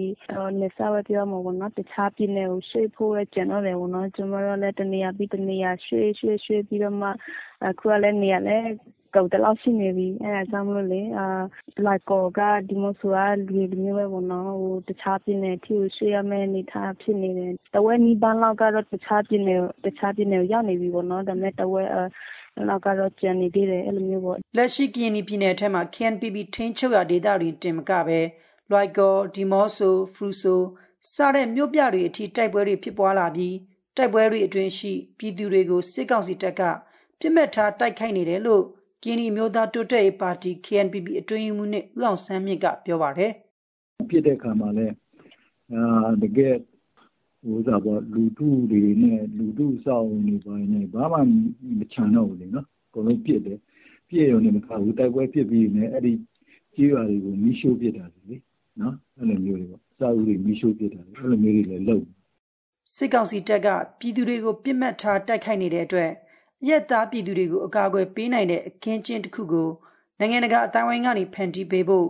[0.59, 7.09] နယ်စပ်ပဲပြောမှာပေါ့နော်တခြားပြည်နယ်ကိုရွှေ့ဖို့ပဲကျန်တော့တယ်ပေါ့နော်ကျမတို့လည်းတနေရာပြီးတနေရာရွှေ့ရွှေ့ရွှေ့ပြီးတော့မှ
[7.65, 8.69] အခုကလည်းနေရာလည်း
[9.15, 11.01] ကုန်သလောက်ရှိနေပြီ။အဲဒါကြောင့်မို့လို့လေ
[11.85, 13.17] လွိုင်ကော်ကဒီးမော့ဆိုက
[13.55, 14.49] လူတွေမျိုးပဲပေါ့နော်။
[14.87, 21.89] တခြားပြည်နယ်အထိကိုရွှေ့ရမယ့်အနေအထားဖြစ်နေတယ်။တဝက်နီးပါးလောက်ကတော့တခြားပြည်နယ်ကိုရောက်နေပြီပေါ့နော်။ဒါပေမဲ့တဝက်
[22.69, 28.19] လောက်ကတော့ကျန်နေသေးတယ်။အဲလိုမျိုးပေါ့။”လက်ရှိကရင်နီပြည်နယ်ထဲမှာ KNPP ထိန်းချုပ်ရာဒေသတွေတင်မကဘဲ
[28.71, 30.61] လွိုင်ကော်၊ဒီးမော့ဆို၊ဖရူဆို
[31.13, 33.55] စတဲ့မြို့ပြတွေအထိတိုက်ပွဲတွေဖြစ်ပွားလာပြီး
[33.97, 36.61] တိုက်ပွဲတွေအတွင်းရှိပြည်သူတွေကိုစစ်ကောင်စီတပ်က
[37.19, 38.63] ပစ်မှတ်ထားတိုက်ခိုက်နေတယ်လို့
[39.03, 43.31] ကရင်နီအမျိုးသားတိုးတက်ရေးပါတီ KNPP အတွင်းရေးမှူးဦးအောင်ဆန်းမြင့်ကပြောပါတယ်။
[44.09, 44.93] “ဖြစ်တဲ့အခါမှာလည်း
[46.23, 46.57] တကယ့်
[48.15, 51.19] လူထုတွေနဲ့လူထုအဆောက်အအုံတွေဘာတွေနဲ့ဘာမှ
[51.79, 53.57] မချန်တော့ဘူးလေနော်။အကုန်လုံးပစ်တယ်။
[54.07, 56.11] ပစ်ရုံတင်မကဘူးတိုက်ပွဲဖြစ်ပြီးရင်လည်းအဲဒီ
[56.75, 58.37] ကျေးရွာတွေကိုမီးရှို့ပစ်တာတွေလေ
[58.81, 62.15] နော်။အဲလိုမျိုးတွေပေါ့။အဆောက်အဦးတွေမီးရှို့ပစ်တာတွေအဲလိုမျိုးတွေလည်းလုပ်တယ်။”
[62.95, 63.67] စစ်ကောင်စီတပ်က
[63.99, 66.28] ပြည်သူတွေကိုပစ်မှတ်ထားတိုက်ခိုက်နေတဲ့အတွက်အ
[66.67, 69.69] ရပ်သားပြည်သူတွေကိုအကာအကွယ်ပေးနိုင်တဲ့အခင်းအကျင်းတခုကို
[70.19, 72.07] နိုင်ငံတကာအသိုင်းအဝိုင်းကနေဖန်တီးပေးဖို့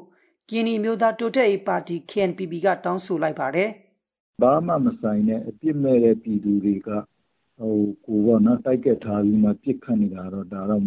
[0.50, 3.70] ကရင်နီအမျိုးသားတိုးတက်ရေးပါတီ KNPP ကတောင်းဆိုလိုက်ပါတယ်။
[4.41, 10.84] “ဘာမှမဆိုင်တဲ့အပြစ်မဲ့တဲ့ပြည်သူတွေကကိုယ်တိုက်ခိုက်ထားပြီးမှပစ်ခတ်နေတာကတော့ဒါတော့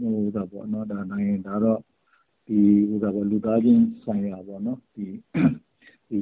[0.00, 0.48] လူသား
[3.64, 4.78] ချင်းဆိုင်ရာပေါ့နော်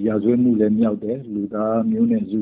[0.07, 2.41] ရာဇဝတ်မှုလည်းမြောက်တယ်။လူသားမျိုးနွယ်စု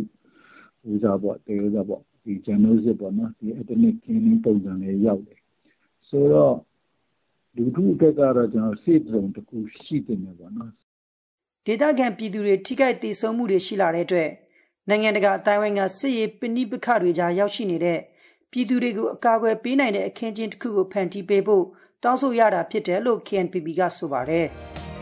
[2.47, 5.39] Genocide ပေါ့နော် Ethnic Cleansing ပုံစံလည်းရောက်တယ်။
[6.09, 6.57] ဆိုတော့
[7.57, 10.71] လူထုအတွက်ကတော့ Safe Zone တခုရှိသင့်တယ်ပေါ့နော်။”
[11.67, 14.31] ဒေသခံပြည်သူတွေထိခိုက်သေဆုံးမှုတွေရှိလာတဲ့အတွက်
[14.89, 17.99] နိုင်ငံတကာအသိုင်းအဝိုင်းကစစ်ရေးပဋိပက္ခတွေကြားရောက်ရှိနေတဲ့
[18.51, 21.65] ပြည်သူတွေကိုအကာအကွယ်ပေးနိုင်တဲ့အခင်းအကျင်းတခုကိုဖန်တီးပေးဖို့
[22.03, 24.47] တောင်းဆိုရတာဖြစ်တယ်လို့ KNPP ကဆိုပါတယ်။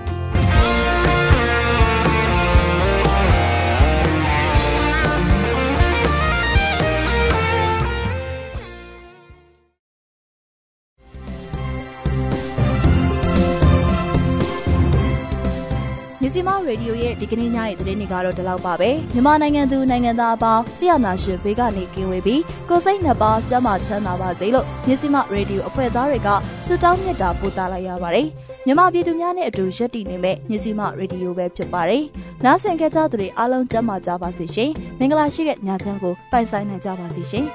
[16.33, 26.29] စီမရေဒီယိုရဲ့ဒီကနေ့ညရဲ့သတင်းတွေကတော့ဒီလောက်ပါပဲမြန်မာနိုင်ငံသူနိုင်ငံသားအပေါင်းဆီယနာရှင်ဘေးကနေကင်းဝေးပြီးကိုစိတ်နှစ်ပါးကျန်းမာချမ်းသာပါစေလို့မြစီမရေဒီယိုအဖွဲ့သားတွေက
[26.65, 28.27] ဆုတောင်းမြတ်တာပို့သလိုက်ရပါတယ်
[28.65, 32.03] မြန်မာပြည်သူများနဲ့အတူရက်တည်နေမဲ့မြစီမရေဒီယိုပဲဖြစ်ပါတယ်
[32.45, 37.47] နားဆင်ကြတဲ့သူတွေအားလုံးကျန်းမာကြပါစေရှင်မင်္ဂလာရှိတဲ့ညချမ်းကိုပိုင်ဆိုင်နိုင်ကြပါစေရှင်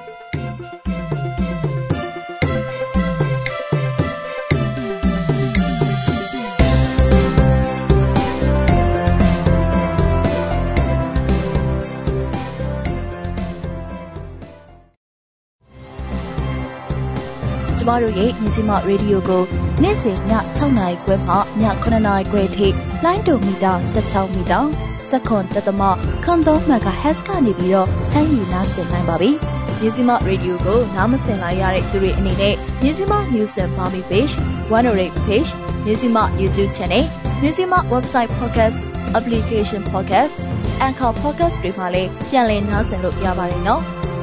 [17.89, 19.43] မတို့ရဲ့မြစီမရေဒီယိုကို
[19.83, 22.69] နေ့စဉ်ည6နာရီခွဲမှည9နာရီခွဲထိ
[23.05, 24.61] လိုင်းဒိုမီတာ16မီတာ
[25.09, 25.83] စက္ကွန်တသမ
[26.25, 29.31] ခွန်3 MHz ကနေပြီးတော့ဖမ်းယူနားဆင်နိုင်ပါပြီ။
[29.81, 34.33] မြစီမရေဒီယိုကိုနားမစင်လိုက်ရတဲ့သူတွေအနေနဲ့မြစီမ News and Farming Page,
[34.71, 35.51] 108 Page,
[35.85, 37.05] မြစီမ YouTube Channel,
[37.43, 38.79] မြစီမ Website Podcast,
[39.19, 40.39] Application Podcast,
[40.87, 43.83] Anchor Podcast တွေမှာလည်းပြန်လည်နားဆင်လို့ရပါတယ်နော်။